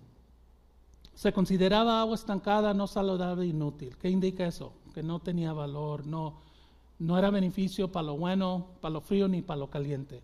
Se 1.14 1.32
consideraba 1.32 2.00
agua 2.00 2.16
estancada, 2.16 2.74
no 2.74 2.86
saludable, 2.86 3.46
inútil. 3.46 3.96
¿Qué 3.96 4.10
indica 4.10 4.46
eso? 4.46 4.72
Que 4.92 5.02
no 5.02 5.20
tenía 5.20 5.52
valor, 5.52 6.06
no, 6.06 6.42
No 6.98 7.16
era 7.18 7.30
beneficio 7.30 7.90
para 7.90 8.08
lo 8.08 8.16
bueno, 8.16 8.66
para 8.80 8.94
lo 8.94 9.00
frío 9.00 9.28
ni 9.28 9.40
para 9.40 9.60
lo 9.60 9.70
caliente. 9.70 10.22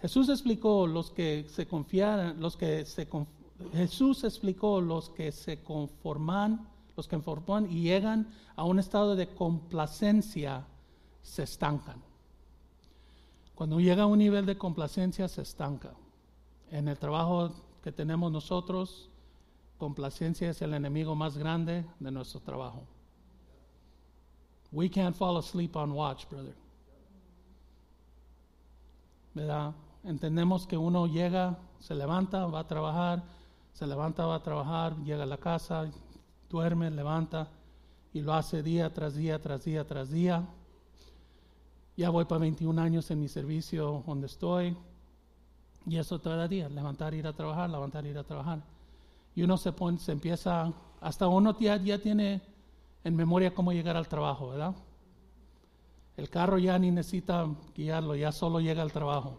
Jesús 0.00 0.28
explicó 0.28 0.86
los 0.86 1.10
que 1.10 1.46
se 1.48 1.66
confiaran, 1.66 2.40
los 2.40 2.56
que 2.56 2.84
se 2.84 3.08
Jesús 3.72 4.22
explicó 4.22 4.80
los 4.80 5.10
que 5.10 5.32
se 5.32 5.62
conforman, 5.62 6.68
los 6.98 7.06
que 7.06 7.14
conforman 7.14 7.70
y 7.70 7.82
llegan 7.82 8.26
a 8.56 8.64
un 8.64 8.80
estado 8.80 9.14
de 9.14 9.28
complacencia 9.28 10.66
se 11.22 11.44
estancan. 11.44 12.02
Cuando 13.54 13.78
llega 13.78 14.02
a 14.02 14.06
un 14.06 14.18
nivel 14.18 14.44
de 14.44 14.58
complacencia 14.58 15.28
se 15.28 15.42
estanca. 15.42 15.92
En 16.72 16.88
el 16.88 16.98
trabajo 16.98 17.52
que 17.84 17.92
tenemos 17.92 18.32
nosotros, 18.32 19.08
complacencia 19.78 20.50
es 20.50 20.60
el 20.60 20.74
enemigo 20.74 21.14
más 21.14 21.38
grande 21.38 21.86
de 22.00 22.10
nuestro 22.10 22.40
trabajo. 22.40 22.82
We 24.72 24.90
can't 24.90 25.14
fall 25.14 25.36
asleep 25.36 25.76
on 25.76 25.92
watch, 25.92 26.28
brother. 26.28 26.56
¿Verdad? 29.34 29.72
Entendemos 30.02 30.66
que 30.66 30.76
uno 30.76 31.06
llega, 31.06 31.58
se 31.78 31.94
levanta, 31.94 32.46
va 32.46 32.58
a 32.58 32.66
trabajar, 32.66 33.22
se 33.72 33.86
levanta, 33.86 34.26
va 34.26 34.34
a 34.34 34.42
trabajar, 34.42 34.96
llega 35.04 35.22
a 35.22 35.26
la 35.26 35.38
casa, 35.38 35.88
duerme, 36.48 36.90
levanta 36.90 37.48
y 38.12 38.20
lo 38.20 38.34
hace 38.34 38.62
día 38.62 38.92
tras 38.92 39.14
día, 39.14 39.40
tras 39.40 39.64
día, 39.64 39.86
tras 39.86 40.10
día. 40.10 40.46
Ya 41.96 42.10
voy 42.10 42.24
para 42.24 42.40
21 42.40 42.80
años 42.80 43.10
en 43.10 43.20
mi 43.20 43.28
servicio 43.28 44.02
donde 44.06 44.26
estoy. 44.26 44.76
Y 45.86 45.96
eso 45.96 46.18
todo 46.18 46.46
día, 46.48 46.68
levantar, 46.68 47.14
ir 47.14 47.26
a 47.26 47.32
trabajar, 47.32 47.70
levantar, 47.70 48.04
ir 48.06 48.18
a 48.18 48.24
trabajar. 48.24 48.60
Y 49.34 49.42
uno 49.42 49.56
se, 49.56 49.72
pone, 49.72 49.98
se 49.98 50.12
empieza, 50.12 50.72
hasta 51.00 51.28
uno 51.28 51.58
ya, 51.58 51.76
ya 51.76 51.98
tiene 51.98 52.42
en 53.04 53.16
memoria 53.16 53.54
cómo 53.54 53.72
llegar 53.72 53.96
al 53.96 54.08
trabajo, 54.08 54.50
¿verdad? 54.50 54.74
El 56.16 56.28
carro 56.28 56.58
ya 56.58 56.78
ni 56.78 56.90
necesita 56.90 57.48
guiarlo, 57.74 58.16
ya 58.16 58.32
solo 58.32 58.60
llega 58.60 58.82
al 58.82 58.92
trabajo. 58.92 59.38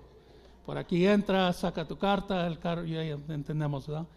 Por 0.65 0.77
aquí 0.77 1.05
entra, 1.05 1.51
saca 1.53 1.85
tu 1.85 1.97
carta, 1.97 2.47
el 2.47 2.57
carro, 2.59 2.85
ya 2.85 3.03
entendemos, 3.03 3.87
¿verdad? 3.87 4.07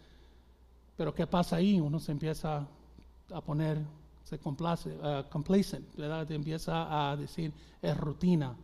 Pero 0.95 1.13
¿qué 1.13 1.27
pasa 1.27 1.57
ahí? 1.57 1.79
Uno 1.79 1.99
se 1.99 2.11
empieza 2.11 2.67
a 3.33 3.41
poner, 3.41 3.81
se 4.23 4.39
complace, 4.39 4.89
uh, 4.89 5.29
complacent, 5.29 5.95
¿verdad? 5.95 6.31
Empieza 6.31 7.11
a 7.11 7.15
decir, 7.17 7.53
es 7.81 7.97
rutina. 7.97 8.55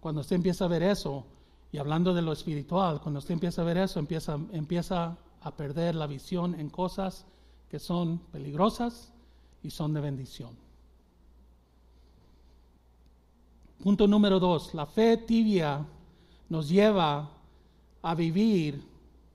Cuando 0.00 0.20
usted 0.20 0.36
empieza 0.36 0.64
a 0.64 0.68
ver 0.68 0.82
eso, 0.82 1.24
y 1.72 1.78
hablando 1.78 2.14
de 2.14 2.22
lo 2.22 2.32
espiritual, 2.32 3.00
cuando 3.00 3.18
usted 3.18 3.34
empieza 3.34 3.62
a 3.62 3.64
ver 3.64 3.78
eso, 3.78 3.98
empieza, 3.98 4.38
empieza 4.52 5.16
a 5.40 5.56
perder 5.56 5.94
la 5.94 6.06
visión 6.06 6.58
en 6.58 6.70
cosas 6.70 7.26
que 7.68 7.78
son 7.78 8.18
peligrosas 8.32 9.12
y 9.62 9.70
son 9.70 9.92
de 9.92 10.00
bendición. 10.00 10.50
Punto 13.82 14.06
número 14.06 14.40
dos, 14.40 14.74
la 14.74 14.86
fe 14.86 15.16
tibia 15.18 15.84
nos 16.48 16.68
lleva 16.68 17.30
a 18.02 18.14
vivir 18.14 18.82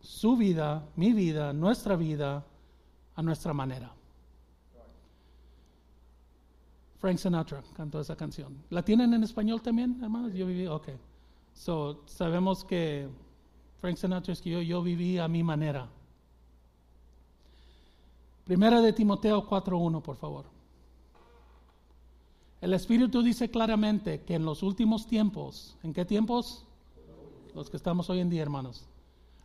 su 0.01 0.35
vida, 0.35 0.83
mi 0.95 1.13
vida, 1.13 1.53
nuestra 1.53 1.95
vida, 1.95 2.43
a 3.15 3.21
nuestra 3.21 3.53
manera. 3.53 3.93
Frank 7.01 7.17
Sinatra 7.17 7.63
cantó 7.73 7.99
esa 7.99 8.15
canción. 8.15 8.55
¿La 8.69 8.83
tienen 8.83 9.11
en 9.15 9.23
español 9.23 9.59
también, 9.63 9.97
hermanos? 10.03 10.33
Yo 10.35 10.45
viví, 10.45 10.67
ok. 10.67 10.89
So, 11.51 12.03
sabemos 12.05 12.63
que 12.63 13.09
Frank 13.81 13.97
Sinatra 13.97 14.33
es 14.33 14.39
que 14.39 14.51
yo, 14.51 14.61
yo 14.61 14.83
viví 14.83 15.17
a 15.17 15.27
mi 15.27 15.41
manera. 15.41 15.89
Primera 18.45 18.81
de 18.81 18.93
Timoteo 18.93 19.49
4.1, 19.49 20.01
por 20.03 20.15
favor. 20.15 20.45
El 22.61 22.75
Espíritu 22.75 23.23
dice 23.23 23.49
claramente 23.49 24.21
que 24.21 24.35
en 24.35 24.45
los 24.45 24.61
últimos 24.61 25.07
tiempos, 25.07 25.75
¿en 25.81 25.93
qué 25.93 26.05
tiempos? 26.05 26.67
Los 27.55 27.71
que 27.71 27.77
estamos 27.77 28.11
hoy 28.11 28.19
en 28.19 28.29
día, 28.29 28.43
hermanos. 28.43 28.85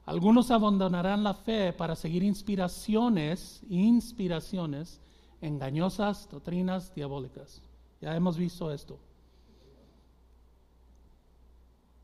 Algunos 0.04 0.50
abandonarán 0.50 1.24
la 1.24 1.32
fe 1.32 1.72
para 1.72 1.96
seguir 1.96 2.22
inspiraciones, 2.22 3.62
inspiraciones 3.70 5.00
engañosas, 5.40 6.28
doctrinas 6.30 6.94
diabólicas. 6.94 7.62
Ya 8.00 8.14
hemos 8.14 8.36
visto 8.36 8.70
esto. 8.70 8.98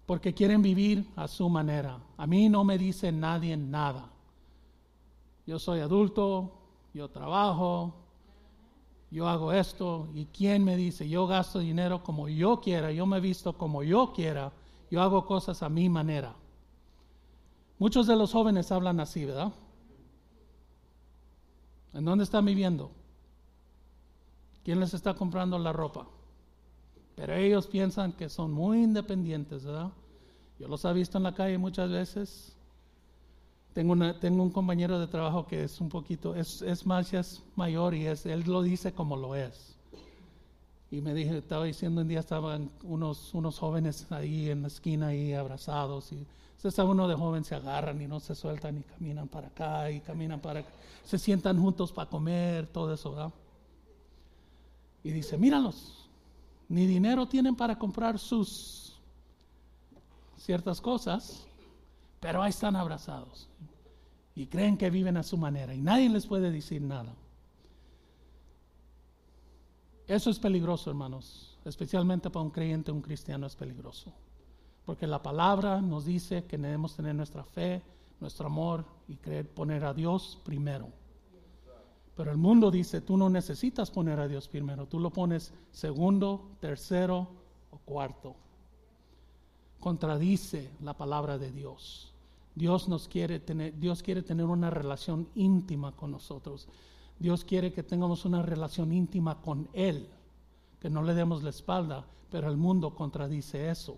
Porque 0.07 0.35
quieren 0.35 0.62
vivir 0.62 1.07
a 1.16 1.29
su 1.29 1.49
manera. 1.49 1.99
A 2.16 2.27
mí 2.27 2.49
no 2.49 2.64
me 2.64 2.79
dice 2.79 3.12
nadie 3.12 3.57
nada. 3.57 4.11
Yo 5.47 5.59
soy 5.59 5.81
adulto, 5.81 6.53
yo 6.95 7.09
trabajo, 7.09 7.95
yo 9.11 9.29
hago 9.29 9.53
esto 9.53 10.09
y 10.14 10.27
quién 10.27 10.64
me 10.64 10.77
dice, 10.77 11.09
yo 11.09 11.27
gasto 11.27 11.59
dinero 11.59 12.03
como 12.03 12.29
yo 12.29 12.61
quiera, 12.61 12.92
yo 12.92 13.07
me 13.07 13.21
visto 13.21 13.53
como 13.59 13.83
yo 13.83 14.12
quiera, 14.12 14.53
yo 14.90 15.03
hago 15.03 15.27
cosas 15.27 15.62
a 15.62 15.68
mi 15.68 15.88
manera. 15.88 16.35
Muchos 17.79 18.07
de 18.07 18.16
los 18.16 18.33
jóvenes 18.33 18.73
hablan 18.73 19.01
así, 19.01 19.25
¿verdad? 19.25 19.53
¿En 21.92 22.05
dónde 22.05 22.25
están 22.25 22.45
viviendo? 22.45 22.90
¿Quién 24.64 24.81
les 24.81 24.94
está 24.94 25.14
comprando 25.14 25.59
la 25.59 25.72
ropa? 25.72 26.07
Pero 27.16 27.35
ellos 27.35 27.66
piensan 27.66 28.12
que 28.12 28.29
son 28.29 28.53
muy 28.53 28.83
independientes, 28.83 29.64
¿verdad? 29.64 29.90
Yo 30.59 30.68
los 30.68 30.85
he 30.85 30.92
visto 30.92 31.18
en 31.18 31.25
la 31.25 31.35
calle 31.35 31.59
muchas 31.59 31.90
veces 31.90 32.57
tengo, 33.72 33.96
tengo 34.14 34.42
un 34.42 34.51
compañero 34.51 34.98
de 35.01 35.07
trabajo 35.07 35.46
que 35.46 35.64
es 35.64 35.81
un 35.81 35.88
poquito, 35.88 36.35
es, 36.35 36.62
es 36.62 36.87
más, 36.87 37.12
es 37.14 37.42
mayor 37.57 37.94
y 37.94 38.07
es, 38.07 38.27
él 38.27 38.44
lo 38.46 38.62
dice 38.62 38.92
como 38.92 39.16
lo 39.16 39.35
es. 39.35 39.77
Y 40.90 41.01
me 41.01 41.14
dije, 41.14 41.38
estaba 41.38 41.64
diciendo 41.64 42.03
un 42.03 42.09
día 42.09 42.20
estaban 42.20 42.70
unos, 42.83 43.33
unos 43.33 43.59
jóvenes 43.59 44.07
ahí 44.12 44.51
en 44.51 44.62
la 44.62 44.68
esquina 44.68 45.09
ahí 45.09 45.33
abrazados 45.33 46.12
y 46.12 46.27
se 46.59 46.83
uno 46.83 47.09
de 47.09 47.14
jóvenes 47.14 47.48
se 47.48 47.55
agarran 47.55 48.01
y 48.03 48.07
no 48.07 48.20
se 48.20 48.35
sueltan 48.35 48.79
y 48.79 48.83
caminan 48.83 49.27
para 49.27 49.48
acá 49.48 49.90
y 49.90 50.01
caminan 50.01 50.40
para 50.40 50.61
acá, 50.61 50.68
se 51.05 51.18
sientan 51.18 51.61
juntos 51.61 51.90
para 51.90 52.09
comer, 52.09 52.66
todo 52.66 52.92
eso, 52.92 53.11
¿verdad? 53.11 53.33
Y 55.05 55.11
dice, 55.11 55.37
míralos, 55.37 56.09
ni 56.69 56.87
dinero 56.87 57.27
tienen 57.27 57.57
para 57.57 57.79
comprar 57.79 58.19
sus 58.19 59.01
ciertas 60.37 60.81
cosas, 60.81 61.47
pero 62.21 62.43
ahí 62.43 62.51
están 62.51 62.77
abrazados 62.77 63.49
y 64.35 64.47
creen 64.47 64.77
que 64.77 64.91
viven 64.91 65.17
a 65.17 65.23
su 65.23 65.37
manera 65.37 65.75
y 65.75 65.81
nadie 65.81 66.09
les 66.09 66.27
puede 66.27 66.51
decir 66.51 66.83
nada. 66.83 67.15
Eso 70.07 70.31
es 70.31 70.38
peligroso, 70.38 70.91
hermanos, 70.91 71.59
especialmente 71.65 72.31
para 72.31 72.45
un 72.45 72.51
creyente, 72.51 72.91
un 72.91 73.03
cristiano 73.03 73.47
es 73.47 73.55
peligroso, 73.55 74.12
porque 74.85 75.07
la 75.07 75.23
palabra 75.23 75.81
nos 75.81 76.05
dice 76.05 76.45
que 76.45 76.59
debemos 76.59 76.97
tener 76.97 77.15
nuestra 77.15 77.45
fe, 77.45 77.83
nuestro 78.21 78.47
amor 78.47 78.85
y 79.09 79.17
creer, 79.17 79.49
poner 79.49 79.85
a 79.85 79.95
Dios 79.95 80.38
primero. 80.45 80.88
Pero 82.16 82.31
el 82.31 82.37
mundo 82.37 82.70
dice, 82.70 83.01
tú 83.01 83.16
no 83.16 83.31
necesitas 83.31 83.90
poner 83.90 84.20
a 84.20 84.29
Dios 84.29 84.48
primero, 84.48 84.87
tú 84.87 85.01
lo 85.01 85.11
pones 85.11 85.53
segundo, 85.70 86.51
tercero 86.61 87.29
o 87.70 87.79
cuarto. 87.79 88.35
Contradice 89.81 90.70
la 90.83 90.94
palabra 90.94 91.38
de 91.38 91.51
Dios. 91.51 92.12
Dios 92.55 92.88
nos 92.88 93.09
quiere 93.09 93.40
tener, 93.40 93.79
Dios 93.79 94.03
quiere 94.03 94.22
tener 94.22 94.44
una 94.44 94.68
relación 94.68 95.27
íntima 95.35 95.92
con 95.92 96.11
nosotros. 96.11 96.68
Dios 97.18 97.44
quiere 97.44 97.72
que 97.72 97.83
tengamos 97.83 98.25
una 98.25 98.42
relación 98.42 98.92
íntima 98.92 99.40
con 99.40 99.68
Él, 99.72 100.09
que 100.81 100.90
no 100.90 101.03
le 101.03 101.14
demos 101.14 101.42
la 101.42 101.51
espalda, 101.51 102.05
pero 102.31 102.51
el 102.51 102.57
mundo 102.57 102.94
contradice 102.94 103.70
eso. 103.70 103.96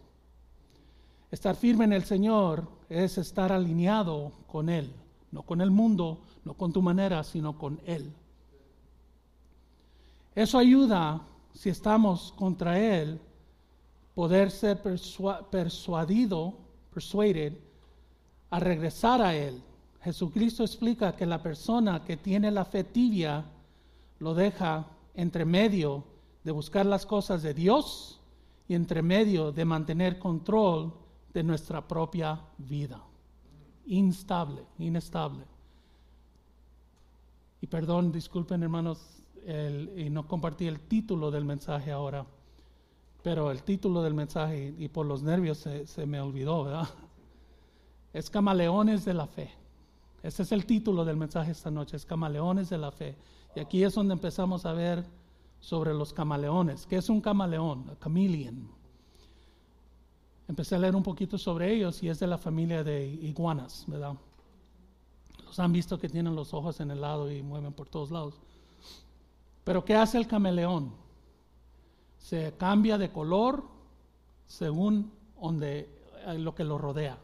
Estar 1.31 1.57
firme 1.57 1.85
en 1.85 1.93
el 1.93 2.05
Señor 2.05 2.69
es 2.89 3.19
estar 3.19 3.51
alineado 3.51 4.31
con 4.47 4.69
Él, 4.69 4.93
no 5.35 5.43
con 5.43 5.61
el 5.61 5.73
mundo, 5.73 6.21
no 6.45 6.55
con 6.55 6.73
tu 6.73 6.81
manera, 6.81 7.25
sino 7.25 7.59
con 7.59 7.81
Él. 7.85 8.13
Eso 10.37 10.59
ayuda, 10.59 11.23
si 11.53 11.71
estamos 11.71 12.33
contra 12.37 12.79
Él, 12.79 13.21
poder 14.15 14.53
ser 14.53 14.81
persuadido, 15.51 16.55
persuaded, 16.93 17.53
a 18.51 18.61
regresar 18.61 19.21
a 19.21 19.35
Él. 19.35 19.61
Jesucristo 20.05 20.63
explica 20.63 21.17
que 21.17 21.27
la 21.27 21.43
persona 21.43 22.05
que 22.05 22.17
tiene 22.17 22.53
la 22.53 22.65
fe 22.65 22.85
tibia 22.85 23.45
lo 24.21 24.35
deja 24.35 24.87
entre 25.15 25.45
medio 25.45 26.05
de 26.45 26.53
buscar 26.53 26.87
las 26.87 27.07
cosas 27.07 27.43
de 27.43 27.55
Dios 27.55 28.21
y 28.69 28.75
entre 28.77 29.03
medio 29.03 29.51
de 29.51 29.65
mantener 29.65 30.21
control 30.21 30.93
de 31.33 31.43
nuestra 31.43 31.89
propia 31.89 32.41
vida. 32.59 33.03
Instable, 33.87 34.63
inestable. 34.79 35.45
Y 37.61 37.67
perdón, 37.67 38.13
disculpen 38.13 38.63
hermanos, 38.63 39.23
y 39.97 40.11
no 40.11 40.27
compartí 40.27 40.67
el 40.67 40.81
título 40.81 41.31
del 41.31 41.45
mensaje 41.45 41.93
ahora, 41.93 42.27
pero 43.23 43.51
el 43.51 43.63
título 43.63 44.03
del 44.03 44.15
mensaje 44.15 44.75
y 44.79 44.89
por 44.89 45.07
los 45.07 45.23
nervios 45.23 45.59
se, 45.59 45.87
se 45.87 46.07
me 46.07 46.21
olvidó, 46.21 46.65
¿verdad? 46.65 46.89
es 48.13 48.31
camaleones 48.31 49.05
de 49.05 49.15
la 49.15 49.27
fe. 49.27 49.51
Ese 50.23 50.43
es 50.43 50.53
el 50.53 50.65
título 50.65 51.05
del 51.05 51.17
mensaje 51.17 51.53
esta 51.53 51.71
noche, 51.71 51.97
es 51.97 52.07
camaleones 52.07 52.71
de 52.71 52.79
la 52.79 52.91
fe. 52.91 53.17
Y 53.55 53.61
aquí 53.61 53.85
es 53.85 53.95
donde 53.95 54.15
empezamos 54.15 54.65
a 54.65 54.73
ver 54.73 55.05
sobre 55.61 55.95
los 55.95 56.13
camaleones. 56.13 56.87
¿Qué 56.87 56.97
es 56.97 57.09
un 57.09 57.21
camaleón? 57.21 57.91
A 57.91 57.99
chameleon. 57.99 58.69
Empecé 60.47 60.75
a 60.75 60.79
leer 60.79 60.95
un 60.95 61.03
poquito 61.03 61.39
sobre 61.39 61.73
ellos 61.73 62.03
y 62.03 62.09
es 62.09 62.19
de 62.19 62.27
la 62.27 62.37
familia 62.37 62.85
de 62.85 63.07
iguanas, 63.07 63.85
¿verdad? 63.87 64.15
Los 65.45 65.59
han 65.59 65.73
visto 65.73 65.99
que 65.99 66.09
tienen 66.09 66.35
los 66.35 66.53
ojos 66.53 66.81
en 66.81 66.91
el 66.91 67.01
lado 67.01 67.31
y 67.31 67.43
mueven 67.43 67.73
por 67.73 67.89
todos 67.89 68.11
lados. 68.11 68.35
Pero 69.65 69.85
¿qué 69.85 69.95
hace 69.95 70.19
el 70.19 70.27
camaleón? 70.27 70.93
Se 72.19 72.55
cambia 72.59 72.99
de 72.99 73.11
color 73.11 73.65
según 74.47 75.11
donde, 75.41 75.89
eh, 76.27 76.39
lo 76.39 76.55
que 76.55 76.65
lo 76.65 76.79
rodea. 76.79 77.19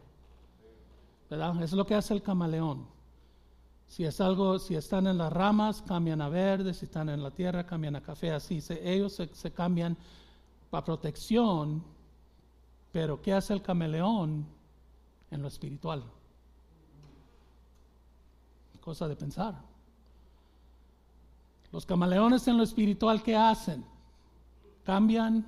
¿Verdad? 1.29 1.61
Es 1.61 1.73
lo 1.73 1.85
que 1.85 1.95
hace 1.95 2.13
el 2.13 2.21
camaleón. 2.21 2.85
Si 3.87 4.05
es 4.05 4.19
algo, 4.21 4.57
si 4.57 4.75
están 4.75 5.07
en 5.07 5.17
las 5.17 5.31
ramas, 5.31 5.81
cambian 5.81 6.21
a 6.21 6.29
verde, 6.29 6.73
si 6.73 6.85
están 6.85 7.09
en 7.09 7.21
la 7.21 7.31
tierra, 7.31 7.65
cambian 7.65 7.95
a 7.95 8.01
café, 8.01 8.31
así. 8.31 8.59
ellos 8.81 9.13
se, 9.13 9.27
se 9.33 9.51
cambian 9.51 9.97
para 10.69 10.85
protección, 10.85 11.83
pero 12.91 13.21
¿qué 13.21 13.33
hace 13.33 13.53
el 13.53 13.61
camaleón 13.61 14.45
en 15.29 15.41
lo 15.41 15.47
espiritual? 15.47 16.03
Cosa 18.81 19.07
de 19.07 19.15
pensar. 19.15 19.61
Los 21.71 21.85
camaleones 21.85 22.47
en 22.47 22.57
lo 22.57 22.63
espiritual, 22.63 23.21
¿qué 23.21 23.35
hacen? 23.35 23.85
Cambian 24.83 25.45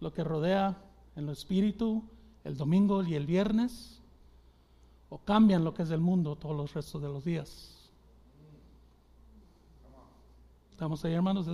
lo 0.00 0.12
que 0.12 0.22
rodea 0.22 0.80
en 1.16 1.26
lo 1.26 1.32
espíritu 1.32 2.04
el 2.48 2.56
domingo 2.56 3.02
y 3.02 3.14
el 3.14 3.26
viernes, 3.26 4.00
o 5.10 5.18
cambian 5.18 5.64
lo 5.64 5.74
que 5.74 5.82
es 5.82 5.90
del 5.90 6.00
mundo 6.00 6.36
todos 6.36 6.56
los 6.56 6.72
restos 6.72 7.02
de 7.02 7.08
los 7.08 7.24
días. 7.24 7.90
Estamos 10.70 11.04
ahí, 11.04 11.12
hermanos. 11.12 11.46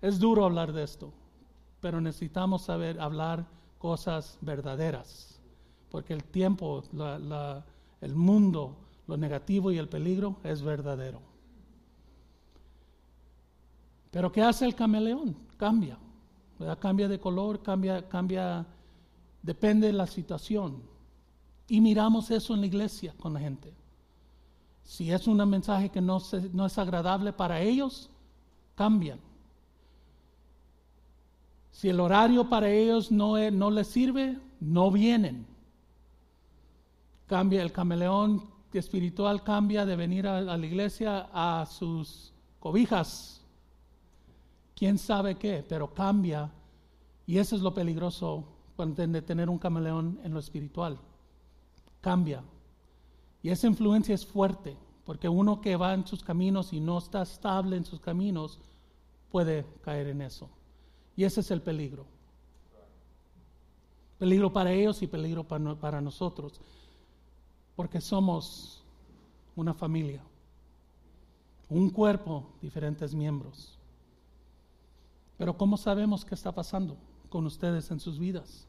Es, 0.00 0.18
duro 0.18 0.44
hablar 0.44 0.72
de 0.72 0.82
esto, 0.82 1.12
pero 1.80 2.00
necesitamos 2.00 2.62
saber 2.62 3.00
hablar 3.00 3.46
cosas 3.78 4.38
verdaderas, 4.40 5.40
porque 5.90 6.12
el 6.12 6.24
tiempo, 6.24 6.82
el 8.00 8.14
mundo, 8.14 8.76
lo 9.06 9.16
negativo 9.16 9.70
y 9.70 9.78
el 9.78 9.88
peligro 9.88 10.36
es 10.42 10.62
verdadero. 10.62 11.20
Pero 14.10 14.32
¿qué 14.32 14.42
hace 14.42 14.64
el 14.64 14.74
camaleón? 14.74 15.36
Cambia, 15.56 15.98
cambia 16.80 17.08
de 17.08 17.20
color, 17.20 17.62
cambia, 17.62 18.08
cambia, 18.08 18.66
depende 19.42 19.88
de 19.88 19.92
la 19.92 20.06
situación. 20.06 20.82
Y 21.68 21.80
miramos 21.80 22.30
eso 22.30 22.54
en 22.54 22.60
la 22.60 22.66
iglesia 22.66 23.14
con 23.18 23.34
la 23.34 23.40
gente. 23.40 23.74
Si 24.84 25.10
es 25.10 25.26
un 25.26 25.36
mensaje 25.48 25.90
que 25.90 26.00
no, 26.00 26.22
no 26.52 26.66
es 26.66 26.78
agradable 26.78 27.32
para 27.32 27.60
ellos, 27.60 28.08
cambian. 28.76 29.18
Si 31.76 31.90
el 31.90 32.00
horario 32.00 32.48
para 32.48 32.70
ellos 32.70 33.12
no, 33.12 33.36
les 33.36 33.86
sirve, 33.86 34.38
no 34.60 34.90
vienen. 34.90 35.46
Cambia 37.26 37.60
el 37.60 37.70
camaleón 37.70 38.48
espiritual, 38.72 39.42
cambia 39.42 39.84
de 39.84 39.94
venir 39.94 40.26
a, 40.26 40.40
la 40.40 40.66
iglesia 40.66 41.28
a 41.34 41.66
sus 41.66 42.32
cobijas. 42.60 43.44
Quién 44.74 44.96
sabe 44.96 45.34
qué, 45.34 45.62
pero 45.68 45.92
cambia. 45.92 46.50
Y 47.26 47.36
eso 47.36 47.56
es 47.56 47.60
lo 47.60 47.74
peligroso 47.74 48.44
de 48.78 49.20
tener 49.20 49.50
un 49.50 49.58
camaleón 49.58 50.18
en 50.24 50.32
lo 50.32 50.40
espiritual. 50.40 50.98
Cambia. 52.00 52.42
Y 53.42 53.50
esa 53.50 53.66
influencia 53.66 54.14
es 54.14 54.24
fuerte, 54.24 54.78
porque 55.04 55.28
uno 55.28 55.60
que 55.60 55.76
va 55.76 55.92
en 55.92 56.06
sus 56.06 56.24
caminos 56.24 56.72
y 56.72 56.80
no 56.80 56.96
está 56.96 57.20
estable 57.20 57.76
en 57.76 57.84
sus 57.84 58.00
caminos 58.00 58.60
puede 59.30 59.66
caer 59.82 60.06
en 60.06 60.22
eso. 60.22 60.48
Y 61.16 61.24
ese 61.24 61.40
es 61.40 61.50
el 61.50 61.62
peligro. 61.62 62.04
Peligro 64.18 64.52
para 64.52 64.72
ellos 64.72 65.02
y 65.02 65.06
peligro 65.06 65.44
para, 65.44 65.74
para 65.74 66.00
nosotros, 66.00 66.60
porque 67.74 68.00
somos 68.00 68.82
una 69.54 69.74
familia, 69.74 70.22
un 71.68 71.90
cuerpo, 71.90 72.46
diferentes 72.62 73.14
miembros. 73.14 73.78
Pero 75.36 75.56
¿cómo 75.56 75.76
sabemos 75.76 76.24
qué 76.24 76.34
está 76.34 76.52
pasando 76.52 76.96
con 77.28 77.46
ustedes 77.46 77.90
en 77.90 78.00
sus 78.00 78.18
vidas? 78.18 78.66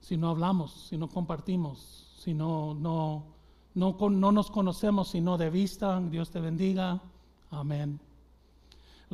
Si 0.00 0.16
no 0.16 0.28
hablamos, 0.28 0.88
si 0.88 0.98
no 0.98 1.08
compartimos, 1.08 2.14
si 2.18 2.34
no, 2.34 2.74
no, 2.74 3.24
no, 3.74 4.32
nos 4.32 4.50
conocemos, 4.50 5.08
sino 5.08 5.38
de 5.38 5.48
vista. 5.50 6.00
Dios 6.00 6.30
te 6.30 6.40
bendiga. 6.40 7.00
Amén. 7.50 7.98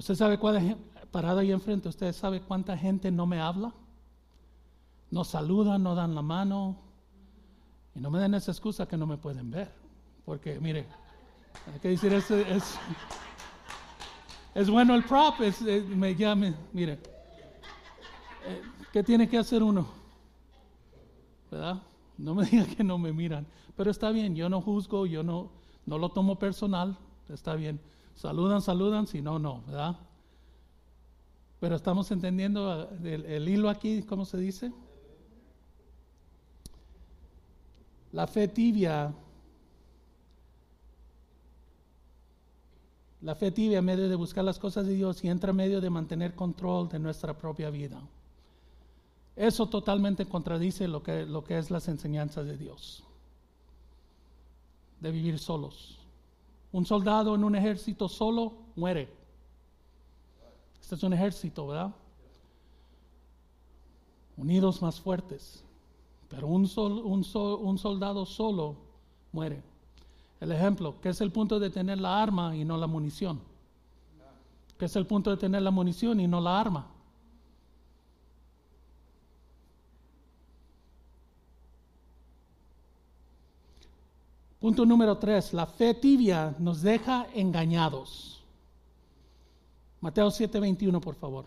Usted 0.00 0.14
sabe 0.14 0.38
cuál 0.38 0.78
parado 1.10 1.40
ahí 1.40 1.52
enfrente, 1.52 1.86
usted 1.86 2.14
sabe 2.14 2.40
cuánta 2.40 2.74
gente 2.74 3.10
no 3.10 3.26
me 3.26 3.38
habla, 3.38 3.74
no 5.10 5.24
saludan, 5.24 5.82
no 5.82 5.94
dan 5.94 6.14
la 6.14 6.22
mano. 6.22 6.78
Y 7.94 8.00
no 8.00 8.10
me 8.10 8.18
den 8.18 8.32
esa 8.32 8.50
excusa 8.50 8.88
que 8.88 8.96
no 8.96 9.06
me 9.06 9.18
pueden 9.18 9.50
ver. 9.50 9.70
Porque, 10.24 10.58
mire, 10.58 10.86
hay 11.70 11.80
que 11.80 11.88
decir, 11.88 12.14
es, 12.14 12.30
es, 12.30 12.78
es 14.54 14.70
bueno 14.70 14.94
el 14.94 15.04
prop, 15.04 15.38
es, 15.42 15.60
me 15.60 16.14
llame, 16.14 16.54
mire, 16.72 16.94
eh, 18.46 18.62
¿qué 18.94 19.02
tiene 19.02 19.28
que 19.28 19.36
hacer 19.36 19.62
uno? 19.62 19.86
¿Verdad? 21.50 21.82
No 22.16 22.34
me 22.34 22.46
diga 22.50 22.64
que 22.64 22.82
no 22.82 22.96
me 22.96 23.12
miran. 23.12 23.46
Pero 23.76 23.90
está 23.90 24.10
bien, 24.12 24.34
yo 24.34 24.48
no 24.48 24.62
juzgo, 24.62 25.04
yo 25.04 25.22
no, 25.22 25.50
no 25.84 25.98
lo 25.98 26.08
tomo 26.08 26.38
personal, 26.38 26.96
está 27.28 27.54
bien. 27.54 27.78
Saludan, 28.14 28.60
saludan, 28.60 29.06
si 29.06 29.22
no, 29.22 29.38
no, 29.38 29.62
¿verdad? 29.66 29.96
Pero 31.60 31.76
estamos 31.76 32.10
entendiendo 32.10 32.88
el, 33.04 33.48
hilo 33.48 33.68
aquí, 33.68 34.02
¿cómo 34.02 34.24
se 34.24 34.38
dice? 34.38 34.72
La 38.12 38.26
fe 38.26 38.48
tibia, 38.48 39.14
la 43.20 43.34
fe 43.34 43.52
tibia 43.52 43.78
en 43.78 43.84
medio 43.84 44.08
de 44.08 44.14
buscar 44.16 44.42
las 44.42 44.58
cosas 44.58 44.86
de 44.86 44.94
Dios 44.94 45.22
y 45.22 45.28
entra 45.28 45.50
en 45.50 45.56
medio 45.56 45.82
de 45.82 45.90
mantener 45.90 46.34
control 46.34 46.88
de 46.88 46.98
nuestra 46.98 47.36
propia 47.36 47.68
vida. 47.68 48.00
Eso 49.36 49.68
totalmente 49.68 50.26
contradice 50.26 50.88
lo 50.88 51.02
que, 51.02 51.26
lo 51.26 51.44
que 51.44 51.58
es 51.58 51.70
las 51.70 51.88
enseñanzas 51.88 52.46
de 52.46 52.56
Dios, 52.56 53.04
de 54.98 55.10
vivir 55.10 55.38
solos. 55.38 55.99
Un 56.72 56.86
soldado 56.86 57.34
en 57.34 57.44
un 57.44 57.54
ejército 57.54 58.08
solo 58.08 58.52
muere. 58.76 59.08
Este 60.80 60.94
es 60.94 61.02
un 61.02 61.12
ejército, 61.12 61.66
¿verdad? 61.66 61.92
Unidos 64.36 64.80
más 64.82 65.00
fuertes. 65.00 65.64
Pero 66.28 66.46
un, 66.46 66.70
un, 66.76 67.26
un 67.34 67.78
soldado 67.78 68.24
solo 68.24 68.76
muere. 69.32 69.62
El 70.40 70.52
ejemplo, 70.52 70.94
¿qué 71.02 71.10
es 71.10 71.20
el 71.20 71.30
punto 71.30 71.58
de 71.58 71.70
tener 71.70 72.00
la 72.00 72.22
arma 72.22 72.56
y 72.56 72.64
no 72.64 72.76
la 72.76 72.86
munición? 72.86 73.40
¿Qué 74.78 74.86
es 74.86 74.96
el 74.96 75.06
punto 75.06 75.30
de 75.30 75.36
tener 75.36 75.60
la 75.60 75.70
munición 75.70 76.20
y 76.20 76.26
no 76.26 76.40
la 76.40 76.58
arma? 76.58 76.89
Punto 84.60 84.84
número 84.84 85.16
tres, 85.16 85.54
la 85.54 85.66
fe 85.66 85.94
tibia 85.94 86.54
nos 86.58 86.82
deja 86.82 87.26
engañados. 87.32 88.44
Mateo 90.02 90.28
7:21, 90.28 91.00
por 91.00 91.14
favor. 91.14 91.46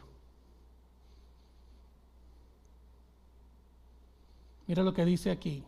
Mira 4.66 4.82
lo 4.82 4.94
que 4.94 5.06
dice 5.06 5.30
aquí. 5.30 5.64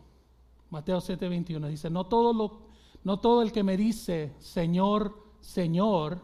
Mateo 0.70 0.98
7:21 0.98 1.68
dice, 1.68 1.88
no 1.88 2.06
todo, 2.06 2.32
lo, 2.32 2.58
no 3.04 3.20
todo 3.20 3.42
el 3.42 3.52
que 3.52 3.62
me 3.62 3.76
dice, 3.76 4.32
Señor, 4.40 5.14
Señor, 5.40 6.18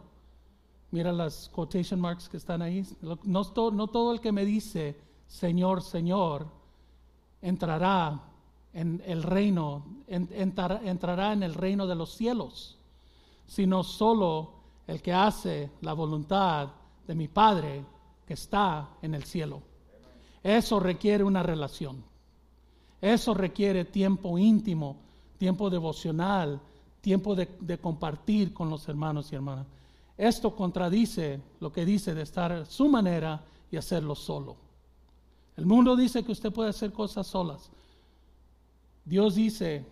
mira 0.91 1.13
las 1.13 1.49
quotation 1.51 2.01
marks 2.01 2.29
que 2.29 2.39
están 2.39 2.63
ahí, 2.63 2.85
no, 3.01 3.45
no 3.71 3.87
todo 3.87 4.13
el 4.13 4.21
que 4.21 4.33
me 4.33 4.45
dice, 4.45 5.01
Señor, 5.29 5.83
Señor, 5.83 6.49
entrará 7.41 8.32
en 8.75 9.03
el 9.07 9.23
reino, 9.23 9.85
entrará 10.07 11.33
en 11.33 11.43
el 11.43 11.55
reino 11.55 11.87
de 11.87 11.95
los 11.95 12.15
cielos, 12.15 12.79
sino 13.47 13.83
solo 13.83 14.53
el 14.87 15.03
que 15.03 15.13
hace 15.13 15.71
la 15.83 15.93
voluntad 15.93 16.69
de 17.07 17.15
mi 17.15 17.29
Padre 17.29 17.85
que 18.27 18.35
está 18.35 18.89
en 19.03 19.15
el 19.15 19.25
cielo. 19.25 19.63
Eso 20.43 20.81
requiere 20.81 21.25
una 21.25 21.43
relación. 21.43 22.03
Eso 23.01 23.35
requiere 23.35 23.85
tiempo 23.85 24.39
íntimo, 24.39 24.97
tiempo 25.39 25.69
devocional, 25.71 26.61
tiempo 27.01 27.35
de, 27.35 27.49
de, 27.61 27.79
compartir 27.79 28.55
con 28.55 28.71
los 28.71 28.89
hermanos 28.89 29.33
y 29.33 29.35
hermanas. 29.35 29.67
Esto 30.17 30.55
contradice 30.55 31.41
lo 31.61 31.73
que 31.73 31.85
dice 31.85 32.15
de 32.15 32.23
estar 32.23 32.65
su 32.67 32.89
manera 32.89 33.43
y 33.71 33.77
hacerlo 33.77 34.15
solo. 34.15 34.57
El 35.57 35.67
mundo 35.67 35.97
dice 35.97 36.25
que 36.25 36.33
usted 36.33 36.53
puede 36.53 36.71
hacer 36.71 36.93
cosas 36.93 37.27
solas. 37.27 37.71
Dios 39.05 39.35
dice 39.35 39.85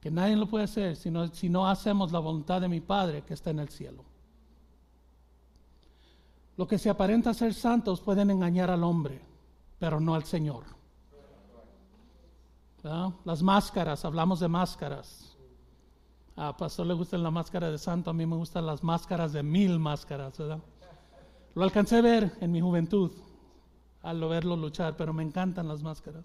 que 0.00 0.10
nadie 0.10 0.36
lo 0.36 0.46
puede 0.46 0.64
hacer 0.64 0.96
si 0.96 1.10
no, 1.10 1.28
si 1.28 1.48
no 1.48 1.68
hacemos 1.68 2.12
la 2.12 2.18
voluntad 2.18 2.60
de 2.60 2.68
mi 2.68 2.80
Padre 2.80 3.22
que 3.22 3.34
está 3.34 3.50
en 3.50 3.58
el 3.58 3.68
cielo. 3.68 4.04
Lo 6.56 6.66
que 6.66 6.78
se 6.78 6.90
aparenta 6.90 7.34
ser 7.34 7.54
santos 7.54 8.00
pueden 8.00 8.30
engañar 8.30 8.70
al 8.70 8.82
hombre, 8.82 9.20
pero 9.78 10.00
no 10.00 10.14
al 10.14 10.24
Señor. 10.24 10.64
Las 13.24 13.42
máscaras, 13.42 14.04
hablamos 14.04 14.40
de 14.40 14.48
máscaras. 14.48 15.36
A 16.36 16.56
Pastor 16.56 16.86
le 16.86 16.94
gusta 16.94 17.18
la 17.18 17.30
máscara 17.30 17.70
de 17.70 17.78
santo, 17.78 18.10
a 18.10 18.14
mí 18.14 18.24
me 18.24 18.36
gustan 18.36 18.64
las 18.64 18.82
máscaras 18.82 19.32
de 19.32 19.42
mil 19.42 19.78
máscaras, 19.78 20.38
¿verdad? 20.38 20.60
Lo 21.54 21.64
alcancé 21.64 21.96
a 21.96 22.02
ver 22.02 22.32
en 22.40 22.52
mi 22.52 22.60
juventud, 22.60 23.10
al 24.02 24.20
verlo 24.20 24.56
luchar, 24.56 24.96
pero 24.96 25.12
me 25.12 25.24
encantan 25.24 25.66
las 25.66 25.82
máscaras. 25.82 26.24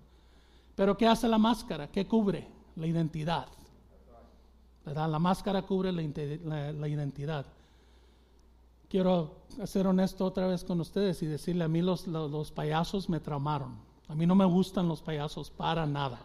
Pero 0.75 0.97
¿qué 0.97 1.07
hace 1.07 1.27
la 1.27 1.37
máscara? 1.37 1.87
¿Qué 1.87 2.05
cubre? 2.05 2.47
La 2.75 2.87
identidad. 2.87 3.47
¿Verdad? 4.85 5.09
La 5.09 5.19
máscara 5.19 5.61
cubre 5.61 5.91
la, 5.91 6.01
identidad. 6.87 7.45
Quiero 8.89 9.43
ser 9.65 9.87
honesto 9.87 10.25
otra 10.25 10.47
vez 10.47 10.63
con 10.63 10.81
ustedes 10.81 11.21
y 11.23 11.25
decirle, 11.25 11.63
a 11.63 11.67
mí 11.67 11.81
los, 11.81 12.07
los 12.07 12.51
payasos 12.51 13.09
me 13.09 13.19
traumaron. 13.19 13.77
A 14.07 14.15
mí 14.15 14.25
no 14.25 14.35
me 14.35 14.45
gustan 14.45 14.87
los 14.87 15.01
payasos 15.01 15.49
para 15.49 15.85
nada. 15.85 16.19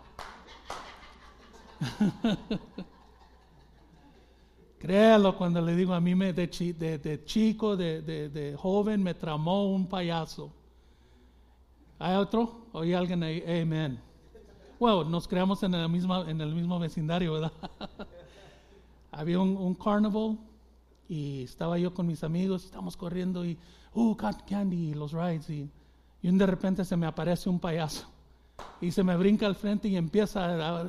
Créalo 4.78 5.36
cuando 5.36 5.60
le 5.60 5.74
digo 5.74 5.92
a 5.92 6.00
mí 6.00 6.14
me, 6.14 6.32
de, 6.32 6.48
chico, 7.24 7.76
de, 7.76 8.56
joven, 8.58 9.02
me 9.02 9.14
tramó 9.14 9.70
un 9.70 9.86
payaso. 9.86 10.52
¿Hay 11.98 12.16
otro? 12.16 12.66
¿Oye 12.72 12.94
alguien 12.94 13.22
ahí? 13.24 13.42
Amén. 13.62 14.00
Bueno, 14.78 15.04
nos 15.04 15.26
creamos 15.26 15.62
en 15.62 15.74
el 15.74 15.88
mismo, 15.88 16.24
en 16.24 16.40
el 16.40 16.54
mismo 16.54 16.78
vecindario, 16.78 17.34
¿verdad? 17.34 17.52
Había 19.10 19.40
un, 19.40 19.74
carnival 19.74 20.38
y 21.08 21.42
estaba 21.42 21.78
yo 21.78 21.92
con 21.92 22.06
mis 22.06 22.22
amigos, 22.22 22.64
estamos 22.64 22.96
corriendo 22.96 23.44
y, 23.44 23.58
uh, 23.94 24.16
candy, 24.16 24.94
los 24.94 25.12
rides. 25.12 25.50
Y, 25.50 25.68
y 26.22 26.30
de 26.30 26.46
repente 26.46 26.84
se 26.84 26.96
me 26.96 27.06
aparece 27.06 27.48
un 27.48 27.58
payaso 27.58 28.06
y 28.80 28.90
se 28.90 29.02
me 29.02 29.16
brinca 29.16 29.46
al 29.46 29.54
frente 29.54 29.88
y 29.88 29.96
empieza 29.96 30.44
a... 30.44 30.86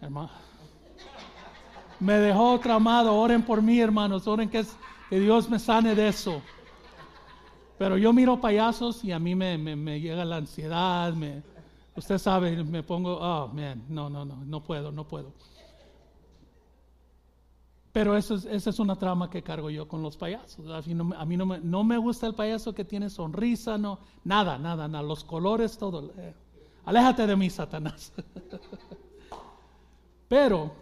Hermano, 0.00 0.30
me 1.98 2.14
dejó 2.14 2.60
tramado. 2.60 3.14
Oren 3.14 3.42
por 3.42 3.62
mí, 3.62 3.80
hermanos. 3.80 4.26
Oren 4.26 4.48
que, 4.48 4.64
que 5.08 5.20
Dios 5.20 5.48
me 5.48 5.58
sane 5.58 5.94
de 5.94 6.08
eso. 6.08 6.42
Pero 7.78 7.98
yo 7.98 8.12
miro 8.12 8.40
payasos 8.40 9.04
y 9.04 9.12
a 9.12 9.18
mí 9.18 9.34
me, 9.34 9.58
me, 9.58 10.00
llega 10.00 10.24
la 10.24 10.36
ansiedad. 10.36 11.12
Me, 11.14 11.42
usted 11.96 12.18
sabe, 12.18 12.62
me 12.62 12.82
pongo, 12.82 13.18
oh, 13.18 13.48
man, 13.48 13.84
no, 13.88 14.08
no, 14.08 14.24
no, 14.24 14.36
no 14.44 14.62
puedo, 14.62 14.92
no 14.92 15.06
puedo. 15.06 15.32
Pero 17.92 18.14
eso 18.14 18.34
es, 18.34 18.44
esa 18.44 18.70
es 18.70 18.78
una 18.78 18.96
trama 18.96 19.30
que 19.30 19.42
cargo 19.42 19.70
yo 19.70 19.88
con 19.88 20.02
los 20.02 20.18
payasos. 20.18 20.68
A 20.68 20.86
mí, 20.86 20.94
no, 20.94 21.14
a 21.16 21.24
no, 21.24 21.46
me, 21.46 21.58
no, 21.60 21.82
me, 21.82 21.96
gusta 21.96 22.26
el 22.26 22.34
payaso 22.34 22.74
que 22.74 22.84
tiene 22.84 23.08
sonrisa, 23.08 23.78
no, 23.78 24.00
nada, 24.22 24.58
nada, 24.58 24.86
nada. 24.86 25.02
Los 25.02 25.24
colores, 25.24 25.78
todo. 25.78 26.12
Eh, 26.18 26.34
aléjate 26.84 27.26
de 27.26 27.36
mí, 27.36 27.48
Satanás. 27.48 28.12
Pero 30.28 30.72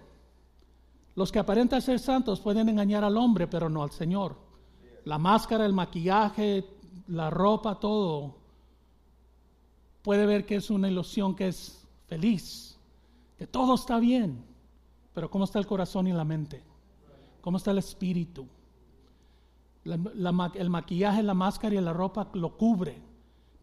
los 1.14 1.30
que 1.30 1.38
aparentan 1.38 1.80
ser 1.82 2.00
santos 2.00 2.40
pueden 2.40 2.68
engañar 2.68 3.04
al 3.04 3.16
hombre, 3.16 3.46
pero 3.46 3.68
no 3.68 3.82
al 3.82 3.92
Señor. 3.92 4.36
La 5.04 5.18
máscara, 5.18 5.64
el 5.66 5.72
maquillaje, 5.72 6.64
la 7.08 7.30
ropa, 7.30 7.78
todo. 7.78 8.43
Puede 10.04 10.26
ver 10.26 10.44
que 10.44 10.56
es 10.56 10.68
una 10.68 10.90
ilusión 10.90 11.34
que 11.34 11.48
es 11.48 11.82
feliz, 12.08 12.76
que 13.38 13.46
todo 13.46 13.74
está 13.74 13.98
bien. 13.98 14.44
Pero 15.14 15.30
¿cómo 15.30 15.44
está 15.44 15.58
el 15.58 15.66
corazón 15.66 16.06
y 16.06 16.12
la 16.12 16.24
mente? 16.24 16.62
¿Cómo 17.40 17.56
está 17.56 17.70
el 17.70 17.78
espíritu? 17.78 18.46
el 19.84 20.70
maquillaje, 20.70 21.22
la 21.22 21.34
máscara 21.34 21.74
y 21.74 21.80
la 21.80 21.92
ropa 21.92 22.28
lo 22.34 22.56
cubre, 22.56 23.02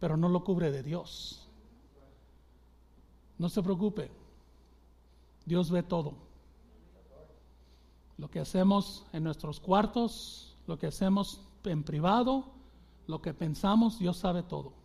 pero 0.00 0.16
no 0.16 0.28
lo 0.28 0.42
cubre 0.42 0.72
de 0.72 0.82
Dios. 0.82 1.48
No 3.38 3.48
se 3.48 3.62
preocupe. 3.62 4.10
Dios 5.44 5.70
ve 5.70 5.84
todo. 5.84 6.14
Lo 8.18 8.28
que 8.30 8.40
hacemos 8.40 9.04
en 9.12 9.22
nuestros 9.22 9.60
cuartos, 9.60 10.56
lo 10.66 10.76
que 10.76 10.88
hacemos 10.88 11.40
en 11.64 11.84
privado, 11.84 12.46
lo 13.06 13.22
que 13.22 13.32
pensamos, 13.32 13.98
Dios 14.00 14.16
sabe 14.16 14.42
todo. 14.42 14.81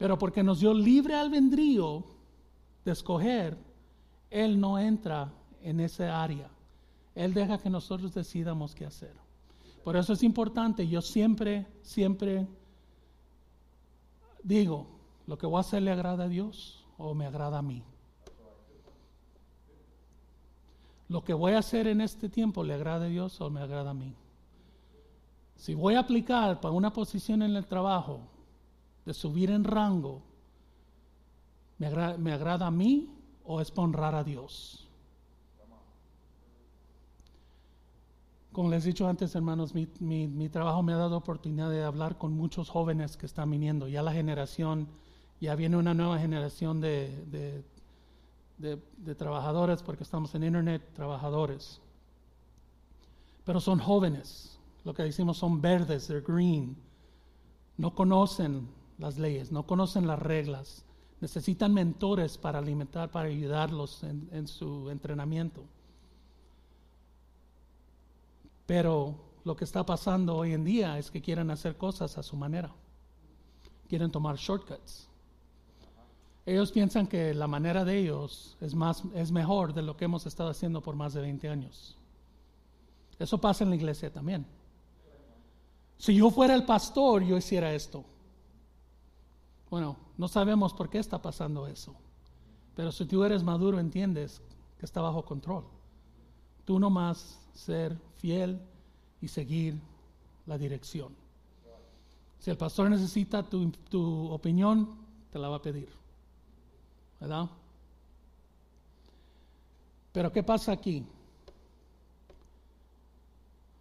Pero 0.00 0.16
porque 0.16 0.42
nos 0.42 0.60
dio 0.60 0.72
libre 0.72 1.14
albedrío 1.14 2.02
de 2.84 2.92
escoger, 2.92 3.56
Él 4.30 4.58
no 4.58 4.78
entra 4.78 5.30
en 5.62 5.78
esa 5.78 6.22
área. 6.22 6.48
Él 7.14 7.34
deja 7.34 7.58
que 7.58 7.68
nosotros 7.68 8.14
decidamos 8.14 8.74
qué 8.74 8.86
hacer. 8.86 9.14
Por 9.84 9.96
eso 9.96 10.14
es 10.14 10.22
importante, 10.22 10.88
yo 10.88 11.02
siempre, 11.02 11.66
siempre 11.82 12.48
digo, 14.42 14.86
lo 15.26 15.36
que 15.36 15.46
voy 15.46 15.58
a 15.58 15.60
hacer 15.60 15.82
le 15.82 15.90
agrada 15.90 16.24
a 16.24 16.28
Dios 16.28 16.86
o 16.96 17.14
me 17.14 17.26
agrada 17.26 17.58
a 17.58 17.62
mí. 17.62 17.84
lo 21.10 21.24
que 21.24 21.34
voy 21.34 21.54
a 21.54 21.58
hacer 21.58 21.88
en 21.88 22.00
este 22.00 22.28
tiempo 22.28 22.62
le 22.62 22.72
agrada 22.72 23.06
a 23.06 23.08
Dios 23.08 23.40
o 23.40 23.50
me 23.50 23.60
agrada 23.60 23.90
a 23.90 23.94
mí. 23.94 24.14
Si 25.56 25.74
voy 25.74 25.96
a 25.96 26.00
aplicar 26.00 26.60
para 26.60 26.72
una 26.72 26.92
posición 26.92 27.42
en 27.42 27.56
el 27.56 27.66
trabajo, 27.66 28.20
subir 29.14 29.50
en 29.50 29.64
rango, 29.64 30.22
¿me, 31.78 31.86
agrada, 31.86 32.66
a 32.66 32.70
mí 32.70 33.08
o 33.44 33.60
es 33.60 33.70
para 33.70 33.84
honrar 33.86 34.14
a 34.14 34.24
Dios? 34.24 34.86
Como 38.52 38.68
les 38.68 38.84
he 38.84 38.88
dicho 38.88 39.08
antes, 39.08 39.34
hermanos, 39.34 39.74
mi, 39.74 40.48
trabajo 40.48 40.82
me 40.82 40.92
ha 40.92 40.96
dado 40.96 41.16
oportunidad 41.16 41.70
de 41.70 41.84
hablar 41.84 42.18
con 42.18 42.32
muchos 42.32 42.68
jóvenes 42.68 43.16
que 43.16 43.26
están 43.26 43.50
viniendo. 43.50 43.86
Ya 43.86 44.02
la 44.02 44.12
generación, 44.12 44.88
ya 45.40 45.54
viene 45.54 45.76
una 45.76 45.94
nueva 45.94 46.18
generación 46.18 46.80
de, 46.80 47.64
trabajadores, 49.16 49.82
porque 49.82 50.02
estamos 50.02 50.34
en 50.34 50.42
Internet, 50.42 50.82
trabajadores. 50.94 51.80
Pero 53.44 53.60
son 53.60 53.78
jóvenes, 53.78 54.58
lo 54.84 54.94
que 54.94 55.04
decimos 55.04 55.38
son 55.38 55.60
verdes, 55.60 56.08
they're 56.08 56.20
green. 56.20 56.76
No 57.76 57.94
conocen 57.94 58.68
las 59.00 59.18
leyes, 59.18 59.50
no 59.50 59.66
conocen 59.66 60.06
las 60.06 60.18
reglas. 60.18 60.84
Necesitan 61.20 61.74
mentores 61.74 62.38
para 62.38 62.58
alimentar, 62.58 63.10
para 63.10 63.28
ayudarlos 63.28 64.02
en, 64.04 64.46
su 64.46 64.88
entrenamiento. 64.90 65.64
Pero 68.66 69.16
lo 69.44 69.56
que 69.56 69.64
está 69.64 69.84
pasando 69.84 70.36
hoy 70.36 70.52
en 70.52 70.64
día 70.64 70.98
es 70.98 71.10
que 71.10 71.20
quieren 71.20 71.50
hacer 71.50 71.76
cosas 71.76 72.16
a 72.16 72.22
su 72.22 72.36
manera. 72.36 72.70
Quieren 73.88 74.10
tomar 74.10 74.36
shortcuts. 74.36 75.08
Ellos 76.46 76.72
piensan 76.72 77.06
que 77.06 77.34
la 77.34 77.46
manera 77.46 77.84
de 77.84 77.98
ellos 77.98 78.56
es, 78.60 78.74
más, 78.74 79.02
es 79.14 79.30
mejor 79.30 79.74
de 79.74 79.82
lo 79.82 79.96
que 79.96 80.06
hemos 80.06 80.26
estado 80.26 80.50
haciendo 80.50 80.80
por 80.80 80.96
más 80.96 81.12
de 81.12 81.20
20 81.20 81.48
años. 81.48 81.98
Eso 83.18 83.38
pasa 83.38 83.64
en 83.64 83.70
la 83.70 83.76
iglesia 83.76 84.10
también. 84.10 84.46
Si 85.98 86.14
yo 86.14 86.30
fuera 86.30 86.54
el 86.54 86.64
pastor, 86.64 87.22
yo 87.22 87.36
hiciera 87.36 87.74
esto. 87.74 88.04
Bueno, 89.70 89.96
no 90.18 90.28
sabemos 90.28 90.74
por 90.74 90.90
qué 90.90 90.98
está 90.98 91.22
pasando 91.22 91.66
eso. 91.66 91.94
Pero 92.74 92.92
si 92.92 93.06
tú 93.06 93.24
eres 93.24 93.42
maduro, 93.42 93.78
entiendes 93.78 94.42
que 94.78 94.86
está 94.86 95.00
bajo 95.00 95.24
control. 95.24 95.64
Tú 96.64 96.78
nomás 96.78 97.38
ser 97.54 97.96
fiel 98.16 98.60
y 99.20 99.28
seguir 99.28 99.80
la 100.46 100.58
dirección. 100.58 101.14
Si 102.38 102.50
el 102.50 102.56
pastor 102.56 102.90
necesita 102.90 103.42
tu, 103.42 103.70
tu 103.70 104.30
opinión, 104.30 104.96
te 105.30 105.38
la 105.38 105.48
va 105.48 105.56
a 105.56 105.62
pedir. 105.62 106.00
¿verdad? 107.20 107.50
Pero 110.12 110.32
¿qué 110.32 110.42
pasa 110.42 110.72
aquí? 110.72 111.04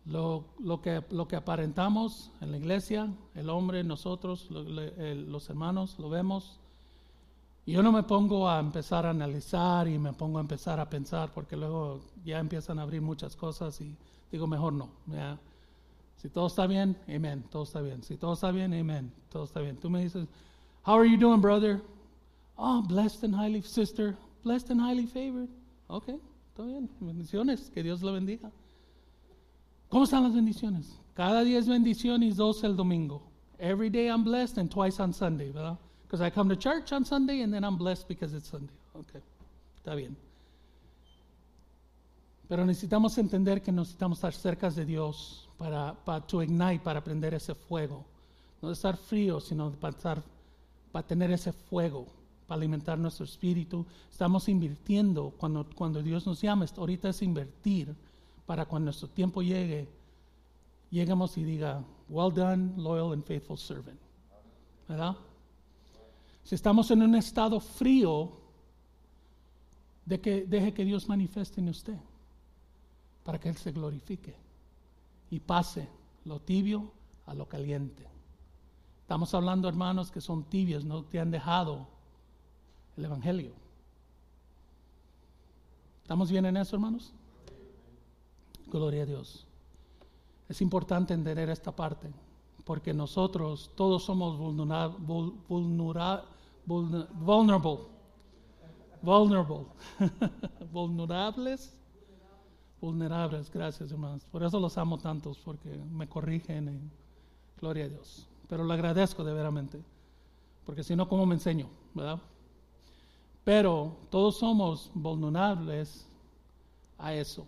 Lo, 0.06 0.46
que, 0.82 1.04
lo 1.12 1.28
que 1.28 1.36
aparentamos 1.36 2.32
en 2.42 2.52
la 2.52 2.58
iglesia, 2.58 3.14
el 3.36 3.50
hombre, 3.50 3.84
nosotros, 3.84 4.50
los 4.50 5.50
hermanos, 5.50 6.00
lo 6.00 6.10
vemos. 6.10 6.60
Yo 7.66 7.84
no 7.84 7.92
me 7.92 8.02
pongo 8.02 8.50
a 8.50 8.60
empezar 8.60 9.06
a 9.06 9.12
analizar 9.12 9.88
y 9.88 10.00
me 10.00 10.14
pongo 10.14 10.40
a 10.40 10.42
empezar 10.42 10.80
a 10.80 10.90
pensar 10.90 11.32
porque 11.32 11.56
luego 11.56 12.02
ya 12.26 12.40
empiezan 12.40 12.80
a 12.80 12.82
abrir 12.82 13.02
muchas 13.02 13.36
cosas 13.36 13.80
y 13.82 13.96
digo, 14.32 14.48
mejor 14.48 14.74
no. 14.74 14.90
Si 16.18 16.30
todo 16.30 16.48
está 16.48 16.66
bien, 16.66 16.98
amén, 17.08 17.44
todo 17.52 17.64
está 17.64 17.80
bien. 17.82 18.02
Si 18.04 18.18
todo 18.18 18.34
está 18.34 18.52
bien, 18.52 18.74
amén, 18.74 19.12
todo 19.30 19.44
está 19.44 19.62
bien. 19.62 19.78
Tú 19.78 19.90
me 19.90 20.02
dices, 20.04 20.28
how 20.86 21.00
are 21.00 21.08
you 21.08 21.18
doing, 21.18 21.40
brother? 21.40 21.82
Oh, 22.58 22.82
blessed 22.82 23.24
and 23.24 23.36
highly, 23.36 23.62
sister, 23.62 24.18
blessed 24.44 24.72
and 24.72 24.82
highly 24.82 25.06
favored. 25.06 25.50
Ok, 25.88 26.10
está 26.50 26.64
bien. 26.64 26.90
Bendiciones, 27.00 27.70
que 27.70 27.84
Dios 27.84 28.02
lo 28.02 28.14
bendiga. 28.14 28.52
¿Cómo 29.90 30.04
están 30.04 30.24
las 30.24 30.36
bendiciones? 30.36 31.00
Cada 31.16 31.44
día 31.44 31.58
es 31.58 31.68
bendición 31.68 32.22
y 32.22 32.32
dos 32.32 32.64
el 32.64 32.76
domingo. 32.76 33.24
Every 33.58 33.90
day 33.90 34.08
I'm 34.08 34.24
blessed 34.24 34.60
and 34.60 34.70
twice 34.70 35.02
on 35.02 35.14
Sunday, 35.14 35.52
¿verdad? 35.52 35.78
Because 36.04 36.26
I 36.26 36.32
come 36.32 36.56
to 36.56 36.56
church 36.56 36.94
on 36.94 37.04
Sunday 37.04 37.42
and 37.42 37.52
then 37.52 37.64
I'm 37.64 37.78
blessed 37.78 38.08
because 38.08 38.36
it's 38.36 38.48
Sunday. 38.48 38.74
Ok, 38.94 39.22
está 39.78 39.96
bien. 39.96 40.16
Pero 42.48 42.66
necesitamos 42.66 43.18
entender 43.18 43.62
que 43.62 43.72
necesitamos 43.72 44.20
estar 44.20 44.34
cerca 44.34 44.70
de 44.70 44.86
Dios 44.86 45.50
para, 45.58 45.94
para 46.06 46.26
to 46.26 46.42
ignite, 46.42 46.84
para 46.84 47.04
prender 47.04 47.34
ese 47.34 47.54
fuego. 47.56 48.06
No 48.62 48.70
de 48.70 48.74
estar 48.74 48.96
frío, 48.96 49.40
sino 49.40 49.72
para, 49.72 49.96
estar, 49.96 50.24
para 50.92 51.06
tener 51.06 51.32
ese 51.32 51.52
fuego, 51.52 52.08
para 52.48 52.60
alimentar 52.60 52.98
nuestro 52.98 53.26
espíritu. 53.26 53.86
Estamos 54.12 54.50
invirtiendo 54.50 55.34
cuando, 55.38 55.66
cuando 55.76 56.02
Dios 56.02 56.26
nos 56.26 56.42
llama. 56.42 56.66
Ahorita 56.78 57.10
es 57.10 57.22
invertir 57.22 57.96
para 58.50 58.66
cuando 58.66 58.86
nuestro 58.86 59.08
tiempo 59.08 59.44
llegue, 59.44 59.88
lleguemos 60.90 61.38
y 61.38 61.44
diga, 61.44 61.86
well 62.10 62.34
done, 62.34 62.74
loyal 62.78 63.14
and 63.14 63.24
faithful 63.24 63.56
servant. 63.56 64.00
¿Verdad? 64.88 65.16
Si 66.44 66.56
estamos 66.56 66.90
en 66.90 67.04
un 67.04 67.14
estado 67.14 67.60
frío, 67.60 68.32
de 70.04 70.20
que, 70.20 70.46
deje 70.48 70.74
que 70.74 70.84
Dios 70.84 71.08
manifieste 71.08 71.62
en 71.62 71.70
usted 71.70 71.96
para 73.24 73.40
que 73.40 73.50
Él 73.50 73.56
se 73.56 73.72
glorifique 73.72 74.36
y 75.30 75.40
pase 75.40 75.88
lo 76.26 76.40
tibio 76.40 76.92
a 77.28 77.36
lo 77.36 77.48
caliente. 77.48 78.08
Estamos 79.02 79.32
hablando, 79.36 79.70
hermanos, 79.70 80.10
que 80.10 80.22
son 80.22 80.44
tibios, 80.46 80.84
no 80.84 81.04
te 81.04 81.20
han 81.20 81.30
dejado 81.30 81.88
el 82.98 83.06
Evangelio. 83.06 83.54
¿Estamos 86.02 86.32
bien 86.32 86.48
en 86.48 86.58
eso, 86.58 86.76
hermanos? 86.76 87.14
Gloria 88.72 89.04
a 89.04 89.06
Dios. 89.06 89.46
Es 90.48 90.62
importante 90.62 91.14
entender 91.14 91.50
esta 91.50 91.76
parte, 91.76 92.10
porque 92.66 92.94
nosotros 92.94 93.72
todos 93.76 94.04
somos 94.04 94.38
vulnerable, 94.38 94.98
vulnerable, 95.48 96.24
vulnerable, 96.66 97.80
vulnerables 100.72 101.80
vulnerables. 102.82 103.52
Gracias, 103.52 103.92
hermanos. 103.92 104.26
Por 104.32 104.44
eso 104.44 104.60
los 104.60 104.78
amo 104.78 104.98
tantos, 104.98 105.38
porque 105.40 105.70
me 105.70 106.08
corrigen. 106.08 106.92
Gloria 107.60 107.86
a 107.86 107.90
Dios. 107.90 108.28
Pero 108.48 108.64
le 108.64 108.74
agradezco 108.74 109.24
de 109.24 109.34
veramente, 109.34 109.80
porque 110.66 110.84
si 110.84 110.96
no, 110.96 111.08
¿cómo 111.08 111.26
me 111.26 111.36
enseño? 111.36 111.68
¿Verdad? 111.94 112.20
Pero 113.44 113.98
todos 114.10 114.38
somos 114.38 114.90
vulnerables 114.94 116.08
a 116.98 117.14
eso. 117.14 117.46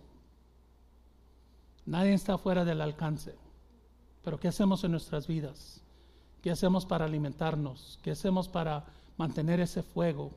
Nadie 1.86 2.14
está 2.14 2.38
fuera 2.38 2.64
del 2.64 2.80
alcance. 2.80 3.34
Pero 4.22 4.38
¿qué 4.38 4.48
hacemos 4.48 4.84
en 4.84 4.92
nuestras 4.92 5.26
vidas? 5.26 5.82
¿Qué 6.42 6.50
hacemos 6.50 6.86
para 6.86 7.04
alimentarnos? 7.04 7.98
¿Qué 8.02 8.12
hacemos 8.12 8.48
para 8.48 8.84
mantener 9.16 9.60
ese 9.60 9.82
fuego? 9.82 10.30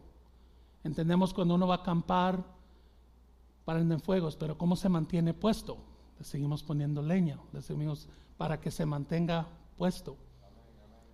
Entendemos 0.83 1.33
cuando 1.33 1.55
uno 1.55 1.67
va 1.67 1.75
a 1.75 1.79
acampar, 1.79 2.43
prenden 3.65 3.99
fuegos, 3.99 4.35
pero 4.35 4.57
¿cómo 4.57 4.75
se 4.75 4.89
mantiene 4.89 5.33
puesto? 5.33 5.77
Le 6.19 6.25
seguimos 6.25 6.63
poniendo 6.63 7.01
leña, 7.01 7.39
le 7.53 7.61
seguimos 7.61 8.07
para 8.37 8.59
que 8.59 8.71
se 8.71 8.85
mantenga 8.85 9.47
puesto. 9.77 10.15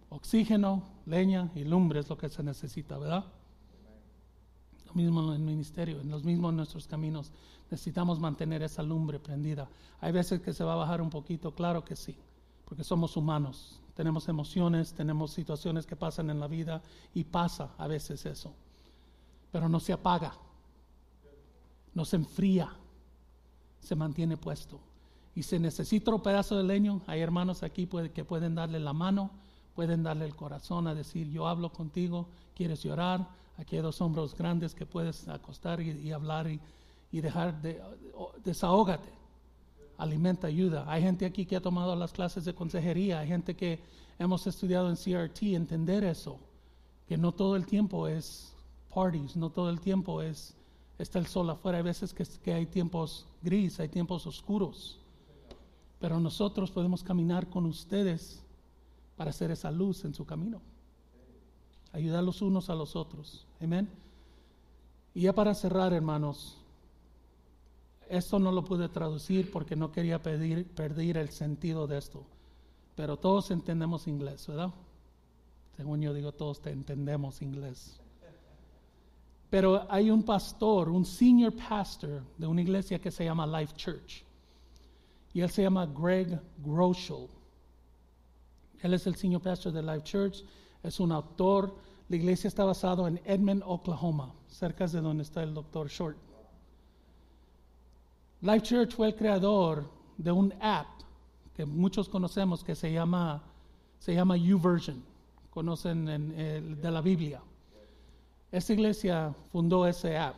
Oxígeno, 0.10 0.84
leña 1.06 1.52
y 1.56 1.64
lumbre 1.64 2.02
es 2.02 2.10
lo 2.10 2.18
que 2.18 2.30
se 2.30 2.44
necesita, 2.44 2.98
¿verdad? 2.98 3.26
Lo 4.92 5.02
mismo 5.02 5.34
en 5.34 5.42
el 5.42 5.48
ministerio, 5.48 6.02
en 6.02 6.10
los 6.10 6.26
mismos 6.26 6.54
nuestros 6.54 6.86
caminos. 6.86 7.32
Necesitamos 7.70 8.20
mantener 8.20 8.62
esa 8.62 8.84
lumbre 8.84 9.20
prendida. 9.20 9.70
Hay 10.02 10.12
veces 10.12 10.42
que 10.42 10.54
se 10.54 10.66
va 10.66 10.74
a 10.74 10.78
bajar 10.78 11.02
un 11.02 11.10
poquito, 11.10 11.56
claro 11.56 11.86
que 11.86 11.96
sí, 11.96 12.18
porque 12.66 12.84
somos 12.84 13.16
humanos. 13.16 13.80
Tenemos 13.96 14.28
emociones, 14.28 14.94
tenemos 14.94 15.32
situaciones 15.32 15.86
que 15.86 15.96
pasan 15.96 16.30
en 16.30 16.40
la 16.40 16.48
vida 16.48 16.82
y 17.14 17.24
pasa 17.24 17.72
a 17.78 17.88
veces 17.88 18.26
eso. 18.26 18.54
Pero 19.52 19.70
no 19.70 19.80
se 19.80 19.94
apaga, 19.94 20.34
no 21.94 22.04
se 22.04 22.18
enfría, 22.18 22.70
se 23.80 23.96
mantiene 23.96 24.36
puesto. 24.36 24.80
Y 25.36 25.44
si 25.44 25.58
necesita 25.58 26.14
un 26.14 26.22
pedazo 26.22 26.58
de 26.58 26.64
leño, 26.64 27.02
hay 27.08 27.22
hermanos 27.22 27.64
aquí 27.64 27.88
que 28.14 28.26
pueden 28.26 28.56
darle 28.56 28.80
la 28.80 28.92
mano, 28.92 29.32
pueden 29.76 30.04
darle 30.04 30.26
el 30.26 30.36
corazón 30.36 30.88
a 30.88 30.96
decir, 30.96 31.30
yo 31.30 31.48
hablo 31.48 31.72
contigo, 31.72 32.28
quieres 32.54 32.84
llorar, 32.84 33.30
aquí 33.62 33.76
hay 33.76 33.82
dos 33.82 34.02
hombros 34.02 34.36
grandes 34.36 34.74
que 34.76 34.86
puedes 34.86 35.28
acostar 35.28 35.82
y, 35.82 36.12
hablar 36.12 36.48
y, 36.48 37.22
dejar 37.22 37.62
de, 37.62 37.82
desahógate, 38.44 39.10
alimenta, 39.98 40.48
ayuda. 40.48 40.86
Hay 40.88 41.02
gente 41.04 41.26
aquí 41.26 41.46
que 41.46 41.56
ha 41.56 41.62
tomado 41.62 41.96
las 41.96 42.12
clases 42.12 42.46
de 42.46 42.54
consejería, 42.54 43.20
hay 43.20 43.28
gente 43.28 43.56
que 43.56 43.80
hemos 44.20 44.48
estudiado 44.48 44.90
en 44.90 44.96
CRT, 44.96 45.44
entender 45.54 46.04
eso, 46.04 46.40
que 47.08 47.18
no 47.18 47.32
todo 47.32 47.56
el 47.56 47.66
tiempo 47.66 48.08
es 48.08 48.54
parties, 48.94 49.36
no 49.36 49.50
todo 49.50 49.70
el 49.70 49.80
tiempo 49.80 50.22
es 50.22 50.56
está 51.02 51.20
el 51.20 51.28
sol 51.28 51.50
afuera, 51.50 51.80
hay 51.80 51.84
veces 51.84 52.14
que, 52.14 52.54
hay 52.54 52.66
tiempos 52.68 53.26
gris, 53.42 53.80
hay 53.80 53.90
tiempos 53.90 54.28
oscuros, 54.28 55.00
pero 56.00 56.20
nosotros 56.20 56.70
podemos 56.72 57.04
caminar 57.04 57.50
con 57.50 57.66
ustedes 57.66 58.44
para 59.18 59.32
hacer 59.32 59.52
esa 59.52 59.72
luz 59.72 60.06
en 60.06 60.14
su 60.14 60.26
camino, 60.26 60.62
ayudar 61.94 62.24
los 62.24 62.42
unos 62.42 62.70
a 62.70 62.76
los 62.76 62.96
otros, 62.96 63.46
amén. 63.62 63.90
Y 65.14 65.22
ya 65.22 65.34
para 65.34 65.54
cerrar, 65.54 65.94
hermanos, 65.94 66.58
esto 68.10 68.40
no 68.40 68.52
lo 68.52 68.64
pude 68.64 68.90
traducir 68.90 69.52
porque 69.52 69.76
no 69.76 69.92
quería 69.92 70.22
pedir, 70.22 70.68
perder 70.68 71.18
el 71.18 71.30
sentido 71.30 71.88
de 71.88 71.98
esto, 71.98 72.24
pero 72.96 73.18
todos 73.18 73.52
entendemos 73.52 74.08
inglés, 74.08 74.48
¿verdad? 74.48 74.72
Según 75.78 76.02
yo 76.02 76.14
digo, 76.14 76.32
todos 76.32 76.62
entendemos 76.66 77.42
inglés. 77.42 78.00
Pero 79.50 79.86
hay 79.90 80.10
un 80.10 80.24
pastor, 80.24 80.90
un 80.90 81.06
senior 81.06 81.54
pastor 81.54 82.24
de 82.38 82.48
una 82.48 82.62
iglesia 82.62 83.00
que 83.00 83.12
se 83.12 83.26
llama 83.26 83.46
Life 83.46 83.74
Church. 83.76 84.24
Y 85.34 85.42
él 85.42 85.50
se 85.50 85.64
llama 85.64 85.86
Greg 85.86 86.40
Groeschel. 86.64 87.28
Él 88.82 88.94
es 88.94 89.06
el 89.08 89.16
senior 89.16 89.42
pastor 89.42 89.74
de 89.74 89.84
Life 89.84 90.04
Church, 90.04 90.44
es 90.84 91.00
un 91.00 91.12
autor. 91.12 91.76
La 92.10 92.16
iglesia 92.16 92.48
está 92.48 92.66
basada 92.66 93.08
en 93.08 93.22
Edmond, 93.26 93.64
Oklahoma, 93.66 94.34
cerca 94.48 94.88
de 94.88 95.02
donde 95.02 95.24
está 95.24 95.44
el 95.44 95.54
doctor 95.54 95.88
Short. 95.88 96.18
Life 98.42 98.62
Church 98.62 98.96
fue 98.96 99.08
el 99.08 99.16
creador 99.16 99.90
de 100.18 100.32
un 100.32 100.54
app 100.60 100.88
que 101.56 101.66
muchos 101.66 102.10
conocemos 102.10 102.64
que 102.64 102.76
se 102.76 102.92
llama, 102.92 103.44
se 104.00 104.14
llama 104.14 104.38
YouVersion. 104.38 105.04
Conocen 105.52 106.08
en, 106.08 106.82
de 106.82 106.92
la 106.92 107.02
Biblia. 107.02 107.42
Esta 108.52 108.74
iglesia 108.74 109.36
fundó 109.52 109.86
ese 109.86 110.18
app. 110.18 110.36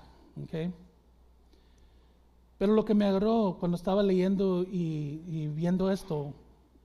Pero 2.58 2.74
lo 2.74 2.86
que 2.86 2.94
me 2.94 3.06
agarró 3.06 3.58
cuando 3.60 3.78
estaba 3.78 4.04
leyendo 4.04 4.64
y, 4.64 5.48
viendo 5.56 5.92
esto, 5.92 6.34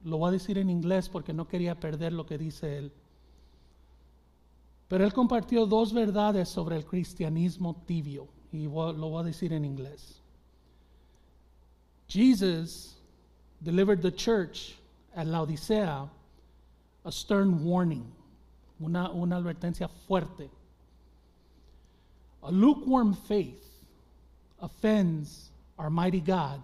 lo 0.04 0.18
voy 0.18 0.28
a 0.28 0.32
decir 0.32 0.58
en 0.58 0.70
inglés 0.70 1.08
porque 1.08 1.32
no 1.32 1.48
quería 1.48 1.78
perder 1.78 2.12
lo 2.12 2.26
que 2.26 2.38
dice 2.38 2.78
él. 2.78 2.92
Pero 4.88 5.04
él 5.04 5.12
compartió 5.12 5.66
dos 5.66 5.92
verdades 5.92 6.48
sobre 6.48 6.76
el 6.76 6.86
cristianismo 6.86 7.82
tibio 7.86 8.28
y 8.52 8.64
lo 8.64 8.94
voy 8.94 9.20
a 9.20 9.24
decir 9.24 9.52
en 9.52 9.64
inglés. 9.64 10.22
Jesus 12.08 12.96
delivered 13.62 14.00
the 14.00 14.10
church 14.10 14.76
at 15.14 15.26
Laodicea 15.26 16.08
a 17.04 17.12
stern 17.12 17.64
warning, 17.64 18.10
una, 18.80 19.10
una 19.12 19.36
advertencia 19.36 19.90
fuerte. 20.06 20.48
A 22.42 22.50
lukewarm 22.50 23.14
faith 23.14 23.64
offends 24.60 25.50
our 25.78 25.90
mighty 25.90 26.20
God 26.20 26.62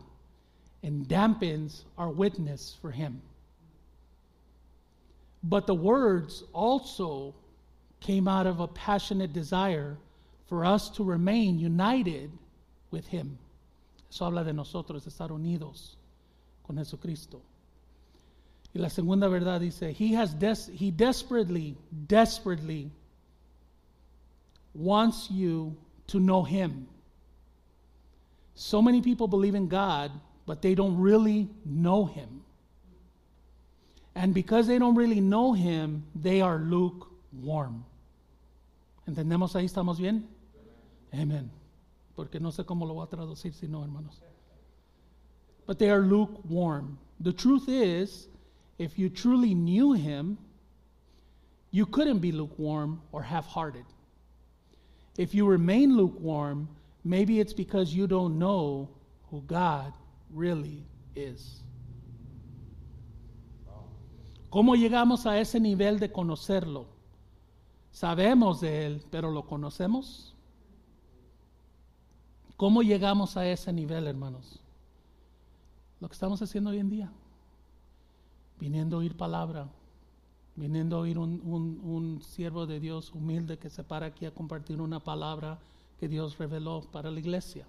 and 0.83 1.07
dampens 1.07 1.85
our 1.99 2.11
witness 2.11 2.77
for 2.81 2.91
Him. 2.91 3.21
But 5.43 5.67
the 5.67 5.75
words 5.75 6.43
also 6.53 7.35
came 8.05 8.29
out 8.29 8.47
of 8.47 8.61
a 8.61 8.69
passionate 8.69 9.33
desire 9.33 9.97
for 10.47 10.65
us 10.65 10.91
to 10.91 11.03
remain 11.03 11.59
united 11.59 12.31
with 12.91 13.07
Him. 13.07 13.39
Eso 14.11 14.27
habla 14.27 14.45
de 14.45 14.53
nosotros, 14.53 15.07
estar 15.07 15.31
unidos 15.31 15.97
con 16.67 16.77
Jesucristo. 16.77 17.41
Y 18.75 18.81
la 18.81 18.89
segunda 18.89 19.29
verdad 19.29 19.61
dice, 19.61 19.93
He 19.95 20.13
has 20.13 20.35
des- 20.35 20.71
He 20.73 20.91
desperately, 20.91 21.77
desperately 22.07 22.91
wants 24.75 25.31
you 25.31 25.75
to 26.09 26.21
know 26.21 26.43
Him. 26.43 26.87
So 28.55 28.83
many 28.83 29.01
people 29.01 29.29
believe 29.29 29.55
in 29.55 29.69
God, 29.69 30.11
but 30.45 30.61
they 30.61 30.75
don't 30.75 31.01
really 31.01 31.49
know 31.65 32.05
Him. 32.05 32.43
And 34.15 34.35
because 34.35 34.67
they 34.67 34.79
don't 34.79 34.95
really 34.95 35.21
know 35.21 35.55
Him, 35.55 36.05
they 36.15 36.43
are 36.43 36.59
lukewarm. 36.59 37.85
¿Entendemos 39.07 39.55
ahí? 39.55 39.67
¿Estamos 39.67 39.99
bien? 39.99 40.27
Amen. 41.13 41.51
Porque 42.15 42.41
no 42.41 42.51
sé 42.51 42.65
cómo 42.65 42.87
lo 42.87 42.95
voy 42.95 43.05
a 43.05 43.09
traducir 43.09 43.53
si 43.53 43.69
no, 43.69 43.83
hermanos. 43.83 44.21
But 45.67 45.79
they 45.79 45.91
are 45.91 46.01
lukewarm. 46.01 46.99
The 47.21 47.33
truth 47.33 47.69
is, 47.69 48.29
if 48.79 48.99
you 48.99 49.09
truly 49.09 49.55
knew 49.55 49.93
Him, 49.93 50.39
you 51.71 51.87
couldn't 51.87 52.21
be 52.21 52.33
lukewarm 52.33 53.01
or 53.13 53.23
half 53.23 53.47
hearted. 53.47 53.85
If 55.17 55.35
you 55.35 55.47
remain 55.47 55.97
lukewarm, 55.97 56.69
maybe 57.05 57.41
it's 57.41 57.53
because 57.53 57.95
you 57.95 58.07
don't 58.07 58.39
know 58.39 58.89
who 59.31 59.43
God 59.43 59.93
really 60.31 60.85
is. 61.15 61.63
¿Cómo 64.51 64.77
llegamos 64.77 65.27
a 65.27 65.41
ese 65.41 65.59
nivel 65.59 65.99
de 65.99 66.13
conocerlo? 66.13 66.87
Sabemos 67.95 68.61
de 68.61 68.87
Él, 68.87 69.05
pero 69.09 69.31
¿lo 69.31 69.47
conocemos? 69.47 70.35
¿Cómo 72.57 72.83
llegamos 72.83 73.37
a 73.37 73.47
ese 73.47 73.73
nivel, 73.73 74.09
hermanos? 74.09 74.59
Lo 76.01 76.09
que 76.09 76.15
estamos 76.15 76.43
haciendo 76.43 76.71
hoy 76.71 76.81
en 76.81 76.91
día. 76.91 77.13
Viniendo 78.59 78.97
a 78.97 78.99
oír 78.99 79.17
palabra, 79.17 79.69
viniendo 80.57 80.97
a 80.97 81.01
oír 81.01 81.19
un, 81.19 81.41
un, 81.85 82.21
siervo 82.21 82.67
de 82.67 82.81
Dios 82.81 83.13
humilde 83.15 83.59
que 83.59 83.71
se 83.71 83.85
para 83.85 84.07
aquí 84.07 84.27
a 84.27 84.35
compartir 84.35 84.81
una 84.81 84.99
palabra 84.99 85.61
que 86.01 86.09
Dios 86.09 86.37
reveló 86.37 86.81
para 86.91 87.13
la 87.13 87.21
iglesia. 87.21 87.65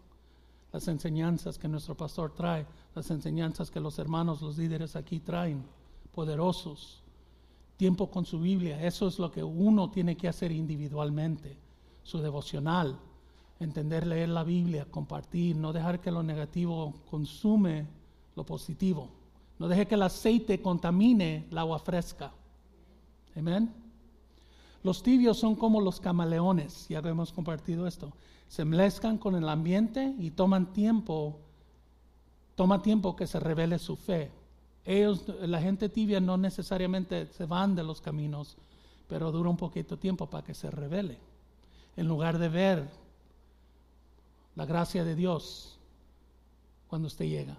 Las 0.73 0.87
enseñanzas 0.87 1.59
que 1.59 1.67
nuestro 1.67 1.95
pastor 1.95 2.33
trae, 2.33 2.65
las 2.95 3.11
enseñanzas 3.11 3.69
que 3.69 3.79
los 3.79 3.99
hermanos, 3.99 4.41
los 4.41 4.57
líderes 4.57 4.95
aquí 4.95 5.19
traen, 5.19 5.63
poderosos. 6.15 7.04
Tiempo 7.77 8.09
con 8.09 8.25
su 8.25 8.39
Biblia, 8.39 8.81
eso 8.85 9.07
es 9.07 9.19
lo 9.19 9.31
que 9.31 9.43
uno 9.43 9.91
tiene 9.91 10.15
que 10.15 10.27
hacer 10.27 10.51
individualmente. 10.51 11.57
Su 12.03 12.19
devocional, 12.19 12.97
entender, 13.59 14.07
leer 14.07 14.29
la 14.29 14.43
Biblia, 14.43 14.85
compartir, 14.89 15.55
no 15.55 15.73
dejar 15.73 15.99
que 15.99 16.11
lo 16.11 16.23
negativo 16.23 16.93
consume 17.09 17.87
lo 18.35 18.45
positivo. 18.45 19.09
No 19.59 19.67
deje 19.67 19.87
que 19.87 19.95
el 19.95 20.03
aceite 20.03 20.61
contamine 20.61 21.47
el 21.49 21.57
agua 21.57 21.79
fresca. 21.79 22.31
Amén. 23.35 23.73
Los 24.83 25.01
tibios 25.01 25.37
son 25.37 25.55
como 25.55 25.81
los 25.81 25.99
camaleones, 25.99 26.87
ya 26.87 26.99
hemos 26.99 27.33
compartido 27.33 27.87
esto. 27.87 28.13
Se 28.47 28.63
mezclan 28.63 29.17
con 29.17 29.35
el 29.35 29.49
ambiente 29.49 30.13
y 30.19 30.31
toman 30.31 30.73
tiempo, 30.73 31.39
toma 32.55 32.81
tiempo 32.81 33.15
que 33.15 33.25
se 33.25 33.39
revele 33.39 33.79
su 33.79 33.95
fe. 33.95 34.31
Ellos, 34.85 35.25
la 35.41 35.59
gente 35.59 35.89
tibia 35.89 36.19
no 36.19 36.37
necesariamente 36.37 37.25
se 37.27 37.45
van 37.45 37.75
de 37.75 37.83
los 37.83 38.01
caminos, 38.01 38.55
pero 39.07 39.31
dura 39.31 39.49
un 39.49 39.57
poquito 39.57 39.97
tiempo 39.97 40.29
para 40.29 40.43
que 40.43 40.53
se 40.53 40.69
revele. 40.69 41.17
En 41.97 42.07
lugar 42.07 42.37
de 42.37 42.49
ver 42.49 42.89
la 44.55 44.65
gracia 44.65 45.03
de 45.03 45.15
Dios 45.15 45.79
cuando 46.87 47.07
usted 47.07 47.25
llega. 47.25 47.57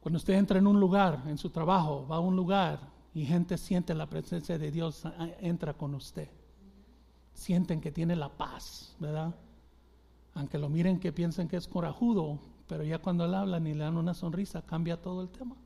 Cuando 0.00 0.16
usted 0.16 0.34
entra 0.34 0.58
en 0.58 0.66
un 0.66 0.80
lugar, 0.80 1.22
en 1.26 1.38
su 1.38 1.50
trabajo, 1.50 2.06
va 2.06 2.16
a 2.16 2.20
un 2.20 2.36
lugar 2.36 2.80
y 3.14 3.24
gente 3.24 3.56
siente 3.58 3.94
la 3.94 4.06
presencia 4.06 4.58
de 4.58 4.70
Dios, 4.70 5.02
entra 5.40 5.74
con 5.74 5.94
usted. 5.94 6.28
Sienten 7.32 7.80
que 7.80 7.92
tiene 7.92 8.16
la 8.16 8.28
paz, 8.28 8.94
¿verdad? 8.98 9.34
Aunque 10.34 10.58
lo 10.58 10.68
miren 10.68 11.00
que 11.00 11.12
piensen 11.12 11.48
que 11.48 11.56
es 11.56 11.68
corajudo, 11.68 12.38
pero 12.66 12.82
ya 12.84 12.98
cuando 12.98 13.26
le 13.26 13.36
hablan 13.36 13.66
y 13.66 13.74
le 13.74 13.84
dan 13.84 13.96
una 13.96 14.14
sonrisa, 14.14 14.62
cambia 14.62 15.00
todo 15.00 15.22
el 15.22 15.28
tema, 15.28 15.56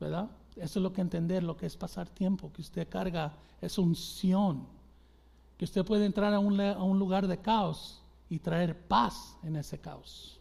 ¿verdad? 0.00 0.30
Eso 0.56 0.78
es 0.78 0.82
lo 0.82 0.92
que 0.92 1.00
entender, 1.00 1.42
lo 1.42 1.56
que 1.56 1.66
es 1.66 1.76
pasar 1.76 2.08
tiempo, 2.08 2.52
que 2.52 2.62
usted 2.62 2.88
carga 2.88 3.34
es 3.60 3.78
unción, 3.78 4.66
que 5.56 5.64
usted 5.64 5.84
puede 5.84 6.06
entrar 6.06 6.32
a 6.34 6.38
un, 6.38 6.60
a 6.60 6.82
un 6.82 6.98
lugar 6.98 7.26
de 7.26 7.38
caos 7.38 8.02
y 8.28 8.38
traer 8.38 8.86
paz 8.86 9.36
en 9.42 9.56
ese 9.56 9.80
caos. 9.80 10.40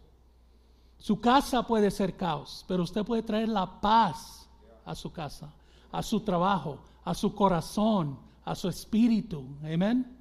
Su 0.97 1.19
casa 1.19 1.65
puede 1.67 1.91
ser 1.91 2.15
caos, 2.15 2.63
pero 2.67 2.83
usted 2.83 3.03
puede 3.03 3.23
traer 3.23 3.49
la 3.49 3.81
paz 3.81 4.47
a 4.85 4.95
su 4.95 5.11
casa 5.11 5.53
a 5.93 6.01
su 6.01 6.19
trabajo, 6.21 6.79
a 7.05 7.13
su 7.13 7.33
corazón, 7.33 8.17
a 8.43 8.55
su 8.55 8.67
espíritu. 8.67 9.45
Amén. 9.63 10.17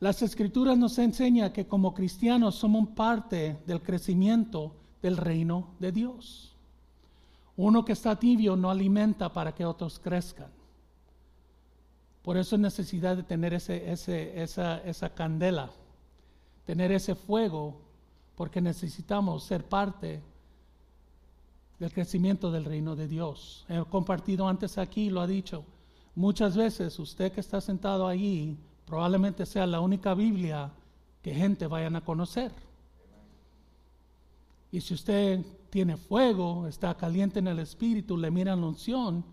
Las 0.00 0.22
escrituras 0.22 0.78
nos 0.78 0.96
enseñan 0.98 1.52
que 1.52 1.66
como 1.66 1.92
cristianos 1.92 2.54
somos 2.54 2.90
parte 2.90 3.58
del 3.66 3.82
crecimiento 3.82 4.76
del 5.02 5.16
reino 5.16 5.74
de 5.80 5.90
Dios. 5.90 6.54
Uno 7.56 7.84
que 7.84 7.92
está 7.92 8.16
tibio 8.16 8.54
no 8.54 8.70
alimenta 8.70 9.32
para 9.32 9.52
que 9.52 9.64
otros 9.64 9.98
crezcan. 9.98 10.50
Por 12.22 12.36
eso 12.36 12.54
es 12.54 12.60
necesidad 12.60 13.16
de 13.16 13.24
tener 13.24 13.54
ese, 13.54 13.90
esa, 13.90 14.78
esa 14.78 15.14
candela, 15.14 15.70
tener 16.64 16.92
ese 16.92 17.16
fuego, 17.16 17.80
porque 18.36 18.60
necesitamos 18.60 19.42
ser 19.42 19.64
parte 19.64 20.22
del 21.80 21.92
crecimiento 21.92 22.52
del 22.52 22.64
reino 22.64 22.94
de 22.94 23.08
Dios. 23.08 23.64
He 23.68 23.82
compartido 23.86 24.46
antes 24.46 24.78
aquí, 24.78 25.10
lo 25.10 25.20
ha 25.20 25.26
dicho, 25.26 25.64
muchas 26.14 26.56
veces 26.56 26.96
usted 27.00 27.32
que 27.32 27.40
está 27.40 27.60
sentado 27.60 28.06
allí 28.06 28.56
probablemente 28.88 29.46
sea 29.46 29.66
la 29.66 29.80
única 29.80 30.14
Biblia 30.14 30.72
que 31.22 31.34
gente 31.34 31.66
vayan 31.66 31.96
a 31.96 32.04
conocer. 32.04 32.50
Y 34.72 34.80
si 34.80 34.94
usted 34.94 35.44
tiene 35.70 35.96
fuego, 35.96 36.66
está 36.66 36.96
caliente 36.96 37.38
en 37.38 37.48
el 37.48 37.58
espíritu, 37.58 38.16
le 38.16 38.30
miran 38.30 38.60
la 38.60 38.68
unción, 38.68 39.24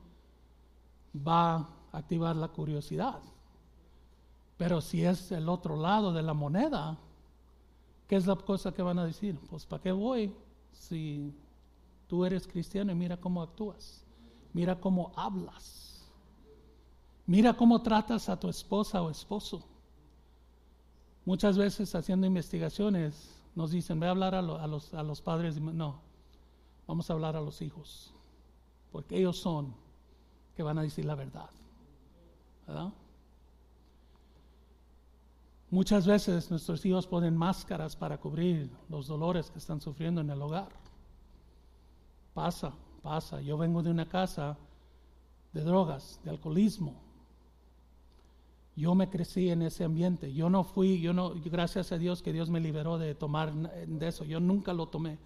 va 1.16 1.56
a 1.56 1.70
activar 1.94 2.36
la 2.36 2.50
curiosidad. 2.50 3.20
Pero 4.58 4.82
si 4.82 5.04
es 5.04 5.32
el 5.32 5.50
otro 5.50 5.76
lado 5.76 6.14
de 6.14 6.22
la 6.22 6.34
moneda, 6.34 6.98
¿qué 8.08 8.16
es 8.16 8.28
la 8.28 8.36
cosa 8.36 8.74
que 8.74 8.82
van 8.82 9.00
a 9.00 9.06
decir? 9.06 9.40
Pues 9.50 9.66
¿para 9.66 9.82
qué 9.82 9.92
voy 9.92 10.34
si 10.72 11.34
Tú 12.08 12.24
eres 12.24 12.48
cristiano 12.48 12.92
y 12.92 12.96
mira 12.96 13.18
cómo 13.18 13.42
actúas. 13.42 14.04
Mira 14.54 14.80
cómo 14.80 15.12
hablas. 15.16 15.95
Mira 17.28 17.54
cómo 17.56 17.82
tratas 17.82 18.30
a 18.30 18.40
tu 18.40 18.50
esposa 18.50 19.02
o 19.02 19.10
esposo. 19.10 19.64
Muchas 21.26 21.58
veces 21.58 21.96
haciendo 21.96 22.28
investigaciones 22.28 23.42
nos 23.56 23.72
dicen, 23.72 24.00
voy 24.00 24.08
a 24.08 24.12
hablar 24.12 24.36
a, 24.36 24.42
los, 24.42 24.94
a 24.94 25.02
los 25.02 25.22
padres. 25.22 25.60
No, 25.60 26.02
vamos 26.86 27.10
a 27.10 27.14
hablar 27.14 27.36
a 27.36 27.42
los 27.42 27.62
hijos. 27.62 28.14
Porque 28.92 29.18
ellos 29.18 29.38
son 29.38 29.74
que 30.56 30.64
van 30.64 30.78
a 30.78 30.84
decir 30.84 31.06
la 31.06 31.16
verdad. 31.16 31.50
¿verdad? 32.68 32.94
Muchas 35.72 36.06
veces 36.06 36.50
nuestros 36.52 36.86
hijos 36.86 37.08
ponen 37.08 37.36
máscaras 37.36 37.96
para 37.96 38.18
cubrir 38.18 38.70
los 38.88 39.08
dolores 39.08 39.50
que 39.50 39.58
están 39.58 39.82
sufriendo 39.82 40.22
en 40.22 40.30
el 40.30 40.42
hogar. 40.42 40.70
Pasa, 42.34 42.72
pasa. 43.02 43.42
Yo 43.42 43.58
vengo 43.58 43.82
de 43.82 43.90
una 43.90 44.08
casa 44.08 44.58
de 45.54 45.62
drogas, 45.62 46.20
de 46.24 46.30
alcoholismo. 46.30 47.05
Yo 48.76 48.94
me 48.94 49.10
crecí 49.10 49.50
en 49.50 49.62
ese 49.62 49.86
ambiente. 49.86 50.34
Yo 50.34 50.50
no 50.50 50.64
fui, 50.64 51.00
yo 51.00 51.14
no, 51.14 51.34
gracias 51.46 51.92
a 51.92 51.98
Dios 51.98 52.22
que 52.22 52.34
Dios 52.34 52.50
me 52.50 52.60
liberó 52.60 52.98
de 52.98 53.16
tomar 53.16 53.54
de 53.54 54.08
eso. 54.08 54.26
Yo 54.26 54.40
nunca 54.40 54.74
lo 54.74 54.88
tomé, 54.88 55.18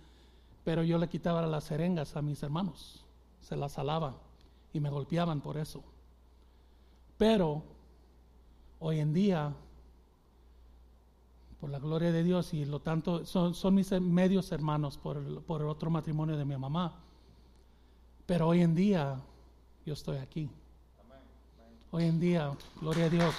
pero 0.63 0.83
yo 0.83 0.99
le 0.99 1.09
quitaba 1.09 1.45
las 1.47 1.63
serengas 1.63 2.15
a 2.15 2.21
mis 2.21 2.43
hermanos. 2.43 3.05
Se 3.41 3.55
las 3.55 3.79
alaba 3.79 4.17
y 4.71 4.79
me 4.79 4.91
golpeaban 4.91 5.41
por 5.41 5.57
eso. 5.57 5.83
Pero 7.17 7.63
hoy 8.77 8.99
en 8.99 9.13
día, 9.13 9.53
por 11.59 11.71
la 11.71 11.79
gloria 11.79 12.11
de 12.11 12.23
Dios 12.23 12.53
y 12.53 12.65
lo 12.65 12.81
tanto, 12.81 13.25
son, 13.25 13.55
son 13.55 13.73
mis 13.73 13.91
medios 13.99 14.51
hermanos 14.51 14.99
por, 14.99 15.43
por 15.43 15.63
otro 15.63 15.89
matrimonio 15.89 16.37
de 16.37 16.45
mi 16.45 16.55
mamá. 16.55 17.01
Pero 18.27 18.47
hoy 18.47 18.61
en 18.61 18.75
día 18.75 19.19
yo 19.87 19.93
estoy 19.93 20.17
aquí. 20.17 20.51
Hoy 21.91 22.03
en 22.03 22.19
día, 22.19 22.55
gloria 22.79 23.05
a 23.05 23.09
Dios. 23.09 23.33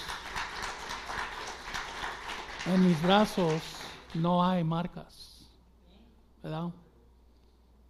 En 2.66 2.84
mis 2.84 3.00
brazos 3.00 3.62
no 4.14 4.44
hay 4.44 4.64
marcas. 4.64 5.46
¿Verdad? 6.42 6.70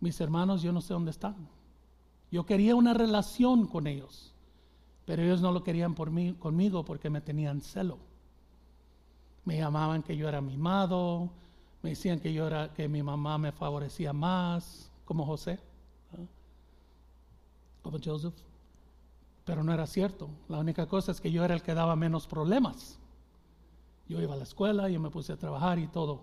Mis 0.00 0.20
hermanos, 0.20 0.61
yo 0.61 0.70
no 0.70 0.82
sé 0.82 0.92
dónde 0.92 1.12
están. 1.12 1.48
Yo 2.30 2.44
quería 2.44 2.76
una 2.76 2.92
relación 2.92 3.66
con 3.66 3.86
ellos, 3.86 4.34
pero 5.06 5.22
ellos 5.22 5.40
no 5.40 5.50
lo 5.50 5.64
querían 5.64 5.94
por 5.94 6.11
mí, 6.11 6.34
conmigo 6.34 6.84
porque 6.84 7.08
me 7.08 7.22
tenían 7.22 7.62
celo. 7.62 7.98
Me 9.46 9.56
llamaban 9.56 10.02
que 10.02 10.14
yo 10.14 10.28
era 10.28 10.42
mimado, 10.42 11.30
me 11.82 11.90
decían 11.90 12.20
que 12.20 12.34
yo 12.34 12.46
era 12.46 12.72
que 12.74 12.86
mi 12.86 13.02
mamá 13.02 13.38
me 13.38 13.50
favorecía 13.50 14.12
más, 14.12 14.90
como 15.06 15.24
José, 15.24 15.58
como 17.82 17.98
Joseph. 18.04 18.34
Pero 19.51 19.64
no 19.64 19.74
era 19.74 19.84
cierto. 19.88 20.30
La 20.48 20.61
única 20.61 20.86
cosa 20.86 21.11
es 21.11 21.20
que 21.20 21.32
yo 21.32 21.44
era 21.44 21.55
el 21.55 21.62
que 21.62 21.74
daba 21.74 21.96
menos 21.96 22.28
problemas. 22.28 23.01
Yo 24.09 24.22
iba 24.22 24.34
a 24.34 24.36
la 24.36 24.44
escuela, 24.44 24.88
yo 24.88 25.01
me 25.01 25.11
puse 25.11 25.32
a 25.32 25.36
trabajar 25.36 25.80
y 25.80 25.88
todo. 25.88 26.22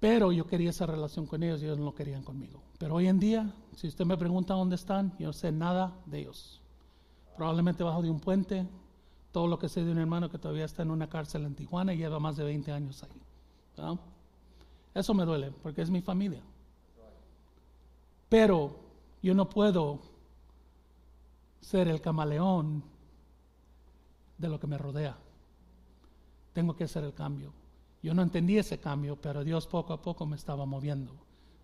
Pero 0.00 0.32
yo 0.32 0.46
quería 0.46 0.70
esa 0.70 0.86
relación 0.86 1.26
con 1.26 1.42
ellos 1.42 1.60
y 1.60 1.66
ellos 1.66 1.78
no 1.78 1.94
querían 1.94 2.22
conmigo. 2.22 2.62
Pero 2.78 2.94
hoy 2.94 3.06
en 3.06 3.20
día, 3.20 3.52
si 3.76 3.86
usted 3.86 4.06
me 4.06 4.16
pregunta 4.16 4.54
dónde 4.54 4.76
están, 4.76 5.12
yo 5.18 5.30
sé 5.34 5.52
nada 5.52 5.94
de 6.06 6.20
ellos. 6.20 6.62
Probablemente 7.36 7.84
bajo 7.84 8.00
de 8.00 8.08
un 8.08 8.20
puente, 8.20 8.66
todo 9.30 9.46
lo 9.46 9.58
que 9.58 9.68
sé 9.68 9.84
de 9.84 9.92
un 9.92 9.98
hermano 9.98 10.30
que 10.30 10.38
todavía 10.38 10.64
está 10.64 10.84
en 10.84 10.90
una 10.90 11.10
cárcel 11.10 11.44
en 11.44 11.54
Tijuana 11.54 11.92
y 11.92 11.98
lleva 11.98 12.18
más 12.18 12.38
de 12.38 12.44
20 12.44 12.72
años 12.72 13.02
ahí. 13.02 13.98
Eso 14.94 15.12
me 15.12 15.26
duele 15.26 15.52
porque 15.62 15.82
es 15.82 15.90
mi 15.90 16.00
familia. 16.00 16.40
Pero 18.30 18.74
yo 19.22 19.34
no 19.34 19.50
puedo 19.50 20.08
ser 21.60 21.88
el 21.88 22.00
camaleón 22.00 22.82
de 24.38 24.48
lo 24.48 24.58
que 24.58 24.66
me 24.66 24.78
rodea. 24.78 25.16
Tengo 26.52 26.74
que 26.74 26.84
hacer 26.84 27.04
el 27.04 27.14
cambio. 27.14 27.52
Yo 28.02 28.14
no 28.14 28.22
entendí 28.22 28.58
ese 28.58 28.78
cambio, 28.78 29.16
pero 29.16 29.44
Dios 29.44 29.66
poco 29.66 29.92
a 29.92 30.00
poco 30.00 30.26
me 30.26 30.36
estaba 30.36 30.64
moviendo. 30.64 31.12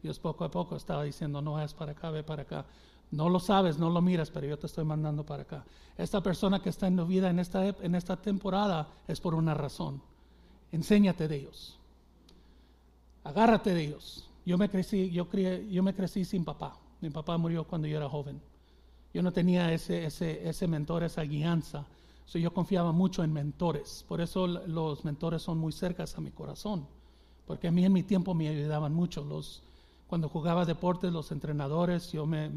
Dios 0.03 0.19
poco 0.19 0.45
a 0.45 0.51
poco 0.51 0.77
estaba 0.77 1.03
diciendo, 1.03 1.41
no 1.41 1.61
es 1.61 1.73
para 1.73 1.93
acá, 1.93 2.11
ve 2.11 2.23
para 2.23 2.43
acá. 2.43 2.67
No 3.11 3.29
lo 3.29 3.41
sabes, 3.41 3.79
no 3.79 3.89
lo 3.89 4.03
miras, 4.03 4.31
pero 4.31 4.47
yo 4.47 4.59
te 4.59 4.67
estoy 4.67 4.85
mandando 4.85 5.25
para 5.25 5.43
acá. 5.43 5.65
Esta 5.97 6.21
persona 6.23 6.61
que 6.61 6.69
está 6.69 6.87
en 6.87 6.97
tu 6.97 7.07
vida 7.07 7.31
en 7.31 7.39
esta, 7.39 7.67
en 7.67 7.95
esta 7.95 8.17
temporada 8.17 8.89
es 9.09 9.21
por 9.21 9.35
una 9.35 9.55
razón. 9.55 10.03
Enséñate 10.73 11.27
de 11.29 11.37
ellos. 11.37 11.79
Agárrate 13.25 13.73
de 13.73 13.85
ellos. 13.85 14.29
Yo 14.45 14.59
me 14.59 14.69
crecí, 14.69 15.11
yo, 15.11 15.29
crié, 15.29 15.67
yo 15.71 15.83
me 15.83 15.95
crecí 15.95 16.25
sin 16.25 16.45
papá. 16.45 16.79
Mi 17.01 17.11
papá 17.11 17.37
murió 17.39 17.65
cuando 17.65 17.89
yo 17.89 17.97
era 17.97 18.09
joven. 18.09 18.41
Yo 19.17 19.23
no 19.23 19.33
tenía 19.33 19.73
ese, 19.73 20.05
ese, 20.05 20.47
ese 20.47 20.69
mentor, 20.69 21.03
esa 21.03 21.23
guianza. 21.23 21.87
So, 22.27 22.39
yo 22.39 22.53
confiaba 22.53 22.93
mucho 22.93 23.25
en 23.25 23.33
mentores. 23.33 24.05
Por 24.07 24.21
eso 24.21 24.47
los 24.47 25.07
mentores 25.07 25.41
son 25.41 25.57
muy 25.57 25.73
cercas 25.73 26.19
a 26.19 26.21
mi 26.21 26.31
corazón. 26.33 26.87
Porque 27.47 27.69
a 27.69 27.71
mí 27.71 27.83
en 27.83 27.95
mi 27.95 28.03
tiempo 28.03 28.35
me 28.35 28.47
ayudaban 28.47 28.93
mucho. 28.93 29.25
Los, 29.25 29.63
cuando 30.07 30.29
jugaba 30.29 30.67
deportes, 30.67 31.11
los 31.15 31.33
entrenadores, 31.33 32.13
yo 32.13 32.27
me, 32.27 32.51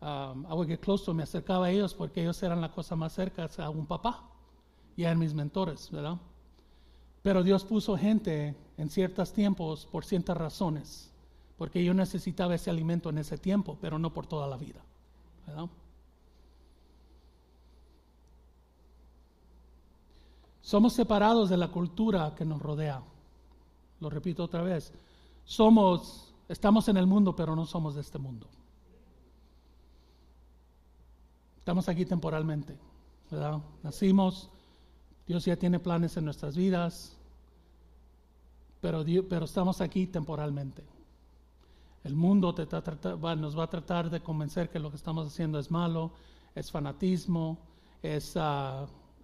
I 0.00 0.66
get 0.66 0.80
me 1.12 1.22
acercaba 1.22 1.66
a 1.66 1.70
ellos 1.70 1.92
porque 1.92 2.22
ellos 2.22 2.42
eran 2.42 2.62
la 2.62 2.72
cosa 2.72 2.96
más 2.96 3.12
cerca 3.12 3.46
a 3.58 3.68
un 3.68 3.84
papá. 3.84 4.22
Y 4.96 5.02
eran 5.02 5.18
mis 5.18 5.34
mentores, 5.34 5.90
¿verdad? 5.90 6.16
Pero 7.20 7.42
Dios 7.42 7.62
puso 7.64 7.98
gente 7.98 8.56
en 8.78 8.88
ciertos 8.88 9.34
tiempos 9.34 9.84
por 9.84 10.06
ciertas 10.06 10.38
razones. 10.38 11.12
Porque 11.58 11.84
yo 11.84 11.92
necesitaba 11.92 12.54
ese 12.54 12.70
alimento 12.70 13.10
en 13.10 13.18
ese 13.18 13.36
tiempo, 13.36 13.76
pero 13.82 13.98
no 13.98 14.14
por 14.14 14.26
toda 14.26 14.48
la 14.48 14.56
vida. 14.56 14.82
Somos 20.60 20.92
separados 20.94 21.50
de 21.50 21.56
la 21.56 21.68
cultura 21.68 22.34
que 22.34 22.44
nos 22.44 22.62
rodea. 22.62 23.02
Lo 24.00 24.08
repito 24.08 24.44
otra 24.44 24.62
vez. 24.62 24.92
Somos, 25.44 26.32
estamos 26.48 26.88
en 26.88 26.96
el 26.96 27.06
mundo, 27.06 27.36
pero 27.36 27.54
no 27.54 27.66
somos 27.66 27.94
de 27.94 28.00
este 28.00 28.18
mundo. 28.18 28.46
Estamos 31.58 31.88
aquí 31.88 32.06
temporalmente. 32.06 32.78
Nacimos, 33.82 34.50
Dios 35.26 35.44
ya 35.44 35.56
tiene 35.56 35.78
planes 35.78 36.16
en 36.16 36.24
nuestras 36.24 36.56
vidas, 36.56 37.16
pero, 38.80 39.04
pero 39.28 39.44
estamos 39.44 39.80
aquí 39.80 40.06
temporalmente. 40.06 40.84
El 42.04 42.16
mundo 42.16 42.52
nos 42.52 43.58
va 43.58 43.64
a 43.64 43.70
tratar 43.70 44.10
de 44.10 44.20
convencer 44.20 44.68
que 44.68 44.78
lo 44.78 44.90
que 44.90 44.96
estamos 44.96 45.26
haciendo 45.26 45.58
es 45.58 45.70
malo, 45.70 46.12
es 46.54 46.70
fanatismo, 46.70 47.58
es, 48.02 48.36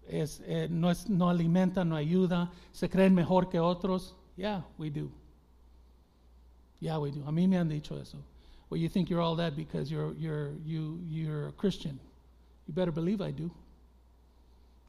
es, 0.07 0.43
eh, 0.47 0.68
no, 0.70 0.93
no 1.09 1.29
alimenta, 1.29 1.85
no 1.85 1.97
ayuda, 1.97 2.53
se 2.72 2.89
creen 2.89 3.14
mejor 3.14 3.49
que 3.49 3.59
otros. 3.59 4.14
Yeah, 4.37 4.64
we 4.79 4.91
do. 4.91 5.11
Yeah, 6.81 6.99
we 6.99 7.11
do. 7.11 7.24
A 7.26 7.33
mí 7.33 7.49
me 7.49 7.59
han 7.59 7.68
dicho 7.68 7.97
eso. 7.97 8.18
Well, 8.70 8.81
you 8.81 8.89
think 8.89 9.11
you're 9.11 9.20
all 9.20 9.37
that 9.37 9.57
because 9.57 9.91
you're, 9.91 10.14
you're, 10.14 10.53
you, 10.64 11.01
you're 11.09 11.49
a 11.49 11.53
Christian. 11.53 11.99
You 12.66 12.74
better 12.74 12.93
believe 12.93 13.20
I 13.20 13.33
do. 13.33 13.51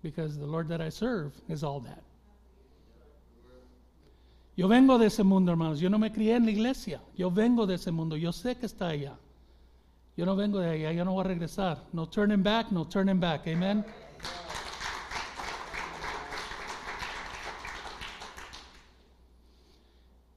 Because 0.03 0.37
the 0.37 0.45
Lord 0.45 0.67
that 0.67 0.81
I 0.81 0.89
serve 0.89 1.33
is 1.47 1.63
all 1.63 1.79
that. 1.81 2.03
Yo 4.59 4.67
vengo 4.67 4.97
de 4.97 5.07
ese 5.07 5.23
mundo, 5.23 5.51
hermanos. 5.51 5.79
Yo 5.79 5.89
no 5.89 5.97
me 5.97 6.11
crié 6.11 6.35
en 6.35 6.43
la 6.43 6.51
iglesia. 6.51 7.01
Yo 7.15 7.31
vengo 7.31 7.65
de 7.65 7.75
ese 7.75 7.91
mundo. 7.91 8.17
Yo 8.17 8.33
sé 8.33 8.57
que 8.57 8.65
está 8.65 8.89
allá. 8.89 9.17
Yo 10.17 10.25
no 10.25 10.35
vengo 10.35 10.59
de 10.59 10.69
allá. 10.69 10.91
Yo 10.91 11.05
no 11.05 11.13
voy 11.13 11.21
a 11.21 11.27
regresar. 11.29 11.85
No 11.93 12.09
turning 12.09 12.43
back, 12.43 12.69
no 12.69 12.85
turning 12.85 13.21
back. 13.21 13.47
Amen. 13.47 13.85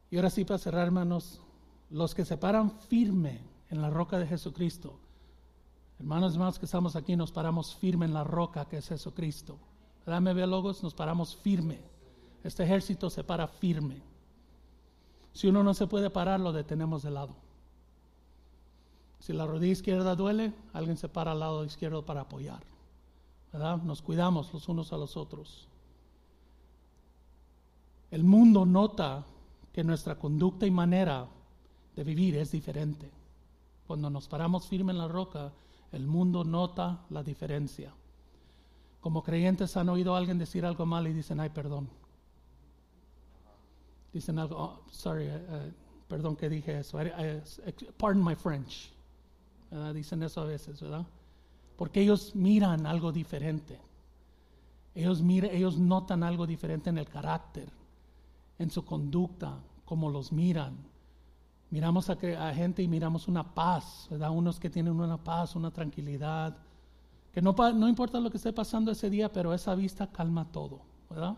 Y 0.08 0.14
ahora 0.14 0.30
sí, 0.30 0.44
para 0.44 0.58
cerrar, 0.58 0.86
hermanos, 0.86 1.40
los 1.90 2.14
que 2.14 2.24
se 2.24 2.36
paran 2.36 2.70
firme 2.70 3.40
en 3.70 3.82
la 3.82 3.90
roca 3.90 4.20
de 4.20 4.28
Jesucristo, 4.28 5.00
hermanos 5.98 6.30
y 6.30 6.36
hermanos 6.36 6.60
que 6.60 6.66
estamos 6.66 6.94
aquí, 6.94 7.16
nos 7.16 7.32
paramos 7.32 7.74
firme 7.74 8.06
en 8.06 8.14
la 8.14 8.22
roca 8.22 8.66
que 8.66 8.76
es 8.76 8.86
Jesucristo. 8.86 9.58
Dame 10.06 10.32
logos, 10.46 10.80
nos 10.80 10.94
paramos 10.94 11.34
firme. 11.34 11.80
Este 12.44 12.62
ejército 12.62 13.10
se 13.10 13.24
para 13.24 13.48
firme. 13.48 14.11
Si 15.32 15.48
uno 15.48 15.62
no 15.62 15.74
se 15.74 15.86
puede 15.86 16.10
parar, 16.10 16.40
lo 16.40 16.52
detenemos 16.52 17.02
de 17.02 17.10
lado. 17.10 17.34
Si 19.20 19.32
la 19.32 19.46
rodilla 19.46 19.72
izquierda 19.72 20.16
duele, 20.16 20.52
alguien 20.72 20.96
se 20.96 21.08
para 21.08 21.32
al 21.32 21.40
lado 21.40 21.64
izquierdo 21.64 22.04
para 22.04 22.22
apoyar. 22.22 22.62
¿Verdad? 23.52 23.78
Nos 23.82 24.02
cuidamos 24.02 24.52
los 24.52 24.68
unos 24.68 24.92
a 24.92 24.96
los 24.96 25.16
otros. 25.16 25.68
El 28.10 28.24
mundo 28.24 28.66
nota 28.66 29.24
que 29.72 29.84
nuestra 29.84 30.18
conducta 30.18 30.66
y 30.66 30.70
manera 30.70 31.28
de 31.94 32.04
vivir 32.04 32.36
es 32.36 32.50
diferente. 32.50 33.10
Cuando 33.86 34.10
nos 34.10 34.28
paramos 34.28 34.66
firme 34.66 34.92
en 34.92 34.98
la 34.98 35.08
roca, 35.08 35.52
el 35.92 36.06
mundo 36.06 36.44
nota 36.44 37.04
la 37.10 37.22
diferencia. 37.22 37.92
Como 39.00 39.22
creyentes 39.22 39.76
han 39.76 39.88
oído 39.88 40.14
a 40.14 40.18
alguien 40.18 40.38
decir 40.38 40.64
algo 40.64 40.86
mal 40.86 41.06
y 41.06 41.12
dicen, 41.12 41.40
ay, 41.40 41.50
perdón. 41.50 41.88
Dicen 44.12 44.38
algo, 44.38 44.56
oh, 44.56 44.82
sorry, 44.90 45.28
uh, 45.28 45.72
perdón 46.08 46.36
que 46.36 46.48
dije 46.48 46.78
eso, 46.78 46.98
pardon 47.96 48.22
my 48.22 48.34
French. 48.34 48.92
Dicen 49.94 50.22
eso 50.22 50.42
a 50.42 50.44
veces, 50.44 50.80
¿verdad? 50.82 51.06
Porque 51.76 52.02
ellos 52.02 52.34
miran 52.34 52.86
algo 52.86 53.10
diferente. 53.10 53.80
Ellos, 54.94 55.22
miran, 55.22 55.50
ellos 55.50 55.78
notan 55.78 56.22
algo 56.22 56.46
diferente 56.46 56.90
en 56.90 56.98
el 56.98 57.08
carácter, 57.08 57.70
en 58.58 58.70
su 58.70 58.84
conducta, 58.84 59.58
como 59.86 60.10
los 60.10 60.30
miran. 60.30 60.76
Miramos 61.70 62.10
a, 62.10 62.16
gente 62.52 62.82
y 62.82 62.88
miramos 62.88 63.28
una 63.28 63.54
paz, 63.54 64.06
¿verdad? 64.10 64.30
Unos 64.30 64.60
que 64.60 64.68
tienen 64.68 65.00
una 65.00 65.16
paz, 65.16 65.56
una 65.56 65.70
tranquilidad, 65.70 66.54
que 67.32 67.40
no, 67.40 67.54
no 67.74 67.88
importa 67.88 68.20
lo 68.20 68.30
que 68.30 68.36
esté 68.36 68.52
pasando 68.52 68.90
ese 68.90 69.08
día, 69.08 69.32
pero 69.32 69.54
esa 69.54 69.74
vista 69.74 70.06
calma 70.06 70.44
todo, 70.52 70.82
¿verdad? 71.08 71.34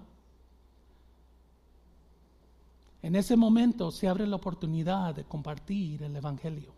En 3.05 3.15
ese 3.17 3.37
momento 3.37 3.91
se 3.91 4.09
abre 4.09 4.27
la 4.27 4.37
oportunidad 4.37 5.15
de 5.15 5.25
compartir 5.25 6.03
el 6.03 6.17
Evangelio. 6.17 6.73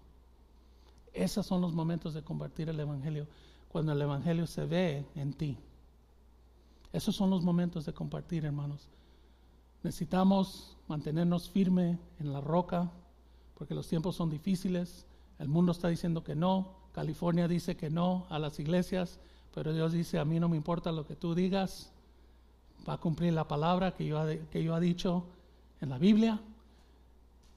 Esos 1.12 1.46
son 1.46 1.60
los 1.60 1.72
momentos 1.72 2.14
de 2.14 2.24
compartir 2.24 2.68
el 2.68 2.80
Evangelio, 2.80 3.28
cuando 3.68 3.92
el 3.92 4.02
Evangelio 4.02 4.44
se 4.48 4.66
ve 4.66 5.06
en 5.14 5.32
ti. 5.34 5.56
Esos 6.92 7.14
son 7.14 7.30
los 7.30 7.44
momentos 7.44 7.86
de 7.86 7.92
compartir, 7.92 8.44
hermanos. 8.44 8.88
Necesitamos 9.84 10.76
mantenernos 10.88 11.48
firmes 11.48 11.96
en 12.18 12.32
la 12.32 12.40
roca, 12.40 12.90
porque 13.56 13.76
los 13.76 13.86
tiempos 13.86 14.16
son 14.16 14.28
difíciles. 14.28 15.06
El 15.38 15.46
mundo 15.46 15.70
está 15.70 15.86
diciendo 15.86 16.24
que 16.24 16.34
no, 16.34 16.72
California 16.90 17.46
dice 17.46 17.76
que 17.76 17.88
no 17.88 18.26
a 18.30 18.40
las 18.40 18.58
iglesias, 18.58 19.20
pero 19.54 19.72
Dios 19.72 19.92
dice, 19.92 20.18
a 20.18 20.24
mí 20.24 20.40
no 20.40 20.48
me 20.48 20.56
importa 20.56 20.90
lo 20.90 21.06
que 21.06 21.14
tú 21.14 21.36
digas, 21.36 21.92
va 22.86 22.94
a 22.94 22.98
cumplir 22.98 23.32
la 23.32 23.46
palabra 23.46 23.94
que 23.94 24.06
yo, 24.06 24.20
que 24.50 24.64
yo 24.64 24.74
ha 24.74 24.80
dicho 24.80 25.24
en 25.86 25.90
la 25.90 25.98
Biblia. 25.98 26.40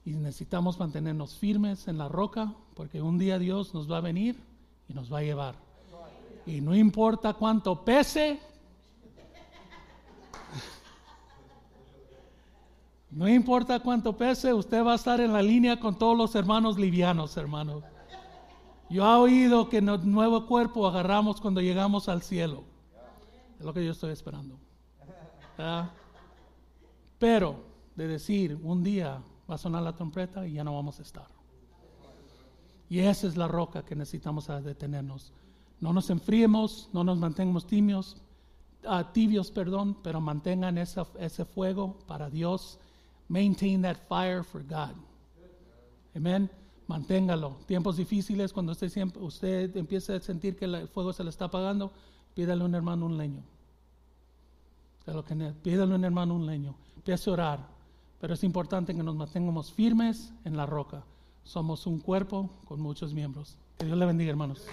Y 0.04 0.12
necesitamos 0.12 0.78
mantenernos 0.78 1.36
firmes 1.36 1.88
en 1.88 1.98
la 1.98 2.08
roca, 2.08 2.54
porque 2.74 3.02
un 3.02 3.18
día 3.18 3.40
Dios 3.40 3.74
nos 3.74 3.90
va 3.90 3.98
a 3.98 4.00
venir 4.00 4.36
y 4.88 4.94
nos 4.94 5.12
va 5.12 5.18
a 5.18 5.22
llevar. 5.22 5.56
Y 6.46 6.60
no 6.60 6.76
importa 6.76 7.34
cuánto 7.34 7.84
pese, 7.84 8.38
No 13.10 13.28
importa 13.28 13.80
cuánto 13.80 14.16
pese, 14.16 14.54
usted 14.54 14.84
va 14.84 14.92
a 14.92 14.94
estar 14.94 15.20
en 15.20 15.32
la 15.32 15.42
línea 15.42 15.80
con 15.80 15.98
todos 15.98 16.16
los 16.16 16.36
hermanos 16.36 16.78
livianos, 16.78 17.36
hermanos. 17.36 17.82
Yo 18.88 19.04
he 19.04 19.16
oído 19.16 19.68
que 19.68 19.82
nuevo 19.82 20.46
cuerpo 20.46 20.86
agarramos 20.86 21.40
cuando 21.40 21.60
llegamos 21.60 22.08
al 22.08 22.22
cielo. 22.22 22.62
Es 23.58 23.66
lo 23.66 23.74
que 23.74 23.84
yo 23.84 23.90
estoy 23.90 24.12
esperando. 24.12 24.56
Pero 27.18 27.69
de 27.96 28.08
decir, 28.08 28.58
un 28.62 28.82
día 28.82 29.22
va 29.48 29.54
a 29.54 29.58
sonar 29.58 29.82
la 29.82 29.94
trompeta 29.94 30.46
y 30.46 30.54
ya 30.54 30.64
no 30.64 30.74
vamos 30.74 30.98
a 30.98 31.02
estar. 31.02 31.26
Y 32.88 33.00
esa 33.00 33.26
es 33.26 33.36
la 33.36 33.48
roca 33.48 33.84
que 33.84 33.94
necesitamos 33.94 34.48
detenernos. 34.64 35.32
No 35.80 35.92
nos 35.92 36.10
enfriemos, 36.10 36.88
no 36.92 37.04
nos 37.04 37.18
mantengamos 37.18 37.66
tibios, 37.66 38.16
tibios, 39.12 39.50
perdón, 39.50 39.96
pero 40.02 40.20
mantengan 40.20 40.78
ese 40.78 41.44
fuego 41.44 41.98
para 42.06 42.28
Dios 42.28 42.78
Maintain 43.30 43.80
that 43.82 43.96
fire 44.08 44.42
for 44.42 44.60
God. 44.64 44.96
Amén. 46.16 46.50
Manténgalo. 46.88 47.58
Tiempos 47.64 47.96
difíciles, 47.96 48.52
cuando 48.52 48.72
usted, 48.72 48.88
siempre, 48.88 49.22
usted 49.22 49.76
empiece 49.76 50.14
a 50.14 50.20
sentir 50.20 50.56
que 50.56 50.64
el 50.64 50.88
fuego 50.88 51.12
se 51.12 51.22
le 51.22 51.30
está 51.30 51.44
apagando, 51.44 51.92
pídale 52.34 52.62
a 52.62 52.66
un 52.66 52.74
hermano 52.74 53.06
un 53.06 53.16
leño. 53.16 53.44
Pídale 55.62 55.92
a 55.92 55.96
un 55.96 56.04
hermano 56.04 56.34
un 56.34 56.44
leño. 56.44 56.74
Empiece 56.96 57.30
a 57.30 57.32
orar. 57.32 57.68
Pero 58.20 58.34
es 58.34 58.44
importante 58.44 58.94
que 58.94 59.02
nos 59.02 59.16
mantengamos 59.16 59.72
firmes 59.72 60.32
en 60.44 60.56
la 60.56 60.66
roca. 60.66 61.02
Somos 61.42 61.86
un 61.86 62.00
cuerpo 62.00 62.50
con 62.66 62.80
muchos 62.80 63.14
miembros. 63.14 63.56
Que 63.78 63.86
Dios 63.86 63.96
le 63.96 64.06
bendiga, 64.06 64.30
hermanos. 64.30 64.66